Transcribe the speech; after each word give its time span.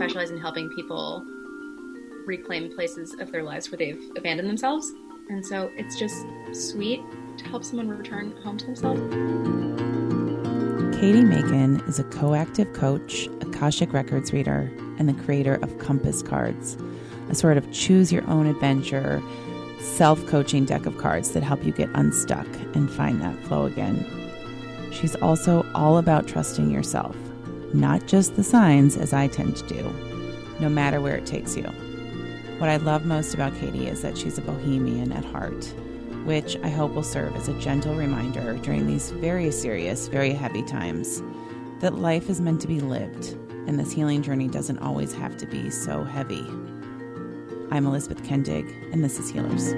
specialize 0.00 0.30
in 0.30 0.38
helping 0.38 0.70
people 0.70 1.22
reclaim 2.24 2.74
places 2.74 3.12
of 3.20 3.30
their 3.30 3.42
lives 3.42 3.70
where 3.70 3.76
they've 3.76 4.10
abandoned 4.16 4.48
themselves. 4.48 4.90
And 5.28 5.44
so 5.44 5.70
it's 5.76 5.98
just 5.98 6.24
sweet 6.54 7.02
to 7.36 7.44
help 7.44 7.62
someone 7.64 7.90
return 7.90 8.32
home 8.42 8.56
to 8.56 8.64
themselves. 8.64 8.98
Cady 10.98 11.22
Macon 11.22 11.82
is 11.86 11.98
a 11.98 12.04
coactive 12.04 12.72
coach, 12.72 13.28
Akashic 13.42 13.92
Records 13.92 14.32
reader, 14.32 14.72
and 14.98 15.06
the 15.06 15.22
creator 15.22 15.56
of 15.56 15.78
Compass 15.78 16.22
Cards, 16.22 16.78
a 17.28 17.34
sort 17.34 17.58
of 17.58 17.70
choose 17.70 18.10
your 18.10 18.26
own 18.26 18.46
adventure, 18.46 19.22
self 19.80 20.26
coaching 20.26 20.64
deck 20.64 20.86
of 20.86 20.96
cards 20.96 21.32
that 21.32 21.42
help 21.42 21.62
you 21.62 21.72
get 21.72 21.90
unstuck 21.92 22.48
and 22.74 22.90
find 22.90 23.20
that 23.20 23.38
flow 23.44 23.66
again. 23.66 24.06
She's 24.92 25.14
also 25.16 25.66
all 25.74 25.98
about 25.98 26.26
trusting 26.26 26.70
yourself, 26.70 27.14
not 27.72 28.06
just 28.06 28.36
the 28.36 28.44
signs, 28.44 28.96
as 28.96 29.12
I 29.12 29.28
tend 29.28 29.56
to 29.56 29.66
do, 29.66 29.82
no 30.60 30.68
matter 30.68 31.00
where 31.00 31.16
it 31.16 31.26
takes 31.26 31.56
you. 31.56 31.64
What 32.58 32.70
I 32.70 32.76
love 32.76 33.06
most 33.06 33.34
about 33.34 33.56
Cady 33.56 33.86
is 33.86 34.02
that 34.02 34.18
she's 34.18 34.38
a 34.38 34.42
bohemian 34.42 35.12
at 35.12 35.24
heart, 35.24 35.64
which 36.24 36.56
I 36.62 36.68
hope 36.68 36.92
will 36.92 37.02
serve 37.02 37.34
as 37.36 37.48
a 37.48 37.58
gentle 37.60 37.94
reminder 37.94 38.56
during 38.58 38.86
these 38.86 39.10
very 39.10 39.50
serious, 39.50 40.08
very 40.08 40.32
heavy 40.32 40.62
times 40.62 41.22
that 41.80 41.94
life 41.94 42.28
is 42.28 42.40
meant 42.40 42.60
to 42.60 42.68
be 42.68 42.80
lived 42.80 43.36
and 43.66 43.78
this 43.78 43.92
healing 43.92 44.22
journey 44.22 44.48
doesn't 44.48 44.78
always 44.78 45.12
have 45.12 45.36
to 45.36 45.46
be 45.46 45.70
so 45.70 46.02
heavy. 46.02 46.44
I'm 47.70 47.86
Elizabeth 47.86 48.22
Kendig, 48.24 48.66
and 48.92 49.04
this 49.04 49.18
is 49.18 49.30
Healers. 49.30 49.74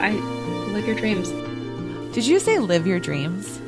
I 0.00 0.12
live 0.72 0.86
your 0.86 0.96
dreams. 0.96 1.30
Did 2.14 2.26
you 2.26 2.38
say 2.38 2.58
live 2.58 2.86
your 2.86 2.98
dreams? 2.98 3.60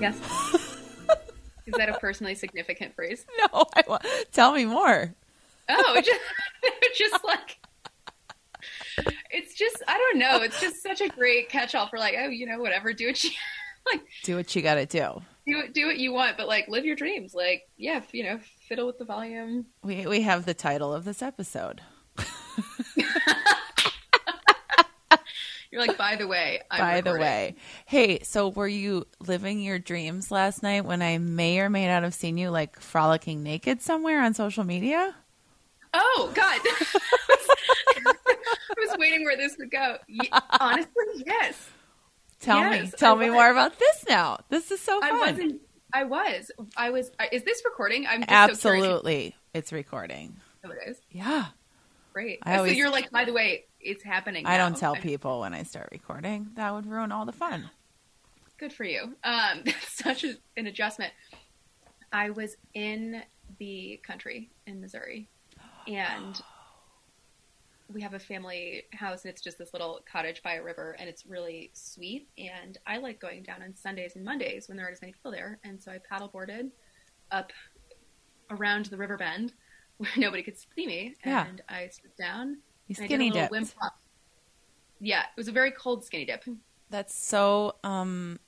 Yes. 0.00 0.16
Is 1.66 1.74
that 1.76 1.88
a 1.88 1.98
personally 1.98 2.34
significant 2.34 2.94
phrase? 2.94 3.26
No, 3.38 3.66
I 3.74 3.82
want. 3.86 4.02
Tell 4.32 4.52
me 4.52 4.64
more. 4.64 5.14
Oh, 5.68 6.00
just, 6.02 6.20
it's 6.62 6.98
just 6.98 7.22
like 7.24 7.58
it's 9.30 9.54
just 9.54 9.82
I 9.86 9.96
don't 9.96 10.18
know. 10.18 10.42
It's 10.42 10.60
just 10.60 10.82
such 10.82 11.00
a 11.00 11.08
great 11.08 11.48
catch-all 11.48 11.88
for 11.88 11.98
like, 11.98 12.14
oh, 12.18 12.28
you 12.28 12.46
know, 12.46 12.58
whatever. 12.58 12.92
Do 12.92 13.06
what 13.06 13.22
you 13.22 13.30
like. 13.92 14.02
Do 14.24 14.36
what 14.36 14.54
you 14.54 14.62
got 14.62 14.74
to 14.74 14.86
do. 14.86 15.22
Do 15.46 15.68
do 15.72 15.86
what 15.86 15.98
you 15.98 16.12
want, 16.12 16.36
but 16.36 16.48
like 16.48 16.68
live 16.68 16.84
your 16.84 16.96
dreams. 16.96 17.34
Like, 17.34 17.68
yeah, 17.76 18.02
you 18.12 18.24
know, 18.24 18.40
fiddle 18.68 18.86
with 18.86 18.98
the 18.98 19.04
volume. 19.04 19.66
We 19.82 20.06
we 20.06 20.22
have 20.22 20.44
the 20.44 20.54
title 20.54 20.92
of 20.92 21.04
this 21.04 21.22
episode. 21.22 21.80
You're 25.78 25.86
like, 25.86 25.96
by 25.96 26.16
the 26.16 26.26
way, 26.26 26.60
I'm 26.72 26.80
By 26.80 27.00
the 27.02 27.16
way, 27.16 27.54
hey, 27.86 28.20
so 28.24 28.48
were 28.48 28.66
you 28.66 29.06
living 29.20 29.60
your 29.60 29.78
dreams 29.78 30.32
last 30.32 30.60
night 30.60 30.84
when 30.84 31.02
I 31.02 31.18
may 31.18 31.60
or 31.60 31.70
may 31.70 31.86
not 31.86 32.02
have 32.02 32.14
seen 32.14 32.36
you 32.36 32.50
like 32.50 32.80
frolicking 32.80 33.44
naked 33.44 33.80
somewhere 33.80 34.20
on 34.22 34.34
social 34.34 34.64
media? 34.64 35.14
Oh 35.94 36.32
God, 36.34 36.60
I 38.06 38.74
was 38.76 38.96
waiting 38.98 39.24
where 39.24 39.36
this 39.36 39.56
would 39.58 39.70
go. 39.70 39.98
Honestly, 40.60 41.24
yes. 41.26 41.70
Tell 42.40 42.68
me, 42.70 42.90
tell 42.96 43.16
I 43.16 43.20
me 43.20 43.26
was. 43.30 43.34
more 43.34 43.50
about 43.50 43.78
this 43.78 44.04
now. 44.08 44.38
This 44.48 44.70
is 44.72 44.80
so 44.80 45.00
I 45.02 45.08
fun. 45.10 45.18
wasn't. 45.20 45.60
I 45.92 46.04
was. 46.04 46.50
I 46.76 46.90
was. 46.90 47.10
Is 47.32 47.42
this 47.44 47.62
recording? 47.64 48.04
I'm 48.06 48.20
just 48.20 48.30
So. 48.30 48.34
Absolutely, 48.70 49.34
it's 49.54 49.72
recording. 49.72 50.36
Oh, 50.64 50.70
it 50.70 50.78
is. 50.90 50.98
Yeah, 51.10 51.46
Great. 52.12 52.40
I 52.42 52.54
so 52.54 52.58
always- 52.58 52.76
you're 52.76 52.90
like, 52.90 53.10
by 53.10 53.24
the 53.24 53.32
way, 53.32 53.66
it's 53.88 54.04
happening. 54.04 54.46
I 54.46 54.56
don't 54.58 54.76
tell 54.76 54.94
I- 54.94 55.00
people 55.10 55.40
when 55.40 55.54
I 55.54 55.62
start 55.62 55.88
recording. 55.92 56.48
That 56.54 56.72
would 56.74 56.86
ruin 56.86 57.12
all 57.12 57.24
the 57.26 57.32
fun. 57.32 57.70
Good 58.58 58.72
for 58.72 58.84
you. 58.84 59.14
Um, 59.24 59.62
that's 59.64 59.96
such 59.96 60.24
a, 60.24 60.34
an 60.56 60.66
adjustment. 60.66 61.12
I 62.12 62.30
was 62.30 62.56
in 62.74 63.22
the 63.58 64.00
country 64.02 64.50
in 64.66 64.80
Missouri, 64.80 65.28
and 65.86 66.40
we 67.92 68.02
have 68.02 68.14
a 68.14 68.18
family 68.18 68.84
house, 68.92 69.24
and 69.24 69.30
it's 69.32 69.40
just 69.42 69.58
this 69.58 69.72
little 69.72 70.00
cottage 70.10 70.42
by 70.42 70.54
a 70.54 70.62
river, 70.62 70.96
and 70.98 71.08
it's 71.08 71.24
really 71.26 71.70
sweet. 71.72 72.28
And 72.36 72.76
I 72.86 72.98
like 72.98 73.20
going 73.20 73.42
down 73.42 73.62
on 73.62 73.74
Sundays 73.74 74.16
and 74.16 74.24
Mondays 74.24 74.68
when 74.68 74.76
there 74.76 74.86
aren't 74.86 74.96
as 74.96 75.02
many 75.02 75.12
people 75.12 75.30
there, 75.30 75.58
and 75.64 75.80
so 75.82 75.92
I 75.92 75.98
paddleboarded 75.98 76.70
up 77.30 77.52
around 78.50 78.86
the 78.86 78.96
river 78.96 79.16
bend 79.16 79.52
where 79.98 80.10
nobody 80.16 80.42
could 80.42 80.56
see 80.58 80.86
me, 80.86 81.14
Yeah. 81.24 81.46
and 81.46 81.60
I 81.68 81.88
stood 81.88 82.14
down. 82.16 82.58
You 82.88 82.96
and 82.98 83.04
I 83.04 83.06
did 83.08 83.14
a 83.14 83.24
skinny 83.24 83.30
dip. 83.30 83.50
Yeah, 85.00 85.20
it 85.22 85.36
was 85.36 85.48
a 85.48 85.52
very 85.52 85.70
cold 85.70 86.04
skinny 86.04 86.24
dip. 86.24 86.44
That's 86.90 87.14
so 87.14 87.76
um 87.84 88.40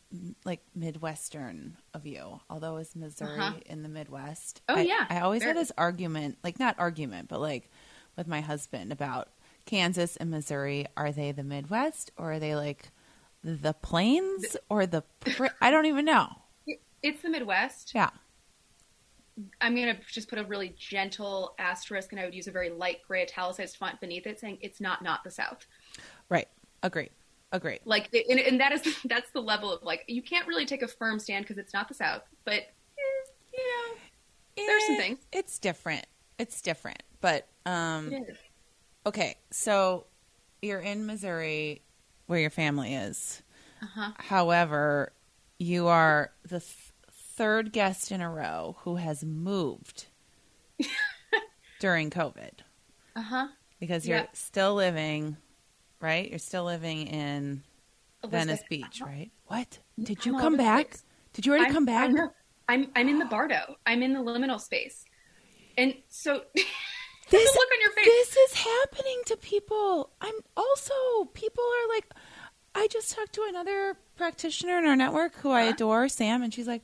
like 0.45 0.61
Midwestern 0.75 1.77
of 1.95 2.07
you. 2.07 2.41
Although 2.51 2.79
is 2.79 2.97
Missouri 2.97 3.39
Uh-huh. 3.39 3.59
in 3.67 3.83
the 3.83 3.89
Midwest? 3.89 4.63
Oh, 4.69 4.75
I- 4.77 4.83
yeah. 4.83 5.07
I 5.09 5.21
always 5.21 5.43
had 5.43 5.57
this 5.57 5.71
argument, 5.79 6.39
like 6.43 6.59
not 6.59 6.75
argument, 6.79 7.29
but 7.29 7.41
like 7.41 7.71
with 8.17 8.27
my 8.27 8.41
husband 8.41 8.91
about 8.93 9.29
Kansas 9.67 10.17
and 10.17 10.31
Missouri. 10.31 10.87
Are 10.97 11.13
they 11.13 11.31
the 11.33 11.45
Midwest 11.45 12.11
or 12.17 12.33
are 12.33 12.39
they 12.41 12.57
like 12.57 12.91
the 13.45 13.73
plains 13.75 14.57
or 14.69 14.87
the? 14.87 15.03
Pri- 15.21 15.51
I 15.61 15.71
don't 15.71 15.87
even 15.87 16.05
know. 16.05 16.29
It's 17.03 17.23
the 17.23 17.31
Midwest. 17.31 17.93
Yeah. 17.95 18.11
I'm 19.61 19.75
going 19.75 19.95
to 19.95 20.01
just 20.11 20.29
put 20.29 20.39
a 20.39 20.45
really 20.45 20.75
gentle 20.79 21.55
asterisk 21.59 22.13
and 22.13 22.21
I 22.21 22.25
would 22.25 22.35
use 22.35 22.47
a 22.47 22.51
very 22.51 22.71
light 22.71 22.99
gray 23.07 23.23
italicized 23.23 23.77
font 23.77 24.01
beneath 24.01 24.27
it 24.27 24.41
saying 24.41 24.59
it's 24.61 24.81
not 24.81 25.03
not 25.03 25.25
the 25.25 25.31
South. 25.31 25.67
Right. 26.29 26.49
Agree. 26.83 27.11
Agree. 27.53 27.79
Like, 27.85 28.15
and, 28.29 28.39
and 28.39 28.61
that 28.61 28.73
is, 28.73 28.97
that's 29.05 29.31
the 29.33 29.41
level 29.41 29.73
of 29.73 29.83
like, 29.83 30.05
you 30.07 30.23
can't 30.23 30.47
really 30.47 30.67
take 30.67 30.83
a 30.83 30.89
firm 30.89 31.19
stand 31.19 31.45
because 31.45 31.59
it's 31.59 31.75
not 31.75 31.89
the 31.89 31.95
South, 31.95 32.23
but, 32.45 32.55
eh, 32.55 33.31
you 33.53 33.59
know, 33.59 34.67
There's 34.67 34.87
some 34.87 34.97
things. 34.97 35.19
It's 35.33 35.59
different. 35.59 36.07
It's 36.39 36.63
different. 36.63 37.03
But 37.21 37.47
um 37.67 38.25
okay, 39.07 39.37
so 39.51 40.07
you're 40.63 40.81
in 40.81 41.07
Missouri 41.07 41.83
where 42.27 42.41
your 42.41 42.51
family 42.51 42.95
is. 42.95 43.43
Uh-huh. 43.83 44.13
However, 44.19 45.13
you 45.59 45.89
are 45.89 46.33
the 46.43 46.61
th- 46.61 46.90
third 47.41 47.73
guest 47.73 48.13
in 48.13 48.21
a 48.21 48.29
row 48.31 48.77
who 48.81 48.97
has 48.97 49.25
moved 49.25 50.09
during 51.81 52.11
COVID 52.11 52.51
Uh-huh. 53.17 53.49
because 53.79 54.07
you're 54.07 54.19
Yeah. 54.19 54.27
still 54.35 54.75
living, 54.75 55.39
right? 56.01 56.29
You're 56.29 56.39
still 56.39 56.65
living 56.65 57.07
in 57.07 57.63
Venice 58.27 58.63
Beach, 58.69 59.01
I'm- 59.01 59.09
right? 59.11 59.31
What? 59.47 59.79
Did 59.99 60.19
I'm 60.27 60.35
you 60.35 60.39
come 60.39 60.57
back? 60.59 60.99
Did 61.33 61.47
you 61.47 61.53
already 61.53 61.65
I'm- 61.67 61.73
come 61.75 61.85
back? 61.87 62.11
I'm, 62.11 62.31
I'm, 62.69 62.91
I'm 62.95 63.09
in 63.09 63.19
the 63.19 63.25
Bardo. 63.25 63.77
I'm 63.87 64.03
in 64.03 64.13
the 64.13 64.21
liminal 64.21 64.61
space. 64.61 65.05
And 65.79 65.95
so, 66.09 66.43
This, 67.31 67.55
look 67.57 67.69
on 67.73 67.81
your 67.81 67.93
face. 67.93 68.05
this 68.07 68.37
is 68.37 68.55
happening 68.55 69.21
to 69.27 69.37
people. 69.39 70.11
I'm 70.21 70.35
also 70.57 70.93
people 71.33 71.63
are 71.65 71.89
like 71.95 72.13
I 72.75 72.87
just 72.89 73.13
talked 73.13 73.33
to 73.35 73.47
another 73.49 73.97
practitioner 74.17 74.79
in 74.79 74.85
our 74.85 74.95
network 74.97 75.35
who 75.37 75.51
I 75.51 75.65
Huh? 75.67 75.71
adore, 75.71 76.09
Sam, 76.09 76.43
and 76.43 76.53
she's 76.53 76.67
like 76.69 76.83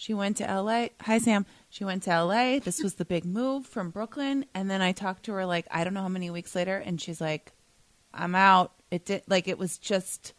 she 0.00 0.14
went 0.14 0.38
to 0.38 0.44
LA. 0.44 0.86
Hi 1.02 1.18
Sam. 1.18 1.44
She 1.68 1.84
went 1.84 2.04
to 2.04 2.24
LA. 2.24 2.58
This 2.58 2.82
was 2.82 2.94
the 2.94 3.04
big 3.04 3.26
move 3.26 3.66
from 3.66 3.90
Brooklyn 3.90 4.46
and 4.54 4.70
then 4.70 4.80
I 4.80 4.92
talked 4.92 5.24
to 5.24 5.32
her 5.32 5.44
like 5.44 5.66
I 5.70 5.84
don't 5.84 5.92
know 5.92 6.00
how 6.00 6.08
many 6.08 6.30
weeks 6.30 6.54
later 6.54 6.78
and 6.78 6.98
she's 6.98 7.20
like 7.20 7.52
I'm 8.14 8.34
out. 8.34 8.72
It 8.90 9.04
did 9.04 9.24
like 9.28 9.46
it 9.46 9.58
was 9.58 9.76
just 9.76 10.32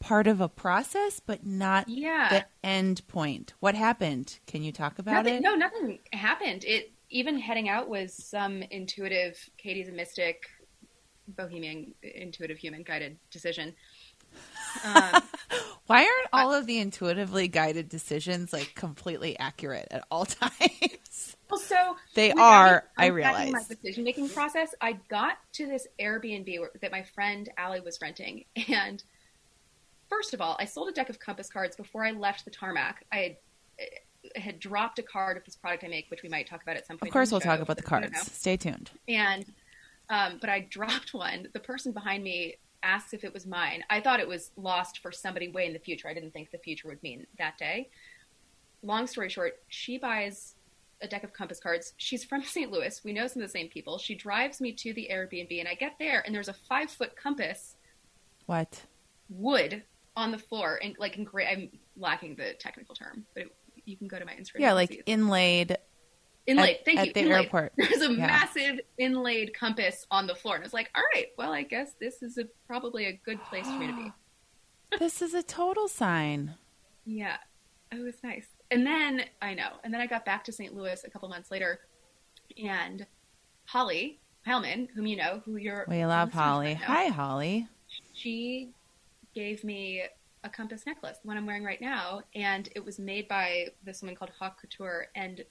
part 0.00 0.26
of 0.26 0.40
a 0.40 0.48
process 0.48 1.20
but 1.20 1.46
not 1.46 1.88
Yeah. 1.88 2.28
the 2.28 2.68
end 2.68 3.06
point. 3.06 3.54
What 3.60 3.76
happened? 3.76 4.40
Can 4.48 4.64
you 4.64 4.72
talk 4.72 4.98
about 4.98 5.12
nothing, 5.24 5.34
it? 5.34 5.42
No, 5.42 5.54
nothing 5.54 6.00
happened. 6.12 6.64
It 6.64 6.90
even 7.08 7.38
heading 7.38 7.68
out 7.68 7.88
was 7.88 8.12
some 8.12 8.62
intuitive. 8.62 9.38
Cady's 9.58 9.88
a 9.88 9.92
mystic, 9.92 10.42
bohemian, 11.28 11.94
intuitive 12.02 12.58
human 12.58 12.82
guided 12.82 13.16
decision. 13.30 13.76
Um, 14.84 15.22
Why 15.86 15.98
aren't 15.98 16.28
all 16.32 16.52
of 16.54 16.66
the 16.66 16.78
intuitively 16.78 17.46
guided 17.48 17.88
decisions 17.90 18.52
like 18.52 18.74
completely 18.74 19.38
accurate 19.38 19.88
at 19.90 20.04
all 20.10 20.24
times? 20.26 21.36
well, 21.50 21.60
so 21.60 21.96
They 22.14 22.32
are, 22.32 22.84
I 22.96 23.06
realize. 23.06 23.52
my 23.52 23.62
decision 23.68 24.04
making 24.04 24.30
process. 24.30 24.74
I 24.80 24.94
got 25.08 25.36
to 25.54 25.66
this 25.66 25.86
Airbnb 26.00 26.58
where, 26.58 26.70
that 26.80 26.90
my 26.90 27.02
friend 27.02 27.48
Allie 27.58 27.80
was 27.80 27.98
renting, 28.00 28.44
and 28.68 29.02
first 30.08 30.32
of 30.32 30.40
all, 30.40 30.56
I 30.58 30.64
sold 30.64 30.88
a 30.88 30.92
deck 30.92 31.10
of 31.10 31.18
compass 31.20 31.50
cards 31.50 31.76
before 31.76 32.04
I 32.04 32.12
left 32.12 32.44
the 32.46 32.50
tarmac. 32.50 33.04
I 33.12 33.36
had, 33.76 34.42
had 34.42 34.58
dropped 34.60 34.98
a 34.98 35.02
card 35.02 35.36
of 35.36 35.44
this 35.44 35.54
product 35.56 35.84
I 35.84 35.88
make, 35.88 36.10
which 36.10 36.22
we 36.22 36.30
might 36.30 36.46
talk 36.48 36.62
about 36.62 36.76
at 36.76 36.86
some 36.86 36.96
point. 36.96 37.10
Of 37.10 37.12
course, 37.12 37.30
we'll 37.30 37.40
talk 37.42 37.60
about 37.60 37.76
the 37.76 37.82
cards. 37.82 38.18
Stay 38.32 38.56
tuned. 38.56 38.90
and 39.06 39.44
um, 40.10 40.38
but 40.40 40.50
I 40.50 40.60
dropped 40.60 41.12
one. 41.14 41.48
The 41.52 41.60
person 41.60 41.92
behind 41.92 42.22
me 42.24 42.56
asked 42.84 43.14
if 43.14 43.24
it 43.24 43.32
was 43.32 43.46
mine. 43.46 43.82
I 43.90 44.00
thought 44.00 44.20
it 44.20 44.28
was 44.28 44.50
lost 44.56 44.98
for 45.00 45.10
somebody 45.10 45.48
way 45.48 45.66
in 45.66 45.72
the 45.72 45.78
future. 45.78 46.08
I 46.08 46.14
didn't 46.14 46.32
think 46.32 46.50
the 46.50 46.58
future 46.58 46.86
would 46.88 47.02
mean 47.02 47.26
that 47.38 47.58
day. 47.58 47.88
Long 48.82 49.06
story 49.06 49.30
short, 49.30 49.60
she 49.68 49.96
buys 49.98 50.54
a 51.00 51.08
deck 51.08 51.24
of 51.24 51.32
compass 51.32 51.58
cards. 51.58 51.94
She's 51.96 52.22
from 52.24 52.42
St. 52.44 52.70
Louis. 52.70 53.00
We 53.02 53.12
know 53.12 53.26
some 53.26 53.42
of 53.42 53.48
the 53.48 53.52
same 53.52 53.68
people. 53.68 53.98
She 53.98 54.14
drives 54.14 54.60
me 54.60 54.72
to 54.72 54.92
the 54.92 55.08
Airbnb, 55.10 55.58
and 55.58 55.68
I 55.68 55.74
get 55.74 55.94
there, 55.98 56.22
and 56.24 56.34
there's 56.34 56.48
a 56.48 56.54
five 56.54 56.90
foot 56.90 57.16
compass 57.16 57.76
What? 58.46 58.82
wood 59.30 59.82
on 60.16 60.30
the 60.30 60.38
floor, 60.38 60.78
and 60.82 60.94
like 60.98 61.16
in 61.16 61.24
gray. 61.24 61.46
I'm 61.48 61.70
lacking 61.96 62.36
the 62.36 62.54
technical 62.60 62.94
term, 62.94 63.24
but 63.34 63.44
it, 63.44 63.48
you 63.84 63.96
can 63.96 64.06
go 64.06 64.18
to 64.18 64.24
my 64.24 64.32
Instagram. 64.32 64.60
Yeah, 64.60 64.74
like 64.74 64.90
see 64.90 65.02
inlaid. 65.06 65.76
Inlaid. 66.46 66.76
at- 66.76 66.84
Thank 66.84 66.98
at 67.00 67.06
you. 67.08 67.12
the 67.14 67.20
inlaid. 67.20 67.44
airport. 67.44 67.72
There's 67.76 68.02
a 68.02 68.10
Yeah. 68.12 68.26
massive 68.26 68.80
inlaid 68.98 69.54
compass 69.54 70.06
on 70.10 70.26
the 70.26 70.34
floor, 70.34 70.56
and 70.56 70.64
I 70.64 70.66
was 70.66 70.74
like, 70.74 70.90
all 70.94 71.02
right, 71.14 71.28
well, 71.38 71.52
I 71.52 71.62
guess 71.62 71.92
this 72.00 72.22
is 72.22 72.38
a, 72.38 72.44
probably 72.66 73.06
a 73.06 73.12
good 73.24 73.42
place 73.44 73.66
for 73.66 73.72
me 73.78 73.86
to 73.88 73.92
be. 73.94 74.12
This 74.98 75.20
is 75.22 75.34
a 75.34 75.42
total 75.42 75.88
sign. 75.88 76.54
Yeah, 77.04 77.36
oh, 77.92 77.96
it 77.96 78.02
was 78.04 78.22
nice. 78.22 78.46
And 78.70 78.86
then 78.86 79.24
I 79.42 79.52
know, 79.54 79.70
and 79.82 79.92
then 79.92 80.00
I 80.00 80.06
got 80.06 80.24
back 80.24 80.44
to 80.44 80.52
St. 80.52 80.72
Louis 80.74 81.02
a 81.04 81.10
couple 81.10 81.28
months 81.28 81.50
later, 81.50 81.80
and 82.62 83.04
Holly 83.64 84.20
Heilman, 84.46 84.88
whom 84.94 85.06
you 85.06 85.16
know, 85.16 85.42
who 85.44 85.56
you're 85.56 85.84
We 85.88 86.04
love 86.06 86.32
Holly. 86.32 86.74
Hi, 86.74 87.06
Holly. 87.06 87.66
she 88.12 88.70
gave 89.34 89.64
me 89.64 90.02
a 90.44 90.48
compass 90.48 90.86
necklace, 90.86 91.18
the 91.22 91.26
one 91.26 91.36
I'm 91.36 91.46
wearing 91.46 91.64
right 91.64 91.80
now, 91.80 92.20
and 92.36 92.68
it 92.76 92.84
was 92.84 92.98
made 93.00 93.26
by 93.26 93.68
this 93.84 94.00
woman 94.02 94.14
called 94.14 94.30
Hawk 94.38 94.60
Couture. 94.60 95.08
And 95.16 95.42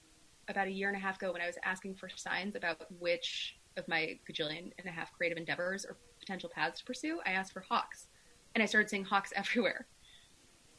about 0.47 0.67
a 0.67 0.71
year 0.71 0.87
and 0.87 0.97
a 0.97 0.99
half 0.99 1.17
ago, 1.17 1.31
when 1.31 1.41
I 1.41 1.47
was 1.47 1.57
asking 1.63 1.95
for 1.95 2.09
signs 2.15 2.55
about 2.55 2.81
which 2.99 3.55
of 3.77 3.87
my 3.87 4.19
gajillion 4.29 4.71
and 4.77 4.87
a 4.87 4.91
half 4.91 5.11
creative 5.13 5.37
endeavors 5.37 5.85
or 5.85 5.97
potential 6.19 6.49
paths 6.53 6.79
to 6.79 6.85
pursue, 6.85 7.19
I 7.25 7.31
asked 7.31 7.53
for 7.53 7.61
hawks, 7.61 8.07
and 8.53 8.61
I 8.63 8.65
started 8.65 8.89
seeing 8.89 9.05
hawks 9.05 9.31
everywhere. 9.35 9.87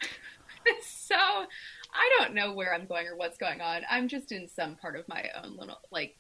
so 0.83 1.17
I 1.17 2.17
don't 2.19 2.35
know 2.35 2.53
where 2.53 2.75
I'm 2.75 2.87
going 2.87 3.07
or 3.07 3.17
what's 3.17 3.39
going 3.39 3.61
on. 3.61 3.83
I'm 3.91 4.09
just 4.09 4.33
in 4.33 4.49
some 4.49 4.77
part 4.77 4.97
of 4.97 5.07
my 5.09 5.29
own 5.43 5.57
little 5.57 5.79
like 5.91 6.15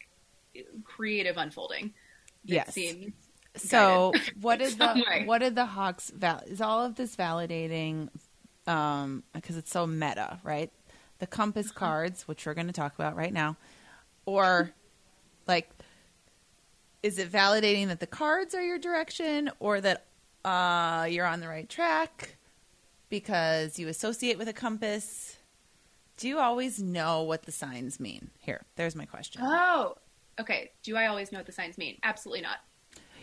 creative 0.85 1.37
unfolding. 1.37 1.93
Yes. 2.45 2.75
seems 2.75 3.13
So, 3.57 4.13
what 4.41 4.61
is 4.61 4.77
the 4.77 5.05
way. 5.09 5.25
what 5.27 5.39
did 5.39 5.55
the 5.55 5.67
Hawks 5.67 6.11
val- 6.11 6.43
is 6.47 6.61
all 6.61 6.85
of 6.85 6.97
this 6.97 7.17
validating 7.17 8.09
um 8.67 9.23
because 9.33 9.57
it's 9.57 9.71
so 9.71 9.87
meta, 9.87 10.39
right? 10.43 10.73
The 11.19 11.27
compass 11.27 11.71
cards, 11.71 12.27
which 12.29 12.45
we're 12.45 12.55
going 12.55 12.67
to 12.67 12.73
talk 12.73 12.95
about 12.95 13.17
right 13.17 13.33
now, 13.33 13.57
or 14.27 14.71
like 15.47 15.71
is 17.03 17.19
it 17.19 17.31
validating 17.31 17.89
that 17.89 18.01
the 18.01 18.07
cards 18.07 18.55
are 18.55 18.63
your 18.63 18.79
direction 18.79 19.51
or 19.61 19.81
that 19.81 20.07
uh 20.45 21.07
you're 21.09 21.27
on 21.27 21.41
the 21.41 21.49
right 21.49 21.69
track 21.69 22.37
because 23.09 23.79
you 23.79 23.89
associate 23.89 24.39
with 24.39 24.49
a 24.49 24.53
compass? 24.53 25.37
Do 26.17 26.29
you 26.29 26.39
always 26.39 26.81
know 26.81 27.23
what 27.23 27.43
the 27.43 27.53
signs 27.53 28.01
mean? 28.01 28.31
Here, 28.39 28.65
there's 28.77 28.97
my 28.97 29.05
question. 29.05 29.43
Oh, 29.45 29.97
okay. 30.41 30.71
Do 30.83 30.97
I 30.97 31.07
always 31.07 31.31
know 31.33 31.39
what 31.39 31.47
the 31.47 31.53
signs 31.53 31.77
mean? 31.77 31.99
Absolutely 32.03 32.43
not. 32.43 32.59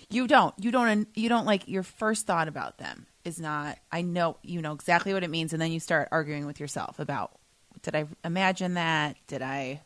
You 0.09 0.27
don't. 0.27 0.53
You 0.59 0.71
don't. 0.71 1.07
You 1.15 1.29
don't 1.29 1.45
like 1.45 1.67
your 1.67 1.83
first 1.83 2.27
thought 2.27 2.47
about 2.47 2.77
them 2.77 3.07
is 3.23 3.39
not. 3.39 3.79
I 3.91 4.01
know 4.01 4.37
you 4.43 4.61
know 4.61 4.73
exactly 4.73 5.13
what 5.13 5.23
it 5.23 5.29
means, 5.29 5.53
and 5.53 5.61
then 5.61 5.71
you 5.71 5.79
start 5.79 6.09
arguing 6.11 6.45
with 6.45 6.59
yourself 6.59 6.99
about 6.99 7.31
did 7.81 7.95
I 7.95 8.05
imagine 8.23 8.73
that? 8.75 9.17
Did 9.27 9.41
I? 9.41 9.81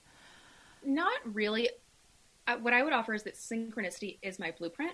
Not 0.84 1.18
really. 1.26 1.70
I, 2.48 2.56
what 2.58 2.74
I 2.74 2.84
would 2.84 2.94
offer 2.94 3.14
is 3.14 3.24
that 3.24 3.36
synchronicity 3.36 4.20
is 4.22 4.40
my 4.40 4.54
blueprint. 4.58 4.94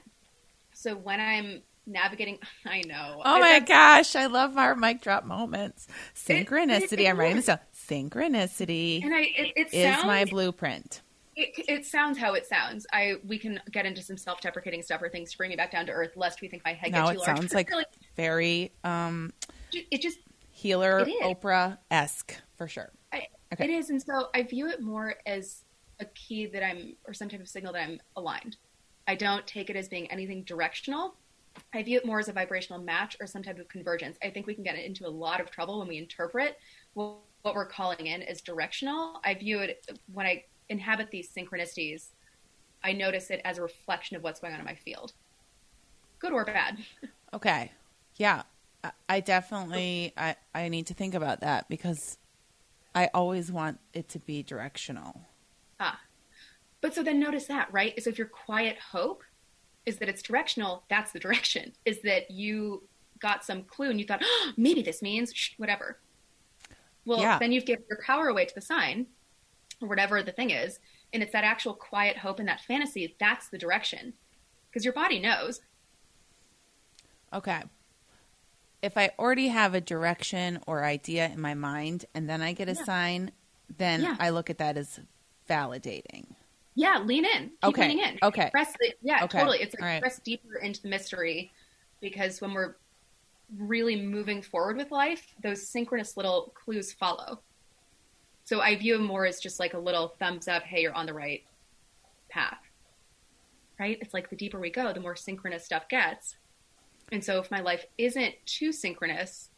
So 0.74 0.96
when 0.96 1.20
I'm 1.20 1.64
navigating, 1.86 2.40
I 2.66 2.82
know. 2.82 3.22
Oh 3.24 3.40
my 3.40 3.60
gosh! 3.60 4.16
I 4.16 4.26
love 4.28 4.58
our 4.58 4.76
mic 4.76 5.02
drop 5.02 5.26
moments. 5.26 5.88
Synchronicity. 6.16 6.94
it- 6.94 7.00
it 7.00 7.08
I'm 7.08 7.20
writing 7.20 7.36
this 7.38 7.46
down. 7.46 7.60
Synchronicity 7.76 9.02
And 9.04 9.14
I, 9.14 9.22
it, 9.22 9.54
it 9.56 9.74
is 9.74 9.84
sounds, 9.84 10.06
my 10.06 10.26
blueprint. 10.26 11.02
it, 11.36 11.66
it 11.68 11.86
sounds 11.86 12.18
how 12.18 12.34
it 12.34 12.46
sounds. 12.46 12.86
I 12.92 13.16
we 13.26 13.38
can 13.40 13.60
get 13.72 13.86
into 13.86 14.02
some 14.02 14.18
self-deprecating 14.18 14.82
stuff 14.84 15.02
or 15.02 15.10
things 15.10 15.32
to 15.32 15.38
bring 15.38 15.50
me 15.50 15.56
back 15.56 15.72
down 15.72 15.86
to 15.88 15.92
earth, 15.92 16.12
lest 16.16 16.42
we 16.42 16.48
think 16.48 16.64
my 16.66 16.74
head 16.74 16.92
No, 16.92 17.08
gets 17.08 17.12
it 17.12 17.20
large. 17.20 17.38
sounds 17.38 17.54
like 17.54 17.70
really, 17.70 17.86
very 18.16 18.72
um 18.84 19.32
it 19.74 20.02
just 20.02 20.20
healer 20.62 21.06
Oprah 21.24 21.78
esque 21.90 22.36
for 22.56 22.68
sure. 22.68 22.92
I, 23.12 23.28
Okay. 23.54 23.66
It 23.66 23.70
is, 23.70 23.90
and 23.90 24.02
so 24.02 24.30
I 24.34 24.44
view 24.44 24.70
it 24.70 24.82
more 24.82 25.16
as 25.26 25.64
a 26.00 26.06
key 26.06 26.46
that 26.48 26.66
I'm, 26.66 26.96
or 27.06 27.14
some 27.14 27.28
type 27.28 27.42
of 27.42 27.50
signal 27.50 27.74
that 27.74 27.84
I'm 27.84 28.00
aligned. 28.16 28.58
I 29.08 29.16
don't 29.16 29.46
take 29.46 29.70
it 29.70 29.76
as 29.76 29.90
being 29.90 30.10
anything 30.10 30.44
directional. 30.44 31.16
I 31.74 31.84
view 31.84 31.98
it 31.98 32.06
more 32.06 32.20
as 32.20 32.30
a 32.30 32.34
vibrational 32.34 32.82
match 32.82 33.18
or 33.20 33.28
some 33.28 33.44
type 33.44 33.60
of 33.60 33.68
convergence. 33.68 34.18
I 34.24 34.30
think 34.30 34.48
we 34.48 34.54
can 34.54 34.64
get 34.64 34.78
into 34.78 35.06
a 35.06 35.10
lot 35.10 35.42
of 35.42 35.52
trouble 35.52 35.80
when 35.80 35.90
we 35.90 35.98
interpret 35.98 36.58
what, 36.94 37.18
what 37.42 37.56
we're 37.56 37.66
calling 37.66 38.08
in 38.08 38.22
as 38.22 38.40
directional. 38.42 39.20
I 39.26 39.34
view 39.34 39.60
it 39.60 39.86
when 40.14 40.26
I 40.26 40.46
inhabit 40.70 41.12
these 41.12 41.30
synchronicities. 41.30 42.12
I 42.86 42.94
notice 42.94 43.32
it 43.32 43.42
as 43.44 43.58
a 43.58 43.62
reflection 43.62 44.16
of 44.16 44.24
what's 44.24 44.40
going 44.40 44.54
on 44.54 44.60
in 44.60 44.66
my 44.66 44.76
field, 44.76 45.12
good 46.20 46.32
or 46.32 46.46
bad. 46.46 46.78
Okay. 47.34 47.72
Yeah. 48.18 48.44
I- 49.08 49.20
definitely 49.20 50.14
I, 50.18 50.36
I 50.56 50.70
need 50.70 50.88
to 50.88 50.94
think 50.94 51.14
about 51.14 51.42
that 51.42 51.70
because 51.70 52.18
I 52.96 53.10
always 53.14 53.52
want 53.52 53.80
it 53.94 54.10
to 54.10 54.20
be 54.20 54.44
directional. 54.44 55.22
Ah. 55.80 56.00
But 56.82 56.94
so 56.96 57.04
then 57.04 57.20
notice 57.20 57.46
that, 57.46 57.72
right? 57.72 58.02
So 58.02 58.10
if 58.10 58.18
your 58.18 58.28
quiet 58.28 58.78
hope 58.92 59.24
is 59.86 59.98
that 59.98 60.10
it's 60.10 60.22
directional, 60.22 60.84
that's 60.90 61.12
the 61.12 61.20
direction. 61.20 61.74
Is 61.86 62.02
that 62.02 62.32
you 62.32 62.84
got 63.20 63.46
some 63.46 63.64
clue 63.64 63.90
and 63.92 64.00
you 64.00 64.06
thought, 64.06 64.22
oh, 64.24 64.52
maybe 64.58 64.82
this 64.82 65.02
means 65.02 65.32
shh, 65.34 65.52
whatever. 65.58 66.00
Well, 67.06 67.20
Yeah. 67.20 67.38
then 67.40 67.52
you've 67.52 67.66
given 67.66 67.84
your 67.90 68.00
power 68.06 68.28
away 68.30 68.46
to 68.46 68.56
the 68.56 68.62
sign 68.62 69.08
or 69.80 69.88
whatever 69.88 70.24
the 70.24 70.32
thing 70.32 70.50
is. 70.50 70.80
And 71.14 71.22
it's 71.22 71.34
that 71.34 71.44
actual 71.44 71.74
quiet 71.74 72.18
hope 72.18 72.40
and 72.40 72.48
that 72.48 72.62
fantasy 72.62 73.16
that's 73.20 73.50
the 73.50 73.58
direction. 73.58 74.14
Because 74.70 74.86
your 74.86 74.94
body 74.94 75.20
knows. 75.20 75.62
Okay. 77.34 77.62
If 78.82 78.98
I 78.98 79.12
already 79.20 79.50
have 79.50 79.76
a 79.76 79.82
direction 79.82 80.60
or 80.66 80.84
idea 80.84 81.28
in 81.28 81.40
my 81.40 81.54
mind 81.54 82.06
and 82.16 82.28
then 82.30 82.42
I 82.42 82.54
get 82.54 82.68
a 82.68 82.74
Yeah. 82.74 82.84
sign, 82.84 83.32
then 83.78 84.02
Yeah. 84.02 84.18
I 84.20 84.30
look 84.32 84.50
at 84.50 84.58
that 84.58 84.76
as 84.78 85.00
validating. 85.48 86.36
Yeah, 86.74 87.00
lean 87.00 87.26
in. 87.26 87.50
Keep 87.50 87.64
Okay, 87.66 87.82
leaning 87.90 88.00
in. 88.06 88.20
okay. 88.24 88.50
Press 88.50 88.74
the, 88.80 88.94
yeah, 89.02 89.24
Okay, 89.26 89.40
totally. 89.40 89.62
It's 89.62 89.76
like 89.76 89.82
right. 89.84 90.02
press 90.02 90.20
deeper 90.20 90.56
into 90.58 90.82
the 90.82 90.88
mystery 90.88 91.52
because 92.00 92.42
when 92.42 92.54
we're 92.54 92.76
really 93.58 93.96
moving 94.02 94.42
forward 94.42 94.78
with 94.78 94.90
life, 94.92 95.36
those 95.44 95.68
synchronous 95.68 96.16
little 96.18 96.54
clues 96.56 96.92
follow. 96.94 97.42
So 98.46 98.62
I 98.62 98.76
view 98.76 98.98
them 98.98 99.06
more 99.06 99.26
as 99.26 99.40
just 99.40 99.60
like 99.60 99.74
a 99.74 99.78
little 99.80 100.10
thumbs 100.20 100.48
up, 100.48 100.64
hey, 100.64 100.82
you're 100.82 100.94
on 100.94 101.06
the 101.06 101.14
right 101.14 101.44
path. 102.30 102.60
Right? 103.80 103.98
It's 104.02 104.14
like 104.14 104.30
the 104.30 104.36
deeper 104.36 104.60
we 104.60 104.70
go, 104.72 104.92
the 104.94 105.00
more 105.00 105.16
synchronous 105.16 105.66
stuff 105.66 105.88
gets. 105.90 106.38
And 107.12 107.24
so 107.24 107.40
if 107.40 107.52
my 107.52 107.60
life 107.60 107.86
isn't 107.98 108.36
too 108.46 108.72
synchronous, 108.72 109.50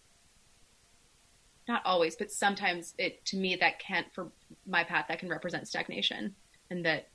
not 1.68 1.82
always, 1.86 2.16
but 2.16 2.32
sometimes 2.32 2.94
it 2.98 3.24
to 3.26 3.38
me 3.38 3.56
that 3.56 3.80
can't 3.80 4.08
for 4.14 4.32
my 4.66 4.84
path 4.84 5.06
that 5.08 5.20
can 5.20 5.30
represent 5.30 5.68
stagnation 5.68 6.36
and 6.70 6.86
that 6.86 7.08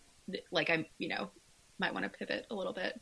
like 0.51 0.71
I'm, 0.71 0.87
you 0.99 1.09
know, 1.09 1.31
might 1.79 1.93
want 1.93 2.05
to 2.05 2.09
pivot 2.09 2.47
a 2.51 2.55
little 2.55 2.73
bit. 2.73 3.01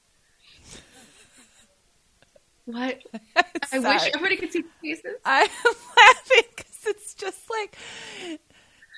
What? 2.65 3.01
I 3.73 3.79
wish 3.79 4.09
everybody 4.09 4.37
could 4.37 4.53
see 4.53 4.65
faces. 4.83 5.17
I'm 5.25 5.49
laughing 5.97 6.43
because 6.57 6.85
it's 6.87 7.15
just 7.15 7.49
like 7.49 7.77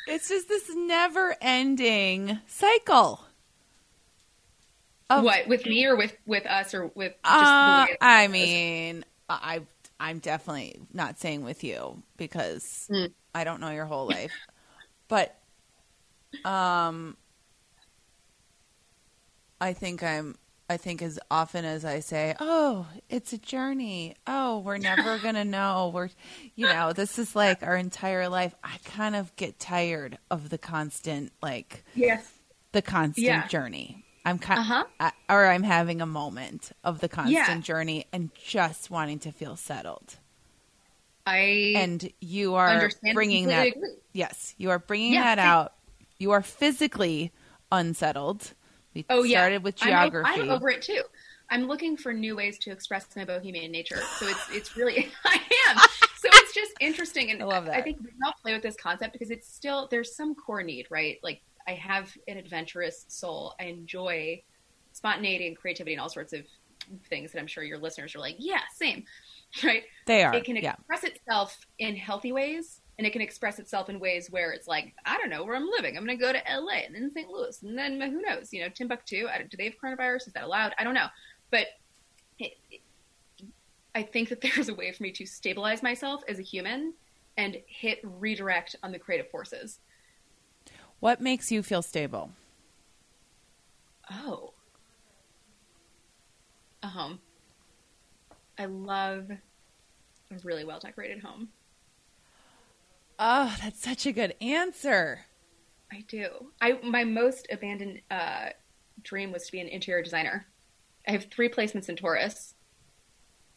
it's 0.07 0.28
just 0.28 0.49
this 0.49 0.71
never-ending 0.75 2.38
cycle. 2.47 3.27
Of- 5.10 5.24
What 5.24 5.46
with 5.48 5.64
me 5.66 5.86
or 5.86 5.96
with 5.96 6.16
with 6.26 6.44
us 6.46 6.74
or 6.74 6.86
with 6.94 7.12
just 7.24 7.42
Uh, 7.42 7.86
I 8.00 8.28
mean, 8.28 9.04
I 9.28 9.62
I'm 10.00 10.18
definitely 10.20 10.80
not 10.92 11.18
saying 11.18 11.42
with 11.44 11.64
you 11.64 12.02
because 12.16 12.86
Mm. 12.90 13.12
I 13.34 13.44
don't 13.44 13.60
know 13.60 13.70
your 13.70 13.86
whole 13.86 14.06
life, 14.06 14.32
but 15.08 15.34
um, 16.44 17.16
I 19.60 19.72
think 19.72 20.02
I'm. 20.02 20.36
I 20.70 20.76
think 20.76 21.00
as 21.00 21.18
often 21.30 21.64
as 21.64 21.84
I 21.86 22.00
say, 22.00 22.34
"Oh, 22.40 22.86
it's 23.08 23.32
a 23.32 23.38
journey. 23.38 24.14
Oh, 24.26 24.58
we're 24.58 24.76
never 24.78 25.18
gonna 25.22 25.44
know. 25.44 25.90
We're, 25.94 26.10
you 26.54 26.66
know, 26.66 26.92
this 26.92 27.18
is 27.18 27.34
like 27.34 27.62
our 27.62 27.76
entire 27.76 28.28
life." 28.28 28.54
I 28.62 28.76
kind 28.84 29.16
of 29.16 29.34
get 29.36 29.58
tired 29.58 30.18
of 30.30 30.50
the 30.50 30.58
constant, 30.58 31.32
like 31.42 31.84
yes, 31.94 32.30
the 32.72 32.82
constant 32.82 33.26
Yeah. 33.26 33.46
journey. 33.48 34.04
I'm 34.25 34.38
kind, 34.38 34.60
Uh-huh. 34.60 34.84
I, 35.00 35.12
or 35.28 35.46
I'm 35.46 35.62
having 35.62 36.00
a 36.00 36.06
moment 36.06 36.72
of 36.84 37.00
the 37.00 37.08
constant 37.08 37.34
Yeah. 37.34 37.60
journey 37.60 38.06
and 38.12 38.30
just 38.34 38.90
wanting 38.90 39.18
to 39.20 39.32
feel 39.32 39.56
settled. 39.56 40.16
I 41.26 41.72
And 41.76 42.12
you 42.20 42.54
are 42.54 42.90
bringing 43.14 43.46
that. 43.46 43.68
agree. 43.68 43.96
Yes, 44.12 44.54
you 44.58 44.70
are 44.70 44.78
bringing 44.78 45.12
Yeah, 45.12 45.34
that 45.34 45.38
same. 45.38 45.46
out. 45.46 45.72
You 46.18 46.32
are 46.32 46.42
physically 46.42 47.32
unsettled. 47.70 48.54
We 48.94 49.04
Oh 49.10 49.22
yeah, 49.22 49.40
started 49.40 49.62
with 49.62 49.80
I'm 49.82 49.88
geography. 49.88 50.40
I'm, 50.42 50.50
over 50.50 50.70
it 50.70 50.82
too. 50.82 51.02
I'm 51.50 51.64
looking 51.66 51.96
for 51.96 52.12
new 52.12 52.37
ways 52.37 52.58
to 52.60 52.70
express 52.70 53.06
my 53.16 53.25
bohemian 53.25 53.70
nature. 53.70 53.96
So 53.96 54.26
it's 54.26 54.48
it's 54.50 54.76
really 54.76 55.10
I 55.25 55.40
am. 55.68 55.78
So 55.78 56.28
it's 56.32 56.54
just 56.54 56.72
interesting, 56.80 57.30
and 57.30 57.42
I 57.42 57.46
love 57.46 57.66
that. 57.66 57.76
I 57.76 57.82
think 57.82 57.98
we 58.00 58.06
can 58.10 58.18
all 58.26 58.34
play 58.42 58.52
with 58.54 58.62
this 58.62 58.76
concept 58.76 59.12
because 59.12 59.30
it's 59.30 59.48
still 59.54 59.87
there's 59.90 60.16
some 60.16 60.34
core 60.34 60.62
need, 60.62 60.87
right? 60.90 61.18
Like 61.22 61.40
I 61.68 61.75
have 61.75 62.16
an 62.26 62.38
adventurous 62.38 63.04
soul. 63.08 63.54
I 63.60 63.64
enjoy 63.64 64.42
spontaneity 64.92 65.46
and 65.46 65.56
creativity 65.56 65.92
and 65.92 66.00
all 66.00 66.08
sorts 66.08 66.32
of 66.32 66.46
things 67.10 67.30
that 67.32 67.38
I'm 67.38 67.46
sure 67.46 67.62
your 67.62 67.78
listeners 67.78 68.16
are 68.16 68.20
like, 68.20 68.37
yeah, 68.38 68.60
same, 68.75 69.04
right? 69.62 69.82
they 70.06 70.25
are. 70.25 70.34
It 70.34 70.44
can 70.44 70.56
yeah. 70.56 70.72
express 70.72 71.04
itself 71.04 71.58
in 71.78 71.94
healthy 71.94 72.32
ways 72.32 72.80
and 72.96 73.06
it 73.06 73.12
can 73.12 73.20
express 73.20 73.58
itself 73.58 73.90
in 73.90 74.00
ways 74.00 74.30
where 74.30 74.50
it's 74.50 74.66
like 74.66 74.94
I 75.04 75.18
don't 75.18 75.28
know 75.28 75.44
where 75.44 75.54
I'm 75.54 75.68
living. 75.70 75.96
I'm 75.96 76.04
going 76.06 76.18
to 76.18 76.25
go 76.25 76.32
to 76.32 76.50
L.A. 76.50 76.84
and 76.87 76.94
then 76.94 77.12
St. 77.12 77.28
Louis 77.28 77.62
and 77.62 77.78
then 77.78 78.00
who 78.00 78.22
knows? 78.22 78.52
You 78.52 78.62
know, 78.62 78.68
Timbuktu. 78.70 79.28
do 79.50 79.56
they 79.56 79.64
have 79.64 79.75
coronavirus? 79.82 80.28
Is 80.28 80.32
that 80.32 80.44
allowed? 80.44 80.75
I 80.78 80.84
don't 80.84 80.94
know, 80.94 81.06
but 81.50 81.66
it, 82.38 82.54
it, 82.70 82.80
I 83.94 84.02
think 84.02 84.30
that 84.30 84.40
there's 84.54 84.70
a 84.70 84.75
way 84.75 84.90
for 84.92 85.02
me 85.02 85.12
to 85.12 85.26
stabilize 85.26 85.82
myself 85.82 86.22
as 86.28 86.38
a 86.38 86.42
human 86.42 86.94
and 87.37 87.58
hit 87.66 88.00
redirect 88.02 88.75
on 88.82 88.90
the 88.90 88.98
creative 88.98 89.30
forces. 89.30 89.78
What 91.00 91.21
makes 91.21 91.52
you 91.52 91.62
feel 91.62 91.83
stable? 91.83 92.33
Oh, 94.11 94.52
a 96.83 96.88
home. 96.88 97.21
I 98.59 98.64
love 98.64 99.31
a 99.31 100.35
really 100.43 100.64
well 100.64 100.81
decorated 100.81 101.23
home. 101.23 101.49
Oh, 103.19 103.57
that's 103.62 103.83
such 103.83 104.07
a 104.07 104.12
good 104.12 104.35
answer. 104.40 105.26
I 105.93 106.05
do. 106.09 106.28
I 106.61 106.78
my 106.83 107.05
most 107.05 107.47
abandoned 107.50 108.00
uh, 108.11 108.50
dream 109.02 109.33
was 109.33 109.47
to 109.47 109.52
be 109.52 109.61
an 109.61 109.69
interior 109.69 110.02
designer. 110.02 110.47
I 111.07 111.12
have 111.12 111.25
three 111.25 111.49
placements 111.49 111.88
in 111.88 111.97
Taurus, 111.97 112.55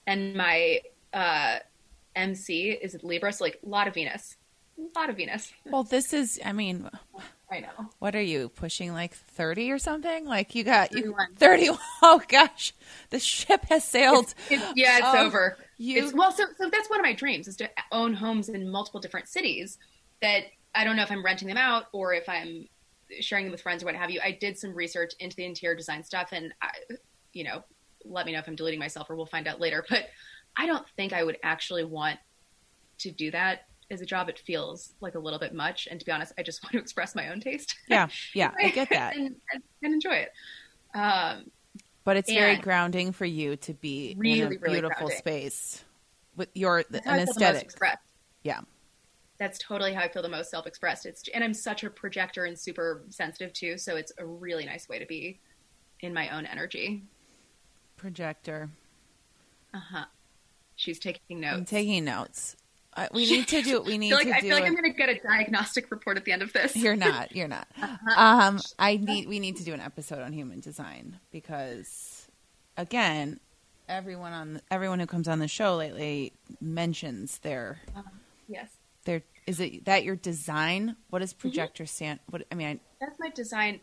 and 0.08 0.36
my 0.36 0.82
uh, 1.14 1.60
MC 2.16 2.72
is 2.72 2.98
Libra, 3.04 3.34
so 3.34 3.44
like 3.44 3.60
a 3.64 3.70
lot 3.70 3.88
of 3.88 3.94
Venus, 3.94 4.38
a 4.78 5.00
lot 5.00 5.10
of 5.10 5.18
Venus. 5.18 5.54
Well, 5.66 5.84
this 5.84 6.14
is. 6.14 6.40
I 6.44 6.54
mean, 6.54 6.90
I 7.52 7.60
know. 7.60 7.90
What 8.00 8.16
are 8.16 8.22
you 8.22 8.50
pushing 8.50 8.94
like 8.94 9.14
30 9.14 9.72
or 9.72 9.78
something? 9.78 10.26
Like 10.26 10.56
you 10.56 10.64
got 10.64 10.94
you 10.94 11.16
30 11.38 11.70
Oh 12.02 12.22
gosh. 12.28 12.74
The 13.10 13.20
ship 13.20 13.66
has 13.70 13.84
sailed. 13.84 14.34
It's, 14.50 14.64
it's, 14.64 14.74
yeah, 14.76 15.00
it's 15.00 15.08
oh, 15.10 15.26
over. 15.26 15.58
You... 15.78 16.04
It's, 16.06 16.14
well, 16.14 16.32
so 16.32 16.46
so 16.58 16.70
that's 16.70 16.90
one 16.90 17.00
of 17.00 17.04
my 17.04 17.14
dreams 17.14 17.48
is 17.48 17.58
to 17.58 17.70
own 17.92 18.14
homes 18.14 18.48
in 18.48 18.70
multiple 18.70 19.02
different 19.02 19.28
cities 19.28 19.78
that 20.22 20.44
I 20.74 20.86
don't 20.86 20.96
know 20.96 21.04
if 21.04 21.12
I'm 21.12 21.26
renting 21.26 21.50
them 21.50 21.58
out 21.58 21.86
or 21.92 22.14
if 22.14 22.30
I'm 22.30 22.70
sharing 23.20 23.46
them 23.46 23.52
with 23.52 23.62
friends 23.62 23.84
or 23.84 23.88
what 23.88 23.96
have 23.96 24.10
you. 24.10 24.22
I 24.24 24.32
did 24.32 24.58
some 24.58 24.74
research 24.74 25.14
into 25.20 25.36
the 25.36 25.44
interior 25.44 25.76
design 25.76 26.04
stuff 26.04 26.30
and 26.32 26.54
I, 26.62 26.70
you 27.34 27.44
know, 27.44 27.64
let 28.06 28.26
me 28.26 28.32
know 28.32 28.40
if 28.40 28.48
I'm 28.48 28.56
deleting 28.56 28.80
myself 28.80 29.10
or 29.10 29.18
we'll 29.18 29.26
find 29.26 29.48
out 29.48 29.60
later, 29.60 29.86
but 29.90 30.06
I 30.58 30.68
don't 30.68 30.88
think 30.96 31.12
I 31.12 31.24
would 31.24 31.38
actually 31.44 31.84
want 31.84 32.18
to 33.00 33.12
do 33.12 33.32
that 33.32 33.68
as 33.92 34.02
a 34.02 34.06
job, 34.06 34.30
it 34.30 34.40
feels 34.40 34.94
like 35.02 35.16
a 35.16 35.20
little 35.20 35.40
bit 35.40 35.54
much. 35.54 35.88
And 35.92 36.00
to 36.00 36.06
be 36.06 36.12
honest, 36.12 36.34
I 36.38 36.44
just 36.44 36.64
want 36.64 36.74
to 36.74 36.80
express 36.80 37.16
my 37.16 37.30
own 37.30 37.40
taste. 37.40 37.76
Yeah, 37.88 38.08
yeah, 38.34 38.52
I 38.60 38.70
get 38.70 38.90
that 38.90 39.16
and, 39.16 39.36
and, 39.54 39.94
enjoy 39.94 40.16
it. 40.16 40.32
Um, 40.96 41.52
but 42.04 42.18
it's 42.18 42.32
very 42.32 42.56
grounding 42.56 43.12
for 43.12 43.26
you 43.26 43.56
to 43.58 43.74
be 43.74 44.16
really, 44.18 44.40
in 44.40 44.46
a 44.46 44.50
really 44.50 44.82
beautiful 44.82 45.08
grounding. 45.08 45.18
space 45.18 45.84
with 46.36 46.50
your 46.56 46.84
That's 46.90 47.06
an 47.06 47.20
aesthetic. 47.20 47.72
Yeah, 48.44 48.62
that's 49.38 49.60
totally 49.60 49.94
how 49.94 50.02
I 50.02 50.08
feel 50.08 50.24
the 50.24 50.30
most 50.30 50.50
self-expressed. 50.50 51.06
It's 51.06 51.24
and 51.34 51.44
I'm 51.44 51.54
such 51.54 51.84
a 51.84 51.90
projector 51.90 52.46
and 52.46 52.58
super 52.58 53.04
sensitive 53.10 53.54
too, 53.54 53.78
so 53.78 53.96
it's 53.96 54.12
a 54.18 54.26
really 54.26 54.66
nice 54.66 54.90
way 54.90 54.98
to 54.98 55.06
be 55.06 55.40
in 56.00 56.14
my 56.14 56.30
own 56.30 56.46
energy. 56.46 57.04
Projector. 57.98 58.70
Uh 59.74 59.80
huh. 59.80 60.06
She's 60.76 60.98
taking 60.98 61.40
notes. 61.40 61.58
I'm 61.58 61.66
taking 61.66 62.06
notes. 62.06 62.56
Uh, 62.96 63.08
we 63.14 63.26
need 63.26 63.48
to 63.48 63.62
do. 63.62 63.80
what 63.80 63.86
We 63.86 63.98
need 63.98 64.14
like, 64.14 64.28
to 64.28 64.36
I 64.36 64.42
do. 64.42 64.48
I 64.48 64.50
feel 64.50 64.56
like 64.56 64.64
i 64.64 64.68
am 64.68 64.76
going 64.76 64.92
to 64.92 64.98
get 64.98 65.10
a 65.10 65.20
diagnostic 65.20 65.92
report 65.92 66.18
at 66.18 66.26
the 66.26 66.32
end 66.32 66.42
of 66.42 66.52
this. 66.54 66.76
You're 66.76 66.96
not. 66.96 67.36
You're 67.36 67.48
not. 67.48 67.68
Uh-huh. 67.82 68.48
Um, 68.48 68.60
I 68.80 68.98
need. 68.98 69.28
We 69.28 69.40
need 69.40 69.58
to 69.58 69.64
do 69.64 69.74
an 69.74 69.80
episode 69.80 70.20
on 70.20 70.34
human 70.34 70.60
design 70.60 71.20
because, 71.32 72.28
again, 72.78 73.40
everyone 73.88 74.34
on 74.34 74.62
everyone 74.70 75.00
who 75.00 75.06
comes 75.06 75.28
on 75.28 75.40
the 75.40 75.48
show 75.48 75.76
lately 75.76 76.34
mentions 76.60 77.38
their. 77.40 77.82
Uh, 77.96 78.02
yes. 78.48 78.70
Their 79.06 79.24
is 79.48 79.60
it 79.60 79.86
that 79.86 80.04
your 80.04 80.16
design? 80.16 80.96
What 81.10 81.20
does 81.20 81.34
mm-hmm. 81.34 81.42
projector 81.42 81.84
mm-hmm. 81.84 81.90
stand? 81.90 82.20
What 82.30 82.46
I 82.52 82.56
mean. 82.56 82.68
I, 82.68 82.80
That's 83.00 83.20
my 83.20 83.30
design. 83.30 83.80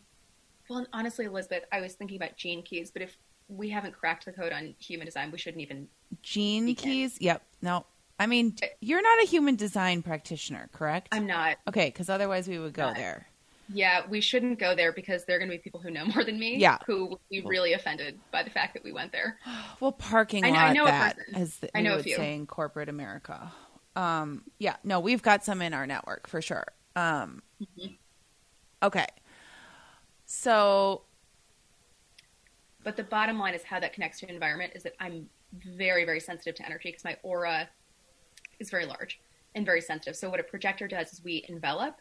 Well, 0.69 0.85
honestly, 0.93 1.25
Elizabeth, 1.25 1.63
I 1.71 1.81
was 1.81 1.93
thinking 1.93 2.17
about 2.17 2.37
gene 2.37 2.61
keys, 2.61 2.91
but 2.91 3.01
if 3.01 3.17
we 3.47 3.69
haven't 3.69 3.93
cracked 3.93 4.25
the 4.25 4.31
code 4.31 4.53
on 4.53 4.75
human 4.79 5.05
design, 5.05 5.31
we 5.31 5.37
shouldn't 5.37 5.61
even. 5.61 5.87
Gene 6.21 6.65
begin. 6.65 6.91
keys. 6.91 7.17
Yep. 7.19 7.41
No, 7.61 7.85
I 8.19 8.27
mean, 8.27 8.55
you're 8.81 9.01
not 9.01 9.23
a 9.23 9.25
human 9.25 9.55
design 9.55 10.01
practitioner, 10.03 10.69
correct? 10.73 11.07
I'm 11.13 11.25
not. 11.25 11.57
Okay, 11.67 11.87
because 11.87 12.09
otherwise 12.09 12.49
we 12.49 12.59
would 12.59 12.73
go 12.73 12.87
not. 12.87 12.97
there. 12.97 13.27
Yeah, 13.71 14.01
we 14.09 14.19
shouldn't 14.19 14.59
go 14.59 14.75
there 14.75 14.91
because 14.91 15.25
there 15.25 15.37
are 15.37 15.39
going 15.39 15.49
to 15.49 15.55
be 15.55 15.61
people 15.61 15.79
who 15.79 15.89
know 15.89 16.05
more 16.05 16.23
than 16.23 16.37
me. 16.37 16.57
Yeah, 16.57 16.79
who 16.85 17.05
will 17.05 17.21
be 17.31 17.41
really 17.41 17.73
offended 17.73 18.19
by 18.31 18.43
the 18.43 18.49
fact 18.49 18.73
that 18.73 18.83
we 18.83 18.91
went 18.91 19.13
there. 19.13 19.37
well, 19.79 19.93
parking 19.93 20.43
lot. 20.43 20.53
I 20.53 20.73
know 20.73 20.85
that, 20.85 21.17
as 21.33 21.57
the, 21.57 21.75
I 21.77 21.81
know 21.81 21.91
would 21.91 22.01
a 22.01 22.03
few. 22.03 22.15
say 22.17 22.35
in 22.35 22.45
corporate 22.45 22.89
America. 22.89 23.51
Um, 23.95 24.43
yeah, 24.59 24.75
no, 24.83 24.99
we've 24.99 25.21
got 25.21 25.45
some 25.45 25.61
in 25.61 25.73
our 25.73 25.87
network 25.87 26.27
for 26.27 26.41
sure. 26.41 26.65
Um, 26.95 27.41
mm-hmm. 27.61 27.93
Okay, 28.83 29.07
so. 30.25 31.03
But 32.83 32.95
the 32.97 33.03
bottom 33.03 33.37
line 33.37 33.53
is 33.53 33.63
how 33.63 33.79
that 33.79 33.93
connects 33.93 34.19
to 34.21 34.29
environment 34.29 34.71
is 34.73 34.83
that 34.83 34.95
I'm 34.99 35.29
very, 35.53 36.05
very 36.05 36.19
sensitive 36.19 36.55
to 36.55 36.65
energy 36.65 36.89
because 36.89 37.03
my 37.03 37.17
aura 37.23 37.69
is 38.59 38.69
very 38.69 38.85
large 38.85 39.19
and 39.55 39.65
very 39.65 39.81
sensitive. 39.81 40.15
So 40.15 40.29
what 40.29 40.39
a 40.39 40.43
projector 40.43 40.87
does 40.87 41.13
is 41.13 41.23
we 41.23 41.45
envelop, 41.47 41.95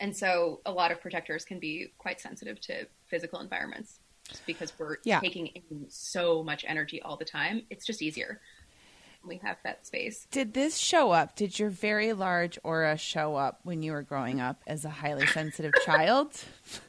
and 0.00 0.16
so 0.16 0.60
a 0.66 0.72
lot 0.72 0.90
of 0.90 1.00
projectors 1.00 1.44
can 1.44 1.58
be 1.58 1.92
quite 1.98 2.20
sensitive 2.20 2.60
to 2.62 2.86
physical 3.06 3.40
environments 3.40 4.00
because 4.46 4.72
we're 4.78 4.96
yeah. 5.04 5.20
taking 5.20 5.46
in 5.48 5.86
so 5.88 6.42
much 6.42 6.64
energy 6.66 7.02
all 7.02 7.16
the 7.16 7.24
time. 7.24 7.62
It's 7.70 7.84
just 7.84 8.02
easier. 8.02 8.40
We 9.24 9.36
have 9.38 9.58
that 9.64 9.86
space. 9.86 10.26
Did 10.30 10.54
this 10.54 10.78
show 10.78 11.10
up? 11.10 11.36
Did 11.36 11.58
your 11.58 11.68
very 11.68 12.14
large 12.14 12.58
aura 12.64 12.96
show 12.96 13.36
up 13.36 13.60
when 13.64 13.82
you 13.82 13.92
were 13.92 14.02
growing 14.02 14.40
up 14.40 14.62
as 14.66 14.84
a 14.86 14.90
highly 14.90 15.26
sensitive 15.26 15.74
child? 15.84 16.32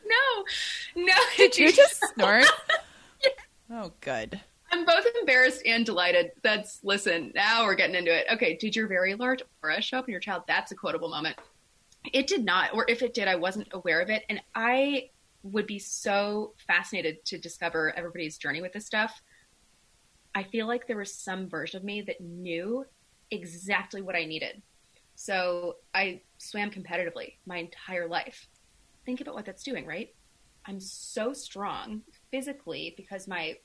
No, 0.06 1.04
no. 1.04 1.14
Did 1.36 1.58
you 1.58 1.74
just 1.74 2.02
snort? 2.14 2.46
yeah. 3.24 3.30
Oh, 3.70 3.92
good. 4.00 4.40
I'm 4.72 4.86
both 4.86 5.06
embarrassed 5.20 5.64
and 5.66 5.86
delighted. 5.86 6.32
That's 6.44 6.80
listen. 6.84 7.32
Now 7.36 7.66
we're 7.66 7.76
getting 7.76 7.96
into 7.96 8.16
it. 8.18 8.26
Okay, 8.32 8.56
did 8.56 8.76
your 8.76 8.88
very 8.88 9.16
large 9.16 9.42
aura 9.62 9.82
show 9.82 10.00
up 10.00 10.08
in 10.08 10.12
your 10.12 10.22
child? 10.22 10.44
That's 10.48 10.72
a 10.72 10.76
quotable 10.76 11.10
moment. 11.10 11.38
It 12.14 12.28
did 12.28 12.46
not, 12.46 12.74
or 12.74 12.86
if 12.90 13.02
it 13.02 13.14
did, 13.14 13.28
I 13.28 13.36
wasn't 13.36 13.68
aware 13.74 14.02
of 14.02 14.10
it, 14.10 14.24
and 14.30 14.42
I 14.56 15.10
would 15.44 15.68
be 15.68 15.78
so 15.80 16.54
fascinated 16.68 17.24
to 17.26 17.38
discover 17.38 17.94
everybody's 17.98 18.38
journey 18.38 18.62
with 18.62 18.74
this 18.74 18.86
stuff. 18.86 19.22
I 20.34 20.44
feel 20.44 20.68
like 20.68 20.88
there 20.88 20.98
was 20.98 21.14
some 21.14 21.50
version 21.50 21.78
of 21.78 21.84
me 21.84 22.02
that 22.04 22.22
knew 22.22 22.86
exactly 23.30 24.02
what 24.02 24.16
I 24.16 24.26
needed. 24.26 24.62
So 25.16 25.78
I 25.94 26.22
swam 26.38 26.72
competitively 26.72 27.36
my 27.46 27.58
entire 27.58 28.08
life. 28.08 28.48
Think 29.06 29.22
about 29.22 29.36
what 29.36 29.46
that's 29.46 29.64
doing, 29.64 29.86
right? 29.86 30.14
I'm 30.66 30.80
so 30.80 31.34
strong 31.34 32.02
physically 32.32 32.94
because 32.98 33.28
my 33.28 33.58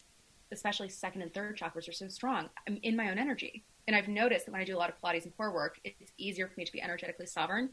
especially 0.52 0.88
second 0.88 1.22
and 1.22 1.32
third 1.32 1.58
chakras 1.58 1.88
are 1.88 1.92
so 1.92 2.08
strong. 2.08 2.48
I'm 2.68 2.78
in 2.82 2.96
my 2.96 3.10
own 3.10 3.18
energy. 3.18 3.64
And 3.86 3.94
I've 3.94 4.08
noticed 4.08 4.46
that 4.46 4.52
when 4.52 4.60
I 4.60 4.64
do 4.64 4.76
a 4.76 4.78
lot 4.78 4.90
of 4.90 5.00
Pilates 5.00 5.24
and 5.24 5.36
core 5.36 5.52
work, 5.52 5.78
it's 5.84 6.12
easier 6.18 6.48
for 6.48 6.54
me 6.56 6.64
to 6.64 6.72
be 6.72 6.82
energetically 6.82 7.26
sovereign. 7.26 7.70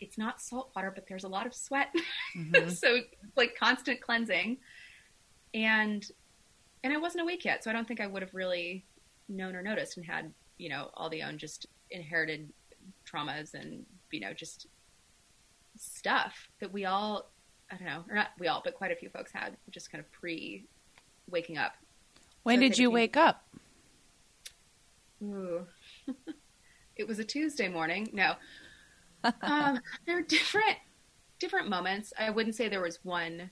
It's 0.00 0.18
not 0.18 0.40
salt 0.40 0.70
water, 0.76 0.92
but 0.94 1.06
there's 1.08 1.24
a 1.24 1.28
lot 1.28 1.46
of 1.46 1.54
sweat. 1.54 1.88
Mm-hmm. 2.36 2.68
so 2.70 3.00
like 3.36 3.56
constant 3.58 4.00
cleansing. 4.00 4.58
And 5.54 6.06
and 6.84 6.92
I 6.92 6.98
wasn't 6.98 7.22
awake 7.22 7.44
yet, 7.44 7.64
so 7.64 7.70
I 7.70 7.72
don't 7.72 7.88
think 7.88 8.00
I 8.00 8.06
would 8.06 8.22
have 8.22 8.34
really 8.34 8.84
known 9.28 9.56
or 9.56 9.62
noticed 9.62 9.96
and 9.96 10.06
had, 10.06 10.32
you 10.58 10.68
know, 10.68 10.90
all 10.94 11.08
the 11.08 11.22
own 11.22 11.36
just 11.36 11.66
inherited 11.90 12.52
traumas 13.10 13.54
and, 13.54 13.84
you 14.12 14.20
know, 14.20 14.32
just 14.32 14.68
stuff 15.76 16.48
that 16.60 16.72
we 16.72 16.84
all 16.84 17.30
I 17.70 17.76
don't 17.76 17.86
know, 17.86 18.04
or 18.08 18.14
not 18.14 18.28
we 18.38 18.46
all, 18.46 18.62
but 18.64 18.74
quite 18.74 18.92
a 18.92 18.96
few 18.96 19.08
folks 19.08 19.32
had 19.32 19.56
just 19.70 19.90
kind 19.90 20.04
of 20.04 20.10
pre 20.12 20.66
waking 21.28 21.58
up. 21.58 21.72
When 22.42 22.58
so 22.58 22.60
did 22.60 22.78
you 22.78 22.90
wake 22.90 23.16
up? 23.16 23.44
Ooh. 25.22 25.66
it 26.96 27.06
was 27.06 27.18
a 27.18 27.24
Tuesday 27.24 27.68
morning. 27.68 28.08
No. 28.12 28.34
um, 29.42 29.80
there 30.06 30.18
are 30.18 30.22
different 30.22 30.76
different 31.38 31.68
moments. 31.68 32.12
I 32.18 32.30
wouldn't 32.30 32.54
say 32.54 32.68
there 32.68 32.80
was 32.80 33.00
one 33.02 33.50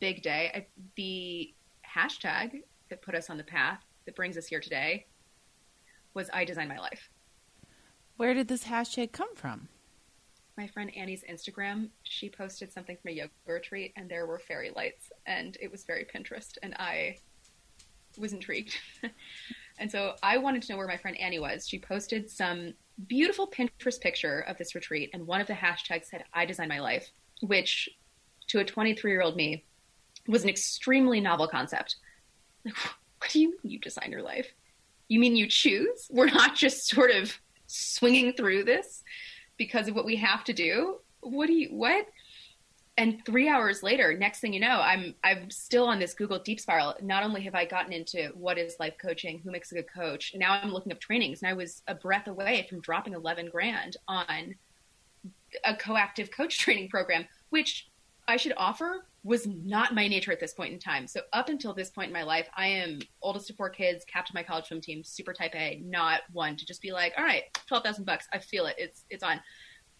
big 0.00 0.22
day. 0.22 0.50
I, 0.54 0.66
the 0.94 1.52
hashtag 1.86 2.62
that 2.88 3.02
put 3.02 3.14
us 3.14 3.30
on 3.30 3.36
the 3.36 3.44
path 3.44 3.80
that 4.04 4.16
brings 4.16 4.36
us 4.36 4.46
here 4.46 4.60
today 4.60 5.06
was 6.14 6.30
I 6.32 6.44
design 6.44 6.68
my 6.68 6.78
life. 6.78 7.10
Where 8.16 8.32
did 8.32 8.48
this 8.48 8.64
hashtag 8.64 9.12
come 9.12 9.34
from? 9.34 9.68
My 10.56 10.66
friend 10.66 10.90
Annie's 10.96 11.22
Instagram. 11.30 11.90
She 12.02 12.30
posted 12.30 12.72
something 12.72 12.96
from 12.96 13.10
a 13.10 13.14
yoga 13.14 13.30
retreat, 13.46 13.92
and 13.96 14.08
there 14.08 14.26
were 14.26 14.38
fairy 14.38 14.70
lights, 14.74 15.10
and 15.26 15.56
it 15.60 15.70
was 15.70 15.84
very 15.84 16.04
Pinterest, 16.04 16.56
and 16.62 16.74
I 16.74 17.18
was 18.16 18.32
intrigued. 18.32 18.74
and 19.78 19.90
so 19.90 20.14
I 20.22 20.38
wanted 20.38 20.62
to 20.62 20.72
know 20.72 20.78
where 20.78 20.88
my 20.88 20.96
friend 20.96 21.16
Annie 21.18 21.38
was. 21.38 21.68
She 21.68 21.78
posted 21.78 22.30
some 22.30 22.72
beautiful 23.06 23.46
Pinterest 23.46 24.00
picture 24.00 24.40
of 24.40 24.56
this 24.56 24.74
retreat, 24.74 25.10
and 25.12 25.26
one 25.26 25.42
of 25.42 25.46
the 25.46 25.52
hashtags 25.52 26.06
said, 26.06 26.24
I 26.32 26.46
design 26.46 26.68
my 26.68 26.80
life, 26.80 27.10
which 27.42 27.90
to 28.48 28.60
a 28.60 28.64
23 28.64 29.10
year 29.10 29.22
old 29.22 29.36
me 29.36 29.64
was 30.26 30.42
an 30.42 30.48
extremely 30.48 31.20
novel 31.20 31.48
concept. 31.48 31.96
Like, 32.64 32.74
what 33.18 33.30
do 33.30 33.40
you 33.40 33.50
mean 33.50 33.72
you 33.72 33.78
design 33.78 34.10
your 34.10 34.22
life? 34.22 34.52
You 35.08 35.20
mean 35.20 35.36
you 35.36 35.48
choose? 35.48 36.08
We're 36.10 36.26
not 36.26 36.54
just 36.54 36.88
sort 36.88 37.10
of 37.10 37.38
swinging 37.66 38.32
through 38.32 38.64
this. 38.64 39.02
Because 39.56 39.88
of 39.88 39.94
what 39.94 40.04
we 40.04 40.16
have 40.16 40.44
to 40.44 40.52
do. 40.52 40.98
What 41.20 41.46
do 41.46 41.52
you 41.52 41.68
what? 41.68 42.06
And 42.98 43.22
three 43.26 43.46
hours 43.46 43.82
later, 43.82 44.16
next 44.16 44.40
thing 44.40 44.54
you 44.54 44.60
know, 44.60 44.80
I'm 44.80 45.14
I'm 45.22 45.50
still 45.50 45.86
on 45.86 45.98
this 45.98 46.14
Google 46.14 46.38
deep 46.38 46.60
spiral. 46.60 46.94
Not 47.02 47.22
only 47.22 47.42
have 47.42 47.54
I 47.54 47.66
gotten 47.66 47.92
into 47.92 48.28
what 48.34 48.56
is 48.58 48.76
life 48.80 48.94
coaching, 49.00 49.40
who 49.40 49.50
makes 49.50 49.70
a 49.70 49.74
good 49.74 49.92
coach, 49.92 50.32
now 50.34 50.52
I'm 50.52 50.72
looking 50.72 50.92
up 50.92 51.00
trainings, 51.00 51.42
and 51.42 51.50
I 51.50 51.54
was 51.54 51.82
a 51.86 51.94
breath 51.94 52.26
away 52.26 52.66
from 52.70 52.80
dropping 52.80 53.12
eleven 53.12 53.50
grand 53.50 53.96
on 54.08 54.54
a 55.64 55.76
coactive 55.76 56.30
coach 56.30 56.58
training 56.58 56.88
program, 56.88 57.26
which 57.50 57.88
I 58.26 58.36
should 58.36 58.54
offer 58.56 59.06
was 59.26 59.44
not 59.44 59.92
my 59.92 60.06
nature 60.06 60.30
at 60.30 60.38
this 60.38 60.54
point 60.54 60.72
in 60.72 60.78
time. 60.78 61.08
So 61.08 61.20
up 61.32 61.48
until 61.48 61.74
this 61.74 61.90
point 61.90 62.06
in 62.06 62.12
my 62.12 62.22
life, 62.22 62.48
I 62.56 62.68
am 62.68 63.00
oldest 63.20 63.50
of 63.50 63.56
four 63.56 63.68
kids, 63.68 64.04
captain 64.04 64.34
my 64.34 64.44
college 64.44 64.66
swim 64.66 64.80
team, 64.80 65.02
super 65.02 65.32
type 65.32 65.52
A, 65.56 65.82
not 65.84 66.20
one 66.32 66.56
to 66.56 66.64
just 66.64 66.80
be 66.80 66.92
like, 66.92 67.12
all 67.18 67.24
right, 67.24 67.42
twelve 67.66 67.82
thousand 67.82 68.04
bucks, 68.04 68.28
I 68.32 68.38
feel 68.38 68.66
it, 68.66 68.76
it's 68.78 69.04
it's 69.10 69.24
on. 69.24 69.40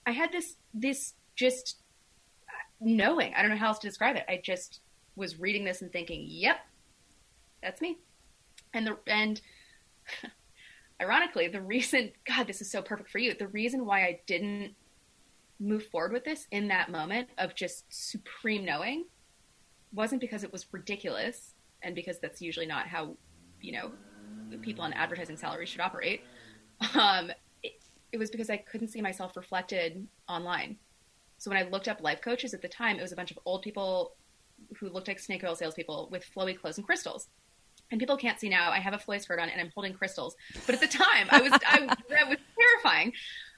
I 0.07 0.13
had 0.13 0.31
this 0.31 0.55
this 0.73 1.15
just 1.35 1.83
knowing. 2.81 3.35
I 3.35 3.43
don't 3.43 3.51
know 3.51 3.57
how 3.57 3.67
else 3.67 3.81
to 3.81 3.89
describe 3.89 4.15
it. 4.15 4.25
I 4.29 4.41
just 4.45 4.79
was 5.17 5.41
reading 5.41 5.65
this 5.65 5.83
and 5.83 5.91
thinking, 5.91 6.25
yep, 6.29 6.59
that's 7.65 7.81
me. 7.81 7.99
And 8.75 8.87
the 8.87 8.97
and 9.09 9.41
ironically, 11.03 11.49
the 11.49 11.63
reason 11.63 12.13
God, 12.29 12.47
this 12.47 12.61
is 12.61 12.71
so 12.71 12.81
perfect 12.81 13.11
for 13.11 13.19
you. 13.19 13.35
The 13.35 13.49
reason 13.49 13.87
why 13.87 14.03
I 14.03 14.21
didn't 14.27 14.77
move 15.59 15.85
forward 15.87 16.13
with 16.13 16.25
this 16.25 16.47
in 16.53 16.69
that 16.69 16.93
moment 16.93 17.29
of 17.39 17.57
just 17.57 17.87
supreme 17.89 18.65
knowing 18.65 19.07
wasn't 19.93 20.21
because 20.21 20.45
it 20.45 20.53
was 20.53 20.67
ridiculous 20.73 21.55
and 21.83 21.95
because 21.95 22.19
that's 22.19 22.41
usually 22.41 22.67
not 22.67 22.87
how 22.87 23.17
you 23.61 23.73
know 23.73 23.91
people 24.63 24.85
on 24.85 24.93
advertising 24.93 25.37
salaries 25.37 25.69
should 25.69 25.81
operate 25.81 26.23
um, 26.95 27.31
it, 27.63 27.73
it 28.13 28.19
was 28.19 28.31
because 28.31 28.51
i 28.51 28.57
couldn't 28.57 28.89
see 28.89 29.01
myself 29.01 29.37
reflected 29.37 30.07
online 30.29 30.77
so 31.39 31.51
when 31.51 31.59
i 31.59 31.69
looked 31.69 31.89
up 31.89 32.01
life 32.03 32.21
coaches 32.21 32.55
at 32.55 32.63
the 32.63 32.69
time 32.69 32.99
it 32.99 33.03
was 33.03 33.13
a 33.13 33.17
bunch 33.17 33.31
of 33.31 33.39
old 33.45 33.63
people 33.63 34.15
who 34.79 34.89
looked 34.89 35.09
like 35.09 35.19
snake 35.19 35.45
oil 35.45 35.55
salespeople 35.55 36.09
with 36.11 36.25
flowy 36.35 36.59
clothes 36.59 36.79
and 36.79 36.87
crystals 36.87 37.29
and 37.91 38.01
people 38.01 38.17
can't 38.17 38.41
see 38.41 38.49
now 38.49 38.71
i 38.71 38.79
have 38.79 38.95
a 38.95 38.99
flowy 38.99 39.21
skirt 39.21 39.39
on 39.39 39.49
and 39.49 39.61
i'm 39.61 39.71
holding 39.75 39.93
crystals 39.93 40.37
but 40.67 40.75
at 40.75 40.81
the 40.81 40.87
time 40.87 41.27
i 41.31 41.41
was 41.41 41.53
I, 41.53 41.81
that 42.09 42.29
was 42.29 42.39
terrifying 42.59 43.13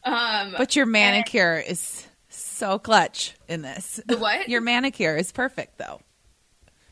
um, 0.04 0.54
but 0.56 0.76
your 0.76 0.87
manicure 0.87 1.56
and, 1.56 1.68
is 1.68 2.06
so 2.28 2.78
clutch 2.78 3.35
in 3.49 3.62
this. 3.62 4.00
The 4.06 4.16
what? 4.16 4.49
Your 4.49 4.61
manicure 4.61 5.16
is 5.16 5.32
perfect, 5.32 5.78
though. 5.78 6.00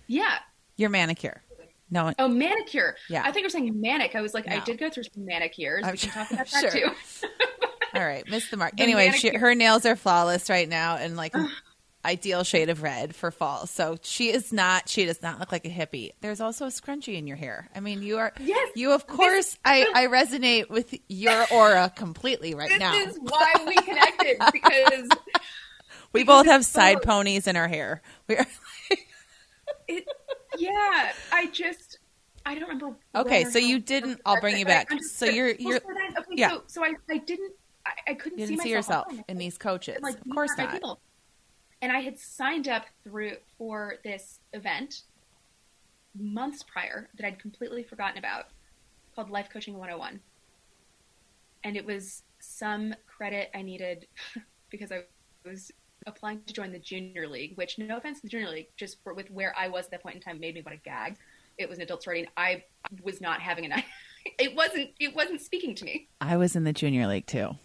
Yeah. 0.07 0.39
Your 0.77 0.91
manicure. 0.91 1.43
No. 1.91 2.13
Oh, 2.19 2.29
manicure. 2.29 2.97
Yeah. 3.09 3.23
I 3.25 3.31
think 3.31 3.43
you're 3.43 3.51
saying 3.51 3.81
manic. 3.81 4.15
I 4.15 4.21
was 4.21 4.35
like, 4.35 4.47
no. 4.47 4.57
I 4.57 4.61
did 4.61 4.79
go 4.79 4.91
through 4.91 5.05
some 5.05 5.25
manicures. 5.25 5.85
I'm 5.85 5.93
we 5.93 5.99
can 5.99 6.11
talk 6.11 6.31
about 6.33 6.49
that 6.49 6.73
too. 6.73 6.91
All 7.95 8.05
right, 8.05 8.29
miss 8.29 8.51
the 8.51 8.57
mark. 8.57 8.77
The 8.77 8.83
anyway, 8.83 9.13
she, 9.13 9.35
her 9.35 9.55
nails 9.55 9.87
are 9.87 9.97
flawless 9.97 10.51
right 10.51 10.69
now, 10.69 10.97
and 10.97 11.17
like 11.17 11.35
ideal 12.05 12.45
shade 12.45 12.69
of 12.69 12.83
red 12.83 13.15
for 13.15 13.31
fall. 13.31 13.67
So 13.67 13.97
she 14.03 14.31
is 14.31 14.53
not. 14.53 14.89
She 14.89 15.07
does 15.07 15.23
not 15.23 15.41
look 15.41 15.51
like 15.51 15.65
a 15.65 15.71
hippie. 15.71 16.11
There's 16.21 16.41
also 16.41 16.67
a 16.67 16.69
scrunchie 16.69 17.17
in 17.17 17.27
your 17.27 17.37
hair. 17.37 17.71
I 17.75 17.81
mean, 17.81 18.03
you 18.03 18.19
are. 18.19 18.33
Yes. 18.39 18.71
You 18.75 18.93
of 18.93 19.07
course. 19.07 19.53
This, 19.53 19.59
I 19.65 19.91
I 19.95 20.07
resonate 20.09 20.69
with 20.69 20.95
your 21.09 21.47
aura 21.53 21.91
completely 21.95 22.55
right 22.55 22.69
this 22.69 22.79
now. 22.79 22.93
This 22.93 23.15
is 23.15 23.21
why 23.21 23.55
we 23.67 23.75
connected 23.77 24.37
because 24.53 25.09
we 26.13 26.21
because 26.21 26.27
both 26.27 26.47
have 26.47 26.65
side 26.67 27.03
ponies 27.03 27.47
in 27.47 27.57
our 27.57 27.69
hair. 27.69 28.03
We 28.29 28.37
are. 28.37 28.47
It, 29.89 30.05
yeah, 30.59 31.13
I 31.33 31.49
just. 31.53 31.99
I 32.45 32.55
don't 32.55 32.69
remember. 32.69 32.97
Okay, 33.15 33.45
so 33.45 33.59
you 33.59 33.81
didn't. 33.81 34.21
I'll 34.25 34.41
bring 34.41 34.57
you 34.57 34.65
back. 34.65 34.89
So 35.03 35.27
you're 35.27 35.51
you're. 35.51 35.81
Well, 35.85 35.97
so 36.15 36.21
okay, 36.21 36.31
yeah. 36.35 36.49
So, 36.51 36.63
so 36.67 36.85
I 36.85 36.95
I 37.11 37.19
didn't. 37.19 37.53
I, 37.85 38.13
I 38.13 38.15
couldn't 38.15 38.39
you 38.39 38.47
didn't 38.47 38.61
see, 38.61 38.69
see 38.69 38.73
yourself 38.73 39.07
in 39.29 39.37
these 39.37 39.59
coaches. 39.59 39.99
Like, 40.01 40.17
of 40.17 40.31
course 40.33 40.53
not. 40.57 40.73
People 40.73 41.01
and 41.83 41.93
I 41.93 42.01
had 42.01 42.19
signed 42.19 42.69
up 42.69 42.87
through 43.05 43.37
for 43.59 43.97
this 44.03 44.41
event 44.53 45.03
months 46.19 46.63
prior 46.63 47.09
that 47.17 47.27
I'd 47.27 47.39
completely 47.39 47.83
forgotten 47.83 48.19
about 48.19 48.47
called 49.15 49.31
Life 49.31 49.49
Coaching 49.53 49.75
101. 49.75 50.21
And 51.65 51.77
it 51.77 51.85
was 51.85 52.23
some 52.39 52.95
credit 53.07 53.51
I 53.55 53.63
needed 53.63 54.07
because 54.71 54.91
I 54.93 55.05
was 55.45 55.71
applying 56.07 56.41
to 56.47 56.53
join 56.53 56.73
the 56.73 56.79
junior 56.79 57.29
league, 57.29 57.57
which 57.57 57.79
no 57.79 57.97
offense 57.97 58.21
to 58.21 58.27
the 58.27 58.29
junior 58.29 58.49
league, 58.49 58.69
just 58.77 59.03
for, 59.03 59.15
with 59.15 59.31
where 59.31 59.55
I 59.59 59.69
was 59.69 59.87
at 59.87 59.91
that 59.93 60.03
point 60.03 60.17
in 60.17 60.21
time 60.21 60.41
made 60.41 60.55
me 60.55 60.63
want 60.63 60.77
to 60.77 60.89
gag. 60.89 61.17
It 61.59 61.69
was 61.69 61.79
an 61.79 61.85
adult 61.85 62.03
sorority 62.03 62.23
and 62.23 62.31
I 62.37 62.65
was 63.03 63.21
not 63.21 63.41
having 63.41 63.65
a 63.65 63.69
night. 63.69 63.85
it 64.39 64.55
wasn't 64.55 64.91
it 65.01 65.15
wasn't 65.15 65.41
speaking 65.41 65.75
to 65.77 65.85
me. 65.85 66.09
I 66.21 66.37
was 66.37 66.57
in 66.57 66.65
the 66.65 66.73
junior 66.73 67.07
league 67.07 67.27
too. 67.27 67.57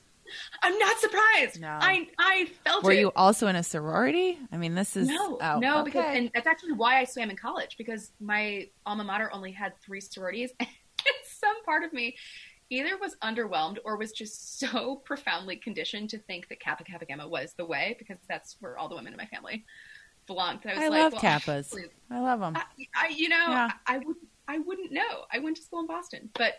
I'm 0.63 0.77
not 0.79 0.97
surprised. 0.97 1.59
No. 1.59 1.77
I 1.81 2.07
I 2.17 2.49
felt 2.63 2.83
it 2.83 2.87
Were 2.87 2.93
it. 2.93 2.99
you 2.99 3.11
also 3.15 3.47
in 3.47 3.55
a 3.55 3.63
sorority? 3.63 4.39
I 4.51 4.57
mean, 4.57 4.75
this 4.75 4.95
is 4.95 5.07
no, 5.07 5.37
oh, 5.41 5.59
no, 5.59 5.81
okay. 5.81 5.83
because 5.85 6.17
and 6.17 6.31
that's 6.33 6.47
actually 6.47 6.73
why 6.73 6.99
I 6.99 7.03
swam 7.03 7.29
in 7.29 7.35
college 7.35 7.75
because 7.77 8.11
my 8.19 8.69
alma 8.85 9.03
mater 9.03 9.29
only 9.33 9.51
had 9.51 9.73
three 9.81 9.99
sororities, 9.99 10.51
and 10.59 10.69
some 11.25 11.63
part 11.65 11.83
of 11.83 11.91
me 11.91 12.15
either 12.71 12.97
was 12.97 13.15
underwhelmed 13.21 13.77
or 13.85 13.97
was 13.97 14.11
just 14.11 14.57
so 14.59 14.95
profoundly 15.05 15.57
conditioned 15.57 16.09
to 16.09 16.17
think 16.17 16.47
that 16.49 16.59
Kappa 16.59 16.83
Kappa 16.83 17.05
Gamma 17.05 17.27
was 17.27 17.53
the 17.57 17.65
way 17.65 17.95
because 17.99 18.17
that's 18.27 18.57
where 18.59 18.77
all 18.77 18.89
the 18.89 18.95
women 18.95 19.13
in 19.13 19.17
my 19.17 19.27
family 19.27 19.65
belonged. 20.25 20.61
I, 20.65 20.73
was 20.73 20.83
I 20.83 20.87
like, 20.87 20.99
love 21.01 21.13
well, 21.13 21.21
Kappas. 21.21 21.75
I 22.09 22.19
love 22.19 22.39
them. 22.39 22.55
I, 22.55 22.63
I 22.95 23.07
you 23.09 23.29
know, 23.29 23.45
yeah. 23.49 23.71
I, 23.85 23.95
I 23.95 23.97
would 23.99 24.15
I 24.47 24.57
wouldn't 24.57 24.91
know. 24.91 25.25
I 25.31 25.39
went 25.39 25.57
to 25.57 25.61
school 25.61 25.81
in 25.81 25.87
Boston, 25.87 26.29
but 26.33 26.55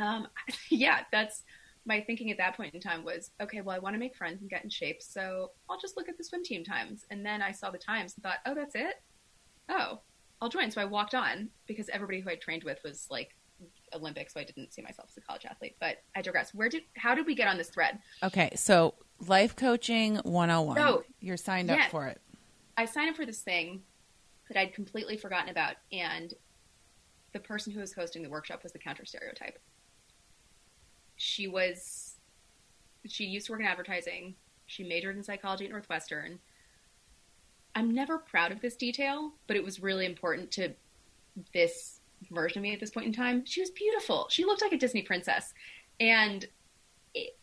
um, 0.00 0.28
yeah, 0.70 1.00
that's 1.12 1.42
my 1.86 2.00
thinking 2.00 2.30
at 2.30 2.38
that 2.38 2.56
point 2.56 2.74
in 2.74 2.80
time 2.80 3.04
was, 3.04 3.30
okay, 3.42 3.60
well, 3.60 3.76
I 3.76 3.78
want 3.78 3.94
to 3.94 4.00
make 4.00 4.16
friends 4.16 4.40
and 4.40 4.48
get 4.48 4.64
in 4.64 4.70
shape, 4.70 5.02
so 5.02 5.50
I'll 5.68 5.78
just 5.78 5.96
look 5.96 6.08
at 6.08 6.16
the 6.16 6.24
swim 6.24 6.42
team 6.42 6.64
times. 6.64 7.04
And 7.10 7.26
then 7.26 7.42
I 7.42 7.52
saw 7.52 7.70
the 7.70 7.78
times 7.78 8.14
and 8.14 8.22
thought, 8.22 8.38
oh, 8.46 8.54
that's 8.54 8.74
it. 8.74 9.02
Oh, 9.68 10.00
I'll 10.40 10.48
join. 10.48 10.70
So 10.70 10.80
I 10.80 10.86
walked 10.86 11.14
on 11.14 11.50
because 11.66 11.88
everybody 11.90 12.20
who 12.20 12.30
I 12.30 12.36
trained 12.36 12.64
with 12.64 12.78
was 12.82 13.06
like 13.10 13.36
Olympic, 13.94 14.30
so 14.30 14.40
I 14.40 14.44
didn't 14.44 14.72
see 14.72 14.82
myself 14.82 15.08
as 15.10 15.16
a 15.16 15.20
college 15.20 15.44
athlete. 15.44 15.76
But 15.80 16.02
I 16.14 16.22
digress. 16.22 16.54
Where 16.54 16.68
did 16.68 16.82
how 16.96 17.14
did 17.14 17.26
we 17.26 17.34
get 17.34 17.48
on 17.48 17.56
this 17.56 17.68
thread? 17.68 17.98
Okay, 18.22 18.50
so 18.54 18.94
life 19.26 19.56
coaching 19.56 20.16
101. 20.16 20.78
Oh, 20.78 21.02
you're 21.20 21.36
signed 21.36 21.70
up 21.70 21.90
for 21.90 22.06
it. 22.06 22.20
I 22.76 22.86
signed 22.86 23.10
up 23.10 23.16
for 23.16 23.26
this 23.26 23.40
thing 23.40 23.82
that 24.48 24.58
I'd 24.58 24.74
completely 24.74 25.16
forgotten 25.16 25.48
about, 25.48 25.76
and 25.92 26.34
the 27.32 27.40
person 27.40 27.72
who 27.72 27.80
was 27.80 27.92
hosting 27.92 28.22
the 28.22 28.28
workshop 28.28 28.62
was 28.62 28.72
the 28.72 28.78
counter 28.78 29.04
stereotype 29.04 29.58
she 31.16 31.46
was 31.46 32.16
she 33.06 33.24
used 33.24 33.46
to 33.46 33.52
work 33.52 33.60
in 33.60 33.66
advertising. 33.66 34.34
She 34.66 34.82
majored 34.82 35.16
in 35.16 35.22
psychology 35.22 35.66
at 35.66 35.70
Northwestern. 35.70 36.38
I'm 37.74 37.92
never 37.92 38.18
proud 38.18 38.50
of 38.50 38.60
this 38.60 38.76
detail, 38.76 39.32
but 39.46 39.56
it 39.56 39.64
was 39.64 39.80
really 39.80 40.06
important 40.06 40.50
to 40.52 40.72
this 41.52 41.93
version 42.30 42.58
of 42.58 42.62
me 42.62 42.72
at 42.72 42.80
this 42.80 42.90
point 42.90 43.06
in 43.06 43.12
time. 43.12 43.44
She 43.46 43.60
was 43.60 43.70
beautiful. 43.70 44.26
She 44.30 44.44
looked 44.44 44.62
like 44.62 44.72
a 44.72 44.78
Disney 44.78 45.02
princess. 45.02 45.52
And 46.00 46.46
it, 47.14 47.36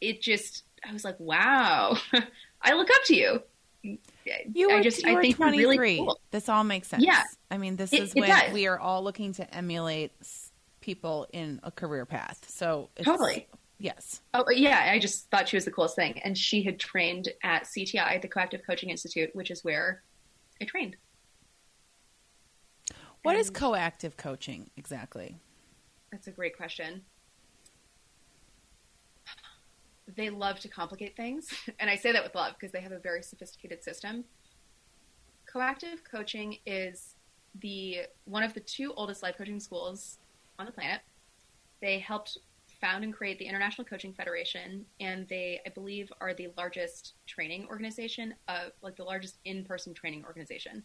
it 0.00 0.22
just, 0.22 0.64
I 0.88 0.92
was 0.92 1.04
like, 1.04 1.18
wow, 1.18 1.96
I 2.62 2.74
look 2.74 2.88
up 2.90 3.04
to 3.06 3.16
you. 3.16 3.42
You 3.82 4.68
were, 4.68 4.76
I 4.76 4.82
just, 4.82 5.02
you 5.02 5.18
I 5.18 5.20
think 5.20 5.36
23. 5.36 5.76
Really 5.76 5.96
cool. 5.98 6.20
This 6.30 6.48
all 6.48 6.64
makes 6.64 6.88
sense. 6.88 7.04
Yeah. 7.04 7.22
I 7.50 7.58
mean, 7.58 7.76
this 7.76 7.92
it, 7.92 8.02
is 8.02 8.14
when 8.14 8.52
we 8.52 8.66
are 8.66 8.78
all 8.78 9.02
looking 9.02 9.32
to 9.34 9.54
emulate 9.54 10.12
people 10.80 11.26
in 11.32 11.60
a 11.62 11.70
career 11.70 12.06
path. 12.06 12.44
So 12.48 12.90
totally. 13.02 13.48
Yes. 13.78 14.20
Oh 14.32 14.44
uh, 14.46 14.50
yeah, 14.50 14.88
I 14.92 15.00
just 15.00 15.28
thought 15.30 15.48
she 15.48 15.56
was 15.56 15.64
the 15.64 15.72
coolest 15.72 15.96
thing, 15.96 16.20
and 16.22 16.38
she 16.38 16.62
had 16.62 16.78
trained 16.78 17.28
at 17.42 17.64
CTI, 17.64 18.22
the 18.22 18.28
Coactive 18.28 18.60
Coaching 18.64 18.90
Institute, 18.90 19.34
which 19.34 19.50
is 19.50 19.64
where 19.64 20.02
I 20.60 20.66
trained. 20.66 20.96
What 23.22 23.36
and 23.36 23.40
is 23.40 23.50
coactive 23.50 24.16
coaching 24.16 24.70
exactly? 24.76 25.36
That's 26.10 26.26
a 26.26 26.32
great 26.32 26.56
question. 26.56 27.02
They 30.16 30.28
love 30.30 30.58
to 30.60 30.68
complicate 30.68 31.16
things, 31.16 31.48
and 31.80 31.88
I 31.88 31.96
say 31.96 32.12
that 32.12 32.22
with 32.22 32.34
love 32.34 32.54
because 32.58 32.72
they 32.72 32.80
have 32.80 32.92
a 32.92 32.98
very 32.98 33.22
sophisticated 33.22 33.82
system. 33.82 34.24
Coactive 35.50 36.02
coaching 36.04 36.58
is 36.66 37.14
the 37.60 38.00
one 38.24 38.42
of 38.42 38.54
the 38.54 38.60
two 38.60 38.92
oldest 38.94 39.22
life 39.22 39.36
coaching 39.36 39.60
schools 39.60 40.18
on 40.58 40.66
the 40.66 40.72
planet. 40.72 41.00
They 41.80 41.98
helped 41.98 42.38
found 42.82 43.04
and 43.04 43.14
create 43.14 43.38
the 43.38 43.44
International 43.46 43.84
Coaching 43.84 44.12
Federation, 44.12 44.84
and 45.00 45.26
they, 45.28 45.60
I 45.64 45.70
believe, 45.70 46.12
are 46.20 46.34
the 46.34 46.48
largest 46.56 47.14
training 47.26 47.66
organization, 47.68 48.34
uh, 48.48 48.70
like 48.82 48.96
the 48.96 49.04
largest 49.04 49.38
in-person 49.44 49.94
training 49.94 50.24
organization. 50.24 50.82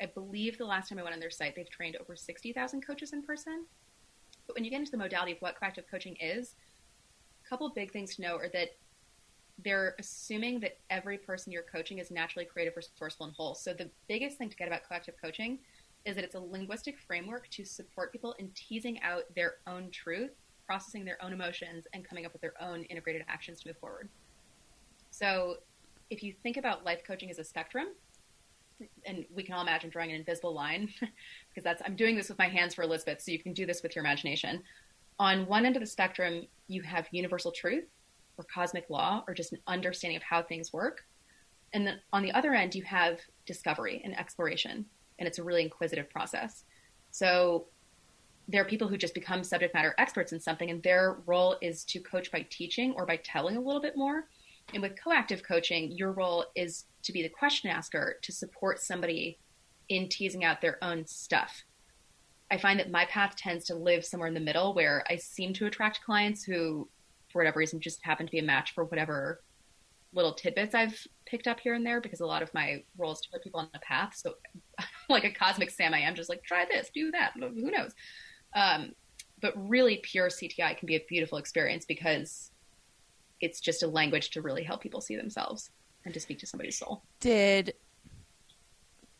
I 0.00 0.06
believe 0.06 0.58
the 0.58 0.64
last 0.64 0.88
time 0.88 0.98
I 0.98 1.02
went 1.02 1.14
on 1.14 1.20
their 1.20 1.30
site, 1.30 1.54
they've 1.54 1.70
trained 1.70 1.96
over 1.96 2.16
60,000 2.16 2.80
coaches 2.80 3.12
in 3.12 3.22
person. 3.22 3.64
But 4.46 4.54
when 4.54 4.64
you 4.64 4.70
get 4.70 4.80
into 4.80 4.92
the 4.92 4.98
modality 4.98 5.32
of 5.32 5.38
what 5.40 5.58
coactive 5.58 5.84
coaching 5.90 6.16
is, 6.20 6.54
a 7.44 7.48
couple 7.48 7.68
big 7.70 7.92
things 7.92 8.16
to 8.16 8.22
know 8.22 8.36
are 8.36 8.48
that 8.50 8.70
they're 9.64 9.94
assuming 9.98 10.60
that 10.60 10.78
every 10.90 11.16
person 11.16 11.52
you're 11.52 11.62
coaching 11.62 11.98
is 11.98 12.10
naturally 12.10 12.44
creative, 12.44 12.76
resourceful, 12.76 13.26
and 13.26 13.34
whole. 13.34 13.54
So 13.54 13.72
the 13.72 13.88
biggest 14.06 14.36
thing 14.36 14.50
to 14.50 14.56
get 14.56 14.68
about 14.68 14.82
coactive 14.86 15.14
coaching 15.20 15.58
is 16.04 16.14
that 16.14 16.24
it's 16.24 16.34
a 16.34 16.40
linguistic 16.40 16.98
framework 16.98 17.48
to 17.50 17.64
support 17.64 18.12
people 18.12 18.34
in 18.38 18.50
teasing 18.54 19.00
out 19.02 19.22
their 19.34 19.54
own 19.66 19.90
truth, 19.90 20.32
processing 20.66 21.04
their 21.04 21.22
own 21.22 21.32
emotions, 21.32 21.86
and 21.94 22.04
coming 22.04 22.26
up 22.26 22.32
with 22.32 22.42
their 22.42 22.54
own 22.60 22.84
integrated 22.84 23.24
actions 23.28 23.60
to 23.60 23.68
move 23.68 23.78
forward. 23.78 24.08
So 25.10 25.56
if 26.10 26.22
you 26.22 26.32
think 26.32 26.58
about 26.58 26.84
life 26.84 27.02
coaching 27.04 27.30
as 27.30 27.38
a 27.38 27.44
spectrum, 27.44 27.88
and 29.06 29.24
we 29.34 29.42
can 29.42 29.54
all 29.54 29.62
imagine 29.62 29.90
drawing 29.90 30.10
an 30.10 30.16
invisible 30.16 30.54
line 30.54 30.88
because 31.00 31.64
that's 31.64 31.82
I'm 31.84 31.96
doing 31.96 32.16
this 32.16 32.28
with 32.28 32.38
my 32.38 32.48
hands 32.48 32.74
for 32.74 32.82
Elizabeth, 32.82 33.20
so 33.20 33.32
you 33.32 33.38
can 33.38 33.52
do 33.52 33.66
this 33.66 33.82
with 33.82 33.94
your 33.94 34.04
imagination. 34.04 34.62
On 35.18 35.46
one 35.46 35.64
end 35.64 35.76
of 35.76 35.80
the 35.80 35.86
spectrum, 35.86 36.46
you 36.68 36.82
have 36.82 37.06
universal 37.10 37.52
truth 37.52 37.84
or 38.36 38.44
cosmic 38.52 38.90
law 38.90 39.24
or 39.26 39.34
just 39.34 39.52
an 39.52 39.60
understanding 39.66 40.16
of 40.16 40.22
how 40.22 40.42
things 40.42 40.72
work. 40.72 41.04
And 41.72 41.86
then 41.86 42.00
on 42.12 42.22
the 42.22 42.32
other 42.32 42.54
end, 42.54 42.74
you 42.74 42.82
have 42.84 43.18
discovery 43.46 44.00
and 44.04 44.18
exploration, 44.18 44.84
and 45.18 45.26
it's 45.26 45.38
a 45.38 45.42
really 45.42 45.62
inquisitive 45.62 46.10
process. 46.10 46.64
So 47.10 47.66
there 48.48 48.62
are 48.62 48.66
people 48.66 48.88
who 48.88 48.96
just 48.96 49.14
become 49.14 49.42
subject 49.42 49.74
matter 49.74 49.94
experts 49.98 50.32
in 50.32 50.40
something, 50.40 50.70
and 50.70 50.82
their 50.82 51.18
role 51.26 51.56
is 51.60 51.84
to 51.84 52.00
coach 52.00 52.30
by 52.30 52.46
teaching 52.50 52.92
or 52.96 53.06
by 53.06 53.16
telling 53.16 53.56
a 53.56 53.60
little 53.60 53.80
bit 53.80 53.96
more. 53.96 54.28
And 54.72 54.82
with 54.82 55.00
coactive 55.02 55.42
coaching, 55.42 55.92
your 55.92 56.12
role 56.12 56.44
is 56.54 56.84
to 57.06 57.12
be 57.12 57.22
the 57.22 57.28
question 57.28 57.70
asker 57.70 58.18
to 58.22 58.32
support 58.32 58.80
somebody 58.80 59.38
in 59.88 60.08
teasing 60.08 60.44
out 60.44 60.60
their 60.60 60.82
own 60.82 61.06
stuff. 61.06 61.64
I 62.50 62.58
find 62.58 62.78
that 62.78 62.90
my 62.90 63.06
path 63.06 63.36
tends 63.36 63.64
to 63.66 63.74
live 63.74 64.04
somewhere 64.04 64.28
in 64.28 64.34
the 64.34 64.40
middle 64.40 64.74
where 64.74 65.04
I 65.08 65.16
seem 65.16 65.52
to 65.54 65.66
attract 65.66 66.04
clients 66.04 66.44
who, 66.44 66.88
for 67.32 67.40
whatever 67.40 67.58
reason, 67.58 67.80
just 67.80 68.04
happen 68.04 68.26
to 68.26 68.32
be 68.32 68.38
a 68.38 68.44
match 68.44 68.74
for 68.74 68.84
whatever 68.84 69.40
little 70.12 70.32
tidbits 70.32 70.74
I've 70.74 70.98
picked 71.26 71.46
up 71.46 71.60
here 71.60 71.74
and 71.74 71.84
there 71.84 72.00
because 72.00 72.20
a 72.20 72.26
lot 72.26 72.42
of 72.42 72.52
my 72.54 72.82
roles 72.96 73.20
to 73.22 73.28
put 73.30 73.42
people 73.42 73.60
on 73.60 73.68
the 73.72 73.80
path. 73.80 74.14
So, 74.16 74.34
like 75.08 75.24
a 75.24 75.30
cosmic 75.30 75.70
Sam, 75.70 75.94
I 75.94 76.00
am 76.00 76.14
just 76.14 76.28
like, 76.28 76.42
try 76.42 76.64
this, 76.70 76.90
do 76.94 77.10
that. 77.12 77.32
Who 77.38 77.70
knows? 77.70 77.92
Um, 78.54 78.92
but 79.40 79.52
really, 79.56 80.00
pure 80.02 80.28
CTI 80.28 80.78
can 80.78 80.86
be 80.86 80.96
a 80.96 81.04
beautiful 81.08 81.38
experience 81.38 81.84
because 81.84 82.50
it's 83.40 83.60
just 83.60 83.82
a 83.82 83.86
language 83.86 84.30
to 84.30 84.40
really 84.40 84.62
help 84.62 84.80
people 84.80 85.00
see 85.00 85.16
themselves 85.16 85.70
and 86.06 86.14
to 86.14 86.20
speak 86.20 86.38
to 86.38 86.46
somebody's 86.46 86.78
soul. 86.78 87.02
Did 87.20 87.74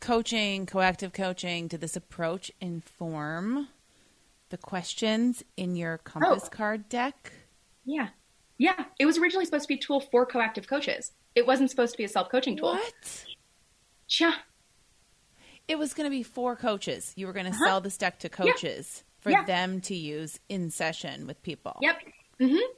coaching, 0.00 0.64
coactive 0.66 1.12
coaching, 1.12 1.68
did 1.68 1.80
this 1.80 1.96
approach 1.96 2.50
inform 2.60 3.68
the 4.48 4.56
questions 4.56 5.42
in 5.56 5.76
your 5.76 5.98
compass 5.98 6.44
oh. 6.46 6.48
card 6.48 6.88
deck? 6.88 7.32
Yeah. 7.84 8.08
Yeah. 8.56 8.84
It 8.98 9.04
was 9.04 9.18
originally 9.18 9.44
supposed 9.44 9.64
to 9.64 9.68
be 9.68 9.74
a 9.74 9.78
tool 9.78 10.00
for 10.00 10.24
coactive 10.24 10.68
coaches. 10.68 11.12
It 11.34 11.46
wasn't 11.46 11.70
supposed 11.70 11.92
to 11.92 11.98
be 11.98 12.04
a 12.04 12.08
self 12.08 12.30
coaching 12.30 12.56
tool. 12.56 12.72
What? 12.72 13.24
Yeah. 14.18 14.34
It 15.68 15.78
was 15.78 15.92
going 15.92 16.06
to 16.06 16.16
be 16.16 16.22
for 16.22 16.54
coaches. 16.54 17.12
You 17.16 17.26
were 17.26 17.32
going 17.32 17.46
to 17.46 17.52
uh-huh. 17.52 17.66
sell 17.66 17.80
this 17.80 17.98
deck 17.98 18.20
to 18.20 18.28
coaches 18.28 19.02
yeah. 19.04 19.22
for 19.22 19.30
yeah. 19.30 19.44
them 19.44 19.80
to 19.82 19.96
use 19.96 20.38
in 20.48 20.70
session 20.70 21.26
with 21.26 21.42
people. 21.42 21.76
Yep. 21.82 21.98
Mm-hmm. 22.40 22.72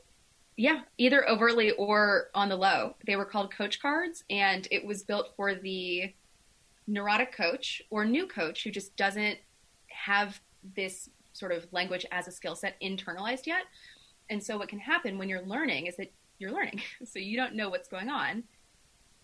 Yeah, 0.58 0.80
either 0.98 1.26
overtly 1.28 1.70
or 1.70 2.30
on 2.34 2.48
the 2.48 2.56
low. 2.56 2.96
They 3.06 3.14
were 3.14 3.24
called 3.24 3.54
coach 3.54 3.80
cards, 3.80 4.24
and 4.28 4.66
it 4.72 4.84
was 4.84 5.04
built 5.04 5.28
for 5.36 5.54
the 5.54 6.12
neurotic 6.88 7.32
coach 7.32 7.80
or 7.90 8.04
new 8.04 8.26
coach 8.26 8.64
who 8.64 8.72
just 8.72 8.96
doesn't 8.96 9.38
have 9.86 10.40
this 10.74 11.10
sort 11.32 11.52
of 11.52 11.72
language 11.72 12.04
as 12.10 12.26
a 12.26 12.32
skill 12.32 12.56
set 12.56 12.74
internalized 12.82 13.46
yet. 13.46 13.66
And 14.30 14.42
so, 14.42 14.58
what 14.58 14.68
can 14.68 14.80
happen 14.80 15.16
when 15.16 15.28
you're 15.28 15.46
learning 15.46 15.86
is 15.86 15.96
that 15.96 16.12
you're 16.40 16.50
learning. 16.50 16.82
so, 17.04 17.20
you 17.20 17.36
don't 17.36 17.54
know 17.54 17.68
what's 17.68 17.88
going 17.88 18.08
on. 18.08 18.42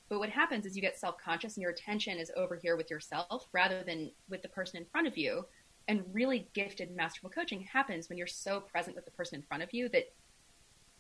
But 0.09 0.21
what 0.21 0.31
happens 0.31 0.67
is 0.67 0.77
you 0.77 0.83
get 0.83 1.01
self 1.01 1.17
conscious 1.19 1.57
and 1.57 1.63
your 1.63 1.73
attention 1.73 2.17
is 2.17 2.31
over 2.37 2.55
here 2.55 2.77
with 2.77 2.93
yourself 2.93 3.49
rather 3.53 3.83
than 3.83 4.13
with 4.29 4.43
the 4.43 4.49
person 4.49 4.77
in 4.77 4.87
front 4.87 5.09
of 5.09 5.19
you. 5.19 5.45
And 5.89 6.05
really 6.13 6.49
gifted 6.55 6.95
masterful 6.95 7.31
coaching 7.31 7.63
happens 7.63 8.09
when 8.09 8.19
you're 8.19 8.29
so 8.29 8.61
present 8.61 8.95
with 8.95 9.05
the 9.05 9.11
person 9.11 9.35
in 9.35 9.43
front 9.43 9.65
of 9.65 9.75
you 9.75 9.89
that 9.89 10.13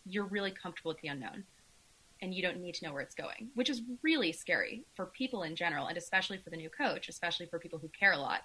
you're 0.06 0.26
really 0.26 0.50
comfortable 0.50 0.90
with 0.90 1.00
the 1.00 1.08
unknown 1.08 1.44
and 2.22 2.34
you 2.34 2.42
don't 2.42 2.60
need 2.60 2.74
to 2.76 2.84
know 2.84 2.92
where 2.92 3.02
it's 3.02 3.14
going, 3.14 3.48
which 3.54 3.68
is 3.68 3.82
really 4.02 4.32
scary 4.32 4.84
for 4.94 5.06
people 5.06 5.42
in 5.42 5.56
general, 5.56 5.88
and 5.88 5.98
especially 5.98 6.38
for 6.38 6.50
the 6.50 6.56
new 6.56 6.70
coach, 6.70 7.08
especially 7.08 7.46
for 7.46 7.58
people 7.58 7.78
who 7.78 7.88
care 7.88 8.12
a 8.12 8.18
lot. 8.18 8.42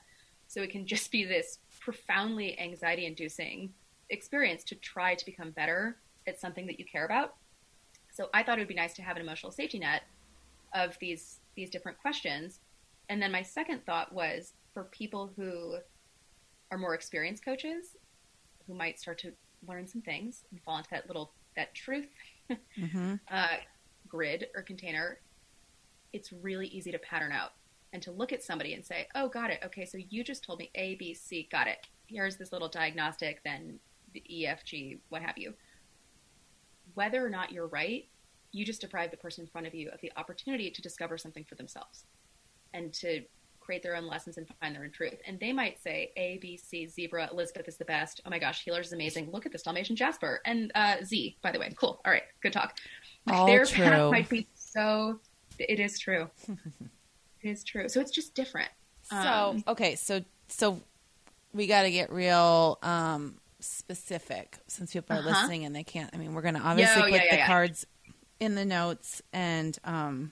So 0.48 0.62
it 0.62 0.72
can 0.72 0.86
just 0.86 1.12
be 1.12 1.24
this 1.24 1.60
profoundly 1.80 2.60
anxiety 2.60 3.06
inducing 3.06 3.72
experience 4.10 4.63
to 4.65 4.76
try 4.76 5.15
to 5.15 5.26
become 5.26 5.52
better 5.52 5.98
at 6.28 6.39
something 6.39 6.65
that 6.67 6.80
you 6.80 6.86
care 6.86 7.06
about. 7.06 7.36
So 8.12 8.30
I 8.34 8.43
thought 8.43 8.58
it 8.58 8.62
would 8.62 8.67
be 8.67 8.74
nice 8.74 8.93
to 8.95 9.02
have 9.02 9.15
an 9.15 9.22
emotional 9.22 9.52
safety 9.52 9.80
net 9.80 10.04
of 10.74 10.98
these 11.00 11.39
these 11.56 11.69
different 11.69 12.00
questions. 12.00 12.60
And 13.10 13.22
then 13.22 13.32
my 13.32 13.41
second 13.41 13.86
thought 13.86 14.13
was 14.13 14.54
for 14.74 14.86
people 14.86 15.32
who 15.36 15.78
are 16.72 16.78
more 16.78 16.93
experienced 16.93 17.43
coaches 17.43 17.95
who 18.67 18.74
might 18.74 19.00
start 19.00 19.19
to 19.19 19.32
learn 19.67 19.88
some 19.88 20.02
things 20.02 20.43
and 20.52 20.62
fall 20.62 20.78
into 20.78 20.89
that 20.91 21.08
little 21.08 21.32
that 21.55 21.73
truth 21.75 22.07
mm-hmm. 22.77 23.15
uh, 23.31 23.47
grid 24.07 24.47
or 24.55 24.62
container, 24.62 25.19
it's 26.13 26.31
really 26.31 26.67
easy 26.67 26.91
to 26.91 26.99
pattern 26.99 27.31
out 27.31 27.53
and 27.93 28.01
to 28.03 28.12
look 28.12 28.31
at 28.31 28.43
somebody 28.43 28.73
and 28.73 28.85
say, 28.85 29.07
"Oh, 29.15 29.29
got 29.29 29.49
it. 29.49 29.59
Okay, 29.65 29.85
so 29.85 29.97
you 30.09 30.23
just 30.23 30.43
told 30.43 30.59
me 30.59 30.69
A, 30.75 30.95
B, 30.95 31.13
C. 31.13 31.47
Got 31.51 31.67
it. 31.67 31.88
Here's 32.07 32.38
this 32.38 32.51
little 32.51 32.69
diagnostic. 32.69 33.43
Then 33.43 33.79
the 34.13 34.23
E, 34.29 34.45
F, 34.45 34.63
G, 34.63 34.99
what 35.09 35.21
have 35.21 35.38
you." 35.38 35.53
Whether 36.95 37.25
or 37.25 37.29
not 37.29 37.51
you're 37.51 37.67
right, 37.67 38.07
you 38.51 38.65
just 38.65 38.81
deprive 38.81 39.12
the 39.12 39.17
person 39.17 39.43
in 39.43 39.49
front 39.49 39.67
of 39.67 39.75
you 39.75 39.89
of 39.89 40.01
the 40.01 40.12
opportunity 40.17 40.71
to 40.71 40.81
discover 40.81 41.17
something 41.17 41.43
for 41.43 41.55
themselves 41.55 42.05
and 42.73 42.93
to 42.93 43.23
create 43.69 43.84
their 43.84 43.95
own 43.95 44.08
lessons 44.08 44.36
and 44.39 44.47
find 44.60 44.73
their 44.73 44.84
own 44.84 44.89
truth. 44.89 45.21
And 45.27 45.39
they 45.39 45.53
might 45.53 45.79
say 45.79 46.12
A, 46.17 46.39
B, 46.41 46.58
C, 46.58 46.88
zebra, 46.88 47.29
Elizabeth 47.32 47.67
is 47.67 47.77
the 47.77 47.86
best. 47.86 48.19
Oh 48.25 48.29
my 48.32 48.39
gosh, 48.39 48.63
healers 48.63 48.88
is 48.88 48.93
amazing. 48.93 49.29
Look 49.32 49.45
at 49.45 49.51
this 49.51 49.62
Dalmatian 49.62 49.95
Jasper 49.95 50.41
and 50.43 50.71
uh, 50.73 50.95
Z. 51.03 51.38
By 51.43 51.51
the 51.51 51.60
way, 51.60 51.71
cool. 51.75 52.01
All 52.03 52.12
right, 52.12 52.23
good 52.41 52.51
talk. 52.51 52.79
All 53.29 53.45
their 53.45 53.65
true. 53.65 53.84
path 53.84 54.12
might 54.12 54.27
be 54.27 54.47
so. 54.55 55.19
It 55.60 55.79
is 55.79 55.99
true. 55.99 56.32
it 56.47 56.58
is 57.43 57.63
true. 57.63 57.88
So 57.89 58.01
it's 58.01 58.10
just 58.10 58.34
different. 58.34 58.71
So 59.03 59.17
um, 59.17 59.63
okay, 59.67 59.93
so 59.93 60.23
so 60.47 60.82
we 61.53 61.67
got 61.67 61.84
to 61.84 61.91
get 61.91 62.12
real 62.12 62.79
um, 62.82 63.36
specific 63.60 64.58
since 64.65 64.93
people 64.93 65.15
are 65.15 65.19
uh-huh. 65.19 65.29
listening 65.29 65.65
and 65.65 65.75
they 65.75 65.84
can't. 65.84 66.10
I 66.12 66.17
mean, 66.17 66.34
we're 66.34 66.41
going 66.41 66.55
to 66.55 66.62
obviously 66.62 67.03
put 67.03 67.12
yeah, 67.12 67.23
yeah, 67.25 67.36
the 67.36 67.43
cards 67.43 67.86
in 68.39 68.55
the 68.55 68.65
notes 68.65 69.21
and 69.32 69.77
um, 69.84 70.32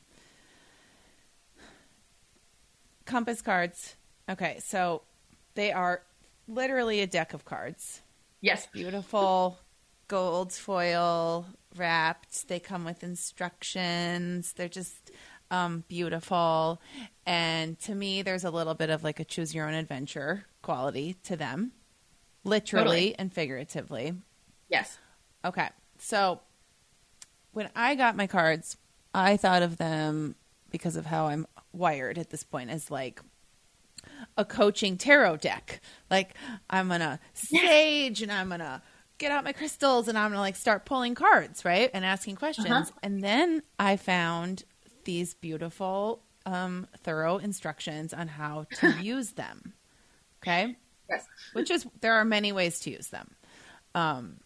compass 3.08 3.42
cards. 3.42 3.96
Okay, 4.30 4.60
so 4.64 5.02
they 5.56 5.72
are 5.72 6.04
literally 6.48 7.02
a 7.02 7.08
deck 7.08 7.34
of 7.34 7.46
cards. 7.46 8.02
Yes. 8.42 8.68
Beautiful 8.72 9.58
gold 10.08 10.54
foil 10.54 11.46
wrapped. 11.76 12.48
They 12.48 12.60
come 12.60 12.86
with 12.86 13.04
instructions. 13.04 14.54
They're 14.54 14.70
just 14.70 15.12
um, 15.52 15.84
beautiful. 15.88 16.82
And 17.26 17.80
to 17.80 17.96
me, 17.96 18.22
there's 18.22 18.44
a 18.44 18.52
little 18.52 18.74
bit 18.74 18.90
of 18.90 19.04
like 19.04 19.20
a 19.20 19.26
choose 19.26 19.56
your 19.56 19.68
own 19.68 19.74
adventure 19.74 20.46
quality 20.62 21.16
to 21.24 21.36
them, 21.36 21.72
literally 22.44 22.84
totally. 22.84 23.20
and 23.20 23.34
figuratively. 23.34 24.14
Yes. 24.70 24.98
Okay. 25.44 25.70
So 25.98 26.42
when 27.52 27.70
I 27.76 27.96
got 27.96 28.16
my 28.16 28.28
cards, 28.28 28.78
I 29.14 29.38
thought 29.38 29.64
of 29.64 29.78
them 29.78 30.36
because 30.70 30.96
of 30.96 31.06
how 31.06 31.28
I'm 31.28 31.48
wired 31.78 32.18
at 32.18 32.30
this 32.30 32.44
point 32.44 32.70
as 32.70 32.92
like 32.92 33.22
a 34.38 34.46
coaching 34.46 34.98
tarot 34.98 35.38
deck. 35.38 35.82
Like 36.10 36.36
I'm 36.70 36.88
gonna 36.88 37.20
sage 37.34 38.22
and 38.22 38.32
I'm 38.32 38.50
gonna 38.50 38.82
get 39.18 39.32
out 39.32 39.44
my 39.44 39.54
crystals 39.54 40.08
and 40.08 40.18
I'm 40.18 40.32
gonna 40.32 40.42
like 40.42 40.56
start 40.56 40.86
pulling 40.86 41.16
cards, 41.16 41.66
right? 41.66 41.90
And 41.94 42.06
asking 42.06 42.36
questions. 42.36 42.70
Uh-huh. 42.70 42.92
And 43.04 43.24
then 43.24 43.62
I 43.80 43.98
found 43.98 44.64
these 45.04 45.34
beautiful, 45.34 46.24
um, 46.46 46.88
thorough 47.04 47.38
instructions 47.38 48.14
on 48.14 48.28
how 48.28 48.66
to 48.80 48.92
use 49.02 49.32
them. 49.32 49.74
Okay. 50.42 50.76
Yes. 51.10 51.26
Which 51.54 51.72
is 51.72 51.86
there 52.02 52.14
are 52.14 52.26
many 52.26 52.52
ways 52.52 52.80
to 52.82 52.92
use 52.92 53.08
them. 53.08 53.32
Um, 53.96 54.38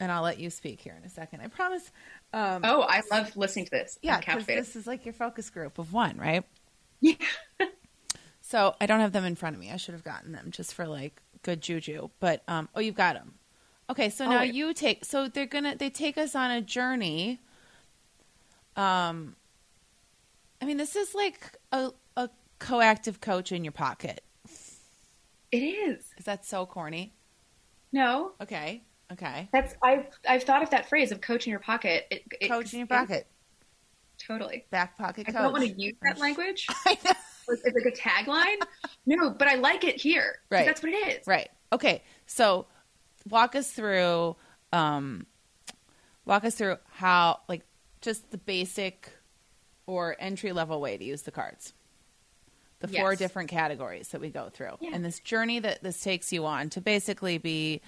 and 0.00 0.12
I'll 0.12 0.22
let 0.22 0.38
you 0.38 0.50
speak 0.50 0.80
here 0.80 0.94
in 0.96 1.04
a 1.04 1.08
second. 1.08 1.40
I 1.40 1.48
promise. 1.48 1.90
Um, 2.32 2.62
oh, 2.64 2.82
I 2.82 3.02
love 3.10 3.36
listening 3.36 3.66
to 3.66 3.70
this. 3.70 3.98
Yeah, 4.02 4.18
because 4.18 4.46
this 4.46 4.76
is 4.76 4.86
like 4.86 5.04
your 5.06 5.14
focus 5.14 5.48
group 5.50 5.78
of 5.78 5.92
one, 5.92 6.16
right? 6.18 6.44
Yeah. 7.00 7.14
so 8.40 8.74
I 8.80 8.86
don't 8.86 9.00
have 9.00 9.12
them 9.12 9.24
in 9.24 9.34
front 9.34 9.56
of 9.56 9.60
me. 9.60 9.70
I 9.70 9.76
should 9.76 9.94
have 9.94 10.04
gotten 10.04 10.32
them 10.32 10.50
just 10.50 10.74
for 10.74 10.86
like 10.86 11.22
good 11.42 11.62
juju. 11.62 12.10
But 12.20 12.42
um, 12.46 12.68
oh, 12.74 12.80
you've 12.80 12.94
got 12.94 13.14
them. 13.14 13.34
Okay, 13.90 14.10
so 14.10 14.26
oh, 14.26 14.30
now 14.30 14.42
you 14.42 14.74
take. 14.74 15.04
So 15.04 15.28
they're 15.28 15.46
gonna 15.46 15.76
they 15.76 15.90
take 15.90 16.18
us 16.18 16.34
on 16.34 16.50
a 16.50 16.60
journey. 16.60 17.40
Um, 18.76 19.34
I 20.60 20.66
mean, 20.66 20.76
this 20.76 20.96
is 20.96 21.14
like 21.14 21.56
a 21.72 21.90
a 22.16 22.28
coactive 22.58 23.20
coach 23.20 23.52
in 23.52 23.64
your 23.64 23.72
pocket. 23.72 24.22
It 25.50 25.62
is. 25.62 26.04
Is 26.18 26.26
that 26.26 26.44
so 26.44 26.66
corny? 26.66 27.14
No. 27.90 28.32
Okay. 28.40 28.82
Okay. 29.12 29.48
That's 29.52 29.74
I've 29.82 30.06
I've 30.28 30.42
thought 30.42 30.62
of 30.62 30.70
that 30.70 30.88
phrase 30.88 31.12
of 31.12 31.20
coach 31.20 31.46
in 31.46 31.50
your 31.50 31.60
pocket. 31.60 32.06
It, 32.10 32.22
it, 32.40 32.48
coach 32.48 32.72
in 32.72 32.80
your 32.80 32.86
pocket. 32.86 33.26
totally. 34.18 34.66
Back 34.70 34.98
pocket 34.98 35.26
coach. 35.26 35.34
I 35.34 35.42
don't 35.42 35.52
want 35.52 35.64
to 35.64 35.80
use 35.80 35.94
that 36.02 36.18
language. 36.18 36.66
I 36.86 36.98
know. 37.04 37.12
It's 37.50 37.64
like 37.64 37.86
a 37.86 37.96
tagline. 37.96 38.60
no, 39.06 39.30
but 39.30 39.48
I 39.48 39.54
like 39.54 39.84
it 39.84 39.98
here. 39.98 40.40
Right. 40.50 40.66
That's 40.66 40.82
what 40.82 40.92
it 40.92 41.20
is. 41.20 41.26
Right. 41.26 41.48
Okay. 41.72 42.02
So 42.26 42.66
walk 43.28 43.54
us 43.54 43.70
through 43.70 44.36
um 44.72 45.26
walk 46.26 46.44
us 46.44 46.54
through 46.54 46.76
how 46.90 47.40
like 47.48 47.64
just 48.02 48.30
the 48.30 48.38
basic 48.38 49.10
or 49.86 50.14
entry 50.18 50.52
level 50.52 50.80
way 50.80 50.98
to 50.98 51.04
use 51.04 51.22
the 51.22 51.30
cards. 51.30 51.72
The 52.80 52.88
four 52.88 53.16
different 53.16 53.48
categories 53.48 54.08
that 54.08 54.20
we 54.20 54.30
go 54.30 54.50
through. 54.50 54.76
Yeah. 54.80 54.90
And 54.92 55.04
this 55.04 55.18
journey 55.18 55.58
that 55.58 55.82
this 55.82 56.00
takes 56.00 56.32
you 56.32 56.46
on 56.46 56.70
to 56.70 56.80
basically 56.80 57.38
be 57.38 57.80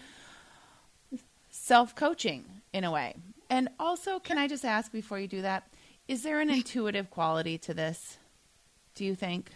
self 1.70 1.94
coaching 1.94 2.44
in 2.72 2.82
a 2.82 2.90
way. 2.90 3.14
And 3.48 3.68
also, 3.78 4.18
can 4.18 4.38
I 4.38 4.48
just 4.48 4.64
ask 4.64 4.90
before 4.90 5.20
you 5.20 5.28
do 5.28 5.42
that, 5.42 5.72
is 6.08 6.24
there 6.24 6.40
an 6.40 6.50
intuitive 6.50 7.10
quality 7.10 7.58
to 7.58 7.72
this? 7.72 8.18
Do 8.96 9.04
you 9.04 9.14
think? 9.14 9.52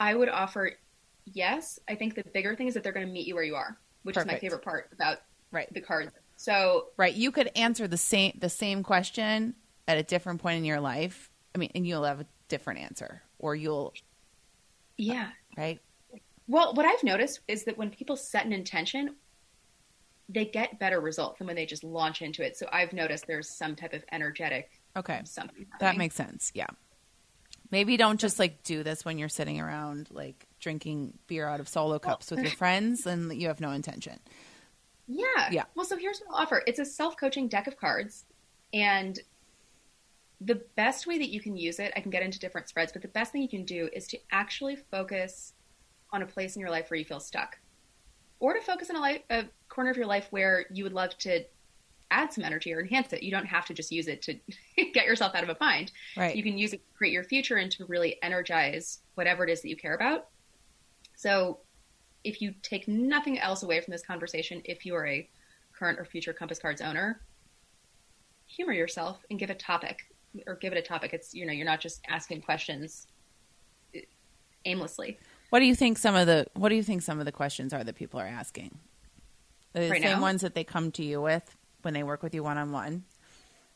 I 0.00 0.14
would 0.14 0.30
offer 0.30 0.72
yes. 1.26 1.78
I 1.86 1.96
think 1.96 2.14
the 2.14 2.24
bigger 2.32 2.56
thing 2.56 2.66
is 2.66 2.72
that 2.72 2.82
they're 2.82 2.94
going 2.94 3.06
to 3.06 3.12
meet 3.12 3.26
you 3.26 3.34
where 3.34 3.44
you 3.44 3.56
are, 3.56 3.76
which 4.04 4.16
is 4.16 4.24
my 4.24 4.38
favorite 4.38 4.62
part 4.62 4.88
about 4.90 5.18
Right. 5.52 5.68
the 5.74 5.82
cards. 5.82 6.12
So 6.36 6.86
Right. 6.96 7.14
You 7.14 7.30
could 7.30 7.50
answer 7.54 7.86
the 7.86 7.98
same 7.98 8.38
the 8.38 8.48
same 8.48 8.82
question 8.82 9.54
at 9.86 9.98
a 9.98 10.02
different 10.02 10.40
point 10.40 10.56
in 10.56 10.64
your 10.64 10.80
life. 10.80 11.30
I 11.54 11.58
mean, 11.58 11.72
and 11.74 11.86
you'll 11.86 12.04
have 12.04 12.20
a 12.22 12.26
different 12.48 12.80
answer, 12.80 13.22
or 13.38 13.54
you'll 13.54 13.92
yeah. 14.96 15.28
right. 15.58 15.78
Well, 16.48 16.72
what 16.72 16.86
I've 16.86 17.04
noticed 17.04 17.40
is 17.48 17.64
that 17.64 17.76
when 17.76 17.90
people 17.90 18.16
set 18.16 18.46
an 18.46 18.54
intention, 18.54 19.16
they 20.28 20.44
get 20.44 20.78
better 20.78 21.00
results 21.00 21.38
than 21.38 21.46
when 21.46 21.56
they 21.56 21.66
just 21.66 21.84
launch 21.84 22.22
into 22.22 22.44
it. 22.44 22.56
So 22.56 22.66
I've 22.72 22.92
noticed 22.92 23.26
there's 23.26 23.48
some 23.48 23.76
type 23.76 23.92
of 23.92 24.04
energetic 24.10 24.70
Okay, 24.96 25.20
something. 25.24 25.66
that 25.80 25.96
makes 25.96 26.14
sense. 26.14 26.50
Yeah. 26.54 26.66
Maybe 27.70 27.96
don't 27.96 28.18
just 28.20 28.38
like 28.38 28.62
do 28.62 28.82
this 28.82 29.04
when 29.04 29.18
you're 29.18 29.28
sitting 29.28 29.60
around 29.60 30.08
like 30.10 30.46
drinking 30.60 31.18
beer 31.26 31.46
out 31.46 31.60
of 31.60 31.68
solo 31.68 31.98
cups 31.98 32.30
with 32.30 32.40
your 32.40 32.50
friends 32.52 33.06
and 33.06 33.32
you 33.40 33.48
have 33.48 33.60
no 33.60 33.72
intention. 33.72 34.18
Yeah. 35.06 35.50
Yeah. 35.50 35.64
Well, 35.74 35.84
so 35.84 35.96
here's 35.96 36.20
what 36.20 36.34
I'll 36.34 36.42
offer. 36.42 36.62
It's 36.66 36.78
a 36.78 36.84
self-coaching 36.84 37.48
deck 37.48 37.66
of 37.66 37.76
cards, 37.76 38.24
and 38.72 39.18
the 40.40 40.62
best 40.76 41.06
way 41.06 41.18
that 41.18 41.28
you 41.28 41.40
can 41.40 41.56
use 41.56 41.78
it, 41.78 41.92
I 41.96 42.00
can 42.00 42.10
get 42.10 42.22
into 42.22 42.38
different 42.38 42.68
spreads, 42.68 42.92
but 42.92 43.02
the 43.02 43.08
best 43.08 43.32
thing 43.32 43.42
you 43.42 43.48
can 43.48 43.64
do 43.64 43.88
is 43.92 44.06
to 44.08 44.18
actually 44.32 44.76
focus 44.76 45.52
on 46.12 46.22
a 46.22 46.26
place 46.26 46.56
in 46.56 46.60
your 46.60 46.70
life 46.70 46.90
where 46.90 46.98
you 46.98 47.04
feel 47.04 47.20
stuck, 47.20 47.58
or 48.38 48.54
to 48.54 48.60
focus 48.60 48.90
on 48.90 48.96
a, 48.96 49.00
life, 49.00 49.22
a 49.30 49.44
corner 49.68 49.90
of 49.90 49.96
your 49.96 50.06
life 50.06 50.28
where 50.30 50.66
you 50.70 50.84
would 50.84 50.92
love 50.92 51.16
to 51.18 51.44
add 52.10 52.32
some 52.32 52.44
energy 52.44 52.72
or 52.72 52.80
enhance 52.80 53.12
it. 53.12 53.22
You 53.22 53.30
don't 53.30 53.46
have 53.46 53.66
to 53.66 53.74
just 53.74 53.90
use 53.90 54.08
it 54.08 54.22
to 54.22 54.38
get 54.92 55.06
yourself 55.06 55.34
out 55.34 55.42
of 55.42 55.48
a 55.48 55.54
bind. 55.54 55.92
Right. 56.16 56.36
You 56.36 56.42
can 56.42 56.58
use 56.58 56.72
it 56.72 56.78
to 56.78 56.96
create 56.96 57.12
your 57.12 57.24
future 57.24 57.56
and 57.56 57.70
to 57.72 57.84
really 57.86 58.16
energize 58.22 59.00
whatever 59.14 59.44
it 59.44 59.50
is 59.50 59.62
that 59.62 59.68
you 59.68 59.76
care 59.76 59.94
about. 59.94 60.28
So, 61.14 61.60
if 62.24 62.42
you 62.42 62.52
take 62.62 62.88
nothing 62.88 63.38
else 63.38 63.62
away 63.62 63.80
from 63.80 63.92
this 63.92 64.04
conversation, 64.04 64.60
if 64.64 64.84
you 64.84 64.96
are 64.96 65.06
a 65.06 65.28
current 65.72 65.98
or 65.98 66.04
future 66.04 66.32
Compass 66.32 66.58
Cards 66.58 66.80
owner, 66.80 67.20
humor 68.46 68.72
yourself 68.72 69.20
and 69.30 69.38
give 69.38 69.48
a 69.48 69.54
topic 69.54 70.00
or 70.46 70.56
give 70.56 70.72
it 70.72 70.78
a 70.78 70.82
topic. 70.82 71.12
It's, 71.12 71.32
you 71.34 71.46
know, 71.46 71.52
you're 71.52 71.64
not 71.64 71.80
just 71.80 72.00
asking 72.08 72.42
questions 72.42 73.06
aimlessly. 74.64 75.18
What 75.50 75.60
do 75.60 75.66
you 75.66 75.74
think 75.74 75.98
some 75.98 76.14
of 76.14 76.26
the 76.26 76.46
What 76.54 76.70
do 76.70 76.74
you 76.74 76.82
think 76.82 77.02
some 77.02 77.18
of 77.18 77.24
the 77.24 77.32
questions 77.32 77.72
are 77.72 77.84
that 77.84 77.94
people 77.94 78.20
are 78.20 78.26
asking? 78.26 78.78
Are 79.74 79.80
the 79.80 79.90
Right 79.90 80.02
same 80.02 80.18
now? 80.18 80.20
ones 80.20 80.42
that 80.42 80.54
they 80.54 80.64
come 80.64 80.90
to 80.92 81.04
you 81.04 81.20
with 81.20 81.56
when 81.82 81.94
they 81.94 82.02
work 82.02 82.22
with 82.22 82.34
you 82.34 82.42
one 82.42 82.58
on 82.58 82.72
one. 82.72 83.04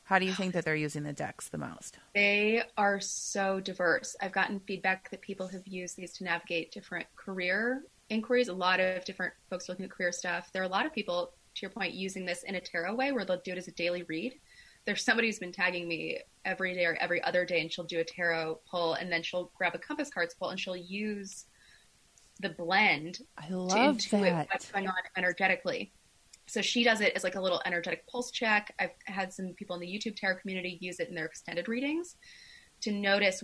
How 0.04 0.18
do 0.18 0.26
you 0.26 0.32
think 0.32 0.54
that 0.54 0.64
they're 0.64 0.74
using 0.74 1.04
the 1.04 1.12
decks 1.12 1.48
the 1.48 1.58
most? 1.58 1.98
They 2.16 2.64
are 2.76 2.98
so 2.98 3.60
diverse. 3.60 4.16
I've 4.20 4.32
gotten 4.32 4.58
feedback 4.58 5.08
that 5.10 5.20
people 5.20 5.46
have 5.48 5.64
used 5.68 5.96
these 5.96 6.12
to 6.14 6.24
navigate 6.24 6.72
different 6.72 7.06
career 7.14 7.84
inquiries. 8.08 8.48
A 8.48 8.52
lot 8.52 8.80
of 8.80 9.04
different 9.04 9.34
folks 9.48 9.68
looking 9.68 9.84
at 9.84 9.92
career 9.92 10.10
stuff. 10.10 10.50
There 10.52 10.62
are 10.62 10.66
a 10.66 10.68
lot 10.68 10.84
of 10.84 10.92
people, 10.92 11.30
to 11.54 11.62
your 11.62 11.70
point, 11.70 11.94
using 11.94 12.24
this 12.26 12.42
in 12.42 12.56
a 12.56 12.60
tarot 12.60 12.96
way 12.96 13.12
where 13.12 13.24
they'll 13.24 13.40
do 13.44 13.52
it 13.52 13.58
as 13.58 13.68
a 13.68 13.72
daily 13.72 14.02
read. 14.02 14.34
There's 14.84 15.04
somebody 15.04 15.28
who's 15.28 15.38
been 15.38 15.52
tagging 15.52 15.86
me 15.86 16.18
every 16.44 16.74
day 16.74 16.86
or 16.86 16.96
every 17.00 17.22
other 17.22 17.44
day, 17.44 17.60
and 17.60 17.72
she'll 17.72 17.84
do 17.84 18.00
a 18.00 18.04
tarot 18.04 18.58
pull, 18.68 18.94
and 18.94 19.12
then 19.12 19.22
she'll 19.22 19.52
grab 19.56 19.76
a 19.76 19.78
compass 19.78 20.10
cards 20.10 20.34
pull, 20.34 20.48
and 20.50 20.58
she'll 20.58 20.76
use 20.76 21.46
the 22.40 22.50
blend 22.50 23.20
I 23.38 23.48
to 23.48 23.54
intuit 23.54 24.22
that. 24.22 24.48
what's 24.50 24.70
going 24.70 24.88
on 24.88 24.94
energetically. 25.16 25.92
So 26.46 26.60
she 26.62 26.82
does 26.82 27.00
it 27.00 27.12
as 27.14 27.22
like 27.22 27.36
a 27.36 27.40
little 27.40 27.62
energetic 27.64 28.06
pulse 28.08 28.30
check. 28.30 28.74
I've 28.78 28.90
had 29.04 29.32
some 29.32 29.54
people 29.56 29.76
in 29.76 29.80
the 29.80 29.86
YouTube 29.86 30.16
tarot 30.16 30.36
community 30.40 30.78
use 30.80 30.98
it 30.98 31.08
in 31.08 31.14
their 31.14 31.26
extended 31.26 31.68
readings 31.68 32.16
to 32.80 32.92
notice 32.92 33.42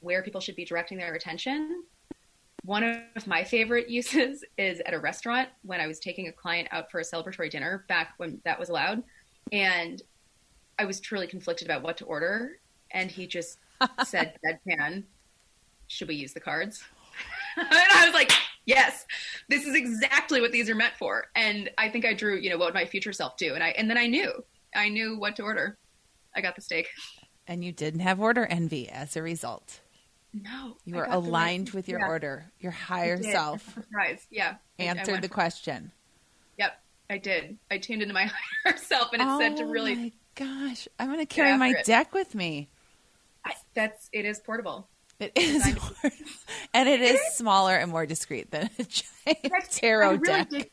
where 0.00 0.22
people 0.22 0.40
should 0.40 0.56
be 0.56 0.64
directing 0.64 0.98
their 0.98 1.14
attention. 1.14 1.84
One 2.64 2.82
of 3.14 3.26
my 3.26 3.44
favorite 3.44 3.88
uses 3.90 4.44
is 4.56 4.80
at 4.80 4.94
a 4.94 4.98
restaurant 4.98 5.50
when 5.62 5.80
I 5.80 5.86
was 5.86 6.00
taking 6.00 6.28
a 6.28 6.32
client 6.32 6.68
out 6.72 6.90
for 6.90 7.00
a 7.00 7.04
celebratory 7.04 7.50
dinner 7.50 7.84
back 7.88 8.14
when 8.16 8.40
that 8.44 8.58
was 8.58 8.70
allowed. 8.70 9.02
And 9.52 10.02
I 10.78 10.84
was 10.84 11.00
truly 11.00 11.26
conflicted 11.26 11.68
about 11.68 11.82
what 11.82 11.96
to 11.98 12.04
order. 12.06 12.58
And 12.90 13.10
he 13.10 13.26
just 13.26 13.58
said, 14.04 14.36
deadpan, 14.44 15.04
should 15.86 16.08
we 16.08 16.14
use 16.14 16.32
the 16.32 16.40
cards? 16.40 16.82
and 17.56 17.66
I 17.70 18.04
was 18.04 18.14
like, 18.14 18.32
yes, 18.66 19.06
this 19.48 19.66
is 19.66 19.74
exactly 19.74 20.40
what 20.40 20.52
these 20.52 20.68
are 20.70 20.74
meant 20.74 20.94
for. 20.98 21.26
And 21.34 21.70
I 21.78 21.88
think 21.88 22.04
I 22.04 22.14
drew, 22.14 22.36
you 22.38 22.50
know, 22.50 22.58
what 22.58 22.66
would 22.66 22.74
my 22.74 22.84
future 22.86 23.12
self 23.12 23.36
do? 23.36 23.54
And 23.54 23.62
I, 23.62 23.68
and 23.70 23.88
then 23.88 23.98
I 23.98 24.06
knew, 24.06 24.32
I 24.74 24.88
knew 24.88 25.18
what 25.18 25.36
to 25.36 25.42
order. 25.42 25.76
I 26.34 26.40
got 26.40 26.54
the 26.56 26.62
steak. 26.62 26.88
And 27.46 27.64
you 27.64 27.72
didn't 27.72 28.00
have 28.00 28.20
order 28.20 28.44
envy 28.46 28.88
as 28.88 29.16
a 29.16 29.22
result. 29.22 29.80
No, 30.34 30.76
You 30.84 30.96
were 30.96 31.02
right- 31.02 31.12
aligned 31.12 31.70
with 31.70 31.88
your 31.88 32.00
yeah, 32.00 32.08
order. 32.08 32.44
Your 32.60 32.72
higher 32.72 33.20
self 33.22 33.72
Surprise. 33.74 34.26
Yeah. 34.30 34.56
Answered 34.78 35.22
the 35.22 35.28
question. 35.28 35.90
Yep, 36.58 36.78
I 37.08 37.16
did. 37.18 37.56
I 37.70 37.78
tuned 37.78 38.02
into 38.02 38.12
my 38.14 38.30
higher 38.64 38.76
self, 38.76 39.12
and 39.14 39.22
it 39.22 39.38
said 39.38 39.56
to 39.56 39.62
Oh 39.64 39.68
really. 39.70 39.94
my 39.94 40.12
gosh, 40.34 40.86
I'm 40.98 41.06
going 41.06 41.18
to 41.18 41.26
carry 41.26 41.56
my 41.56 41.70
it. 41.70 41.86
deck 41.86 42.12
with 42.12 42.34
me. 42.34 42.68
I, 43.44 43.54
that's 43.74 44.10
it 44.12 44.26
is 44.26 44.38
portable. 44.40 44.86
It 45.20 45.32
is, 45.36 45.64
more- 45.74 46.12
and 46.74 46.88
it 46.88 47.00
is 47.00 47.20
smaller 47.34 47.74
and 47.74 47.90
more 47.90 48.06
discreet 48.06 48.50
than 48.50 48.70
a 48.78 48.84
giant 48.84 49.42
That's- 49.42 49.78
tarot 49.78 50.06
I 50.06 50.12
really 50.12 50.24
deck. 50.24 50.48
Did, 50.50 50.70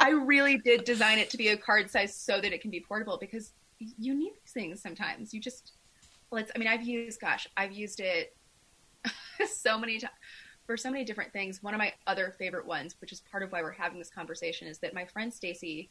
I 0.00 0.10
really 0.10 0.58
did 0.58 0.84
design 0.84 1.18
it 1.18 1.30
to 1.30 1.36
be 1.36 1.48
a 1.48 1.56
card 1.56 1.90
size 1.90 2.14
so 2.14 2.40
that 2.40 2.52
it 2.52 2.60
can 2.60 2.70
be 2.70 2.78
portable 2.80 3.18
because 3.20 3.52
you 3.80 4.14
need 4.14 4.32
these 4.44 4.52
things 4.52 4.80
sometimes. 4.80 5.34
You 5.34 5.40
just, 5.40 5.72
let's. 6.30 6.52
I 6.54 6.58
mean, 6.58 6.68
I've 6.68 6.82
used, 6.86 7.20
gosh, 7.20 7.48
I've 7.56 7.72
used 7.72 7.98
it 8.00 8.36
so 9.48 9.78
many 9.78 9.98
times 9.98 10.12
for 10.66 10.76
so 10.76 10.90
many 10.90 11.04
different 11.04 11.32
things. 11.32 11.62
One 11.62 11.74
of 11.74 11.78
my 11.78 11.92
other 12.06 12.34
favorite 12.38 12.66
ones, 12.66 12.94
which 13.00 13.10
is 13.10 13.20
part 13.20 13.42
of 13.42 13.50
why 13.50 13.62
we're 13.62 13.72
having 13.72 13.98
this 13.98 14.10
conversation, 14.10 14.68
is 14.68 14.78
that 14.78 14.94
my 14.94 15.04
friend 15.06 15.32
Stacy 15.32 15.90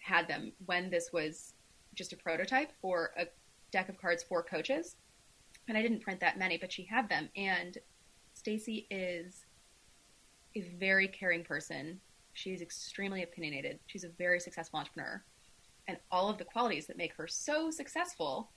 had 0.00 0.28
them 0.28 0.52
when 0.66 0.90
this 0.90 1.10
was 1.12 1.54
just 1.94 2.12
a 2.12 2.16
prototype 2.16 2.70
for 2.80 3.10
a 3.18 3.26
deck 3.72 3.88
of 3.88 4.00
cards 4.00 4.22
for 4.22 4.42
coaches. 4.42 4.96
And 5.68 5.78
I 5.78 5.82
didn't 5.82 6.00
print 6.00 6.20
that 6.20 6.38
many, 6.38 6.58
but 6.58 6.72
she 6.72 6.84
had 6.84 7.08
them. 7.08 7.28
And 7.36 7.78
Stacy 8.34 8.86
is 8.90 9.44
a 10.54 10.62
very 10.78 11.08
caring 11.08 11.44
person. 11.44 12.00
She's 12.32 12.62
extremely 12.62 13.22
opinionated. 13.22 13.78
She's 13.86 14.04
a 14.04 14.08
very 14.08 14.40
successful 14.40 14.78
entrepreneur. 14.78 15.22
And 15.88 15.98
all 16.10 16.28
of 16.28 16.38
the 16.38 16.44
qualities 16.44 16.86
that 16.86 16.96
make 16.96 17.14
her 17.14 17.26
so 17.26 17.70
successful 17.70 18.50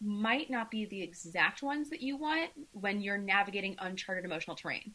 might 0.00 0.50
not 0.50 0.70
be 0.70 0.86
the 0.86 1.02
exact 1.02 1.62
ones 1.62 1.88
that 1.90 2.02
you 2.02 2.16
want 2.16 2.50
when 2.72 3.00
you're 3.00 3.18
navigating 3.18 3.76
uncharted 3.78 4.24
emotional 4.24 4.56
terrain. 4.56 4.94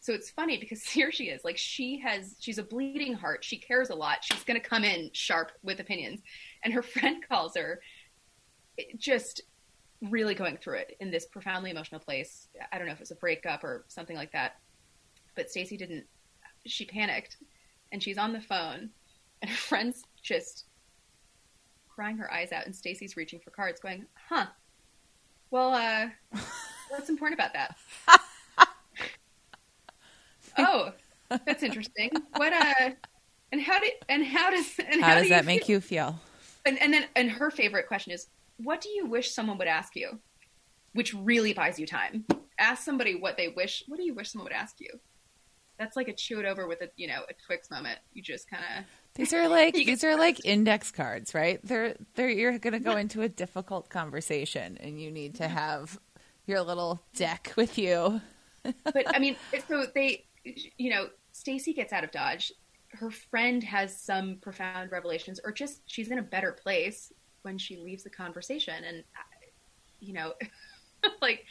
So 0.00 0.12
it's 0.12 0.30
funny 0.30 0.58
because 0.58 0.82
here 0.90 1.12
she 1.12 1.24
is. 1.24 1.44
Like 1.44 1.56
she 1.56 1.98
has 2.00 2.36
she's 2.40 2.58
a 2.58 2.62
bleeding 2.62 3.14
heart. 3.14 3.44
She 3.44 3.58
cares 3.58 3.90
a 3.90 3.94
lot. 3.94 4.18
She's 4.22 4.44
going 4.44 4.60
to 4.60 4.66
come 4.66 4.84
in 4.84 5.10
sharp 5.12 5.52
with 5.62 5.80
opinions. 5.80 6.20
And 6.64 6.72
her 6.72 6.82
friend 6.82 7.24
calls 7.26 7.56
her 7.56 7.80
just 8.96 9.42
really 10.02 10.34
going 10.34 10.56
through 10.56 10.78
it 10.78 10.96
in 11.00 11.10
this 11.10 11.26
profoundly 11.26 11.70
emotional 11.70 12.00
place. 12.00 12.48
I 12.72 12.78
don't 12.78 12.86
know 12.86 12.92
if 12.92 12.98
it 12.98 13.02
was 13.02 13.10
a 13.10 13.16
breakup 13.16 13.64
or 13.64 13.84
something 13.88 14.16
like 14.16 14.32
that. 14.32 14.56
But 15.36 15.50
Stacy 15.50 15.76
didn't 15.76 16.04
she 16.66 16.84
panicked 16.84 17.38
and 17.92 18.02
she's 18.02 18.18
on 18.18 18.32
the 18.32 18.40
phone 18.40 18.90
and 19.42 19.50
her 19.50 19.56
friend's 19.68 20.02
just 20.22 20.64
crying 21.88 22.16
her 22.16 22.32
eyes 22.32 22.52
out 22.52 22.66
and 22.66 22.74
Stacy's 22.74 23.16
reaching 23.16 23.40
for 23.40 23.50
cards 23.50 23.80
going, 23.80 24.06
"Huh. 24.28 24.46
Well, 25.50 25.74
uh 25.74 26.08
what's 26.88 27.10
important 27.10 27.38
about 27.38 27.52
that?" 27.52 27.76
oh, 30.58 30.92
that's 31.46 31.62
interesting. 31.62 32.10
What 32.36 32.52
uh 32.52 32.90
and 33.52 33.60
how 33.60 33.80
did 33.80 33.92
and 34.08 34.24
how 34.24 34.50
does 34.50 34.78
and 34.78 35.02
How 35.02 35.14
do 35.14 35.20
does 35.20 35.28
that 35.30 35.44
make 35.44 35.68
you 35.68 35.80
feel? 35.80 36.20
And, 36.66 36.80
and 36.80 36.92
then 36.92 37.06
and 37.16 37.30
her 37.30 37.50
favorite 37.50 37.88
question 37.88 38.12
is, 38.12 38.28
"What 38.62 38.80
do 38.80 38.88
you 38.88 39.06
wish 39.06 39.32
someone 39.32 39.58
would 39.58 39.68
ask 39.68 39.96
you?" 39.96 40.20
Which 40.92 41.14
really 41.14 41.52
buys 41.52 41.78
you 41.78 41.86
time. 41.86 42.24
Ask 42.58 42.82
somebody 42.84 43.14
what 43.14 43.36
they 43.36 43.48
wish. 43.48 43.84
What 43.86 43.98
do 43.98 44.04
you 44.04 44.14
wish 44.14 44.30
someone 44.32 44.46
would 44.46 44.52
ask 44.52 44.80
you? 44.80 44.90
That's 45.78 45.96
like 45.96 46.08
a 46.08 46.12
chew 46.12 46.40
it 46.40 46.46
over 46.46 46.66
with 46.66 46.82
a 46.82 46.90
you 46.96 47.06
know 47.06 47.22
a 47.28 47.34
Twix 47.46 47.70
moment. 47.70 47.98
You 48.12 48.22
just 48.22 48.50
kind 48.50 48.64
of 48.78 48.84
These 49.14 49.32
are 49.32 49.48
like 49.48 49.74
these 49.74 50.04
are 50.04 50.16
like 50.16 50.44
index 50.44 50.90
cards, 50.90 51.34
right? 51.34 51.60
They're 51.64 51.96
they're 52.14 52.28
you're 52.28 52.58
going 52.58 52.74
to 52.74 52.78
go 52.78 52.96
into 52.96 53.22
a 53.22 53.28
difficult 53.28 53.88
conversation 53.88 54.78
and 54.78 55.00
you 55.00 55.10
need 55.10 55.34
to 55.36 55.48
have 55.48 55.98
your 56.46 56.62
little 56.62 57.00
deck 57.14 57.52
with 57.56 57.76
you. 57.76 58.20
but 58.84 59.14
I 59.14 59.18
mean, 59.18 59.36
so 59.68 59.86
they, 59.94 60.26
you 60.44 60.90
know, 60.90 61.08
Stacy 61.32 61.72
gets 61.72 61.92
out 61.92 62.04
of 62.04 62.12
Dodge. 62.12 62.52
Her 62.92 63.10
friend 63.10 63.62
has 63.64 64.00
some 64.00 64.38
profound 64.40 64.92
revelations, 64.92 65.40
or 65.44 65.52
just 65.52 65.82
she's 65.86 66.10
in 66.10 66.18
a 66.18 66.22
better 66.22 66.52
place. 66.52 67.12
When 67.42 67.58
she 67.58 67.76
leaves 67.76 68.02
the 68.02 68.10
conversation. 68.10 68.84
And 68.84 69.04
you 70.00 70.14
know 70.14 70.32
like 71.22 71.44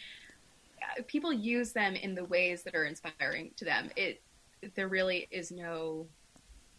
people 1.08 1.32
use 1.32 1.71
them 1.71 1.95
in 1.95 2.15
the 2.15 2.25
ways 2.25 2.63
that 2.63 2.75
are 2.75 2.86
inspiring 2.86 3.52
to 3.58 3.65
them. 3.65 3.89
It 3.95 4.21
there 4.75 4.88
really 4.88 5.28
is 5.32 5.52
no 5.52 6.08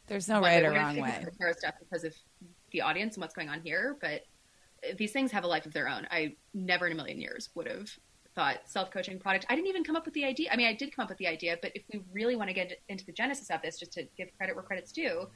there's 0.07 0.29
no 0.29 0.41
right 0.41 0.65
or 0.65 0.73
wrong 0.73 1.01
way. 1.01 1.25
stuff 1.57 1.75
because 1.79 2.05
of 2.05 2.15
the 2.73 2.83
audience 2.83 3.15
and 3.15 3.23
what's 3.23 3.35
going 3.35 3.49
on 3.49 3.61
here 3.63 3.97
but 4.01 4.23
these 4.97 5.13
things 5.13 5.31
have 5.31 5.45
a 5.45 5.47
life 5.47 5.67
of 5.67 5.73
their 5.73 5.89
own. 5.89 6.07
I 6.11 6.37
never 6.55 6.87
in 6.87 6.93
a 6.93 6.97
million 6.97 7.21
years 7.21 7.51
would 7.55 7.69
have 7.69 7.91
thought 8.35 8.59
self-coaching 8.65 9.19
product 9.19 9.45
i 9.51 9.57
didn't 9.57 9.67
even 9.67 9.83
come 9.83 9.97
up 9.97 10.05
with 10.05 10.15
the 10.15 10.25
idea. 10.25 10.49
I 10.53 10.57
mean 10.57 10.69
i 10.69 10.75
did 10.75 10.95
come 10.95 11.03
up 11.03 11.09
with 11.09 11.19
the 11.19 11.27
idea 11.27 11.59
but 11.61 11.73
if 11.75 11.83
we 11.93 12.01
really 12.13 12.37
want 12.37 12.49
to 12.49 12.55
get 12.55 12.81
into 12.89 13.05
the 13.05 13.13
genesis 13.13 13.51
of 13.51 13.61
this 13.61 13.79
just 13.79 13.93
to 13.95 14.07
give 14.17 14.29
credit 14.37 14.55
where 14.55 14.63
credit's 14.63 14.93
due 14.93 15.27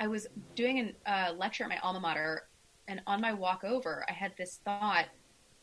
i 0.00 0.08
was 0.08 0.26
doing 0.56 0.92
a 1.06 1.10
uh, 1.10 1.32
lecture 1.34 1.62
at 1.62 1.70
my 1.70 1.78
alma 1.78 2.00
mater 2.00 2.48
and 2.88 3.00
on 3.06 3.20
my 3.20 3.32
walk 3.32 3.64
over 3.64 4.04
i 4.08 4.12
had 4.12 4.32
this 4.36 4.60
thought 4.64 5.06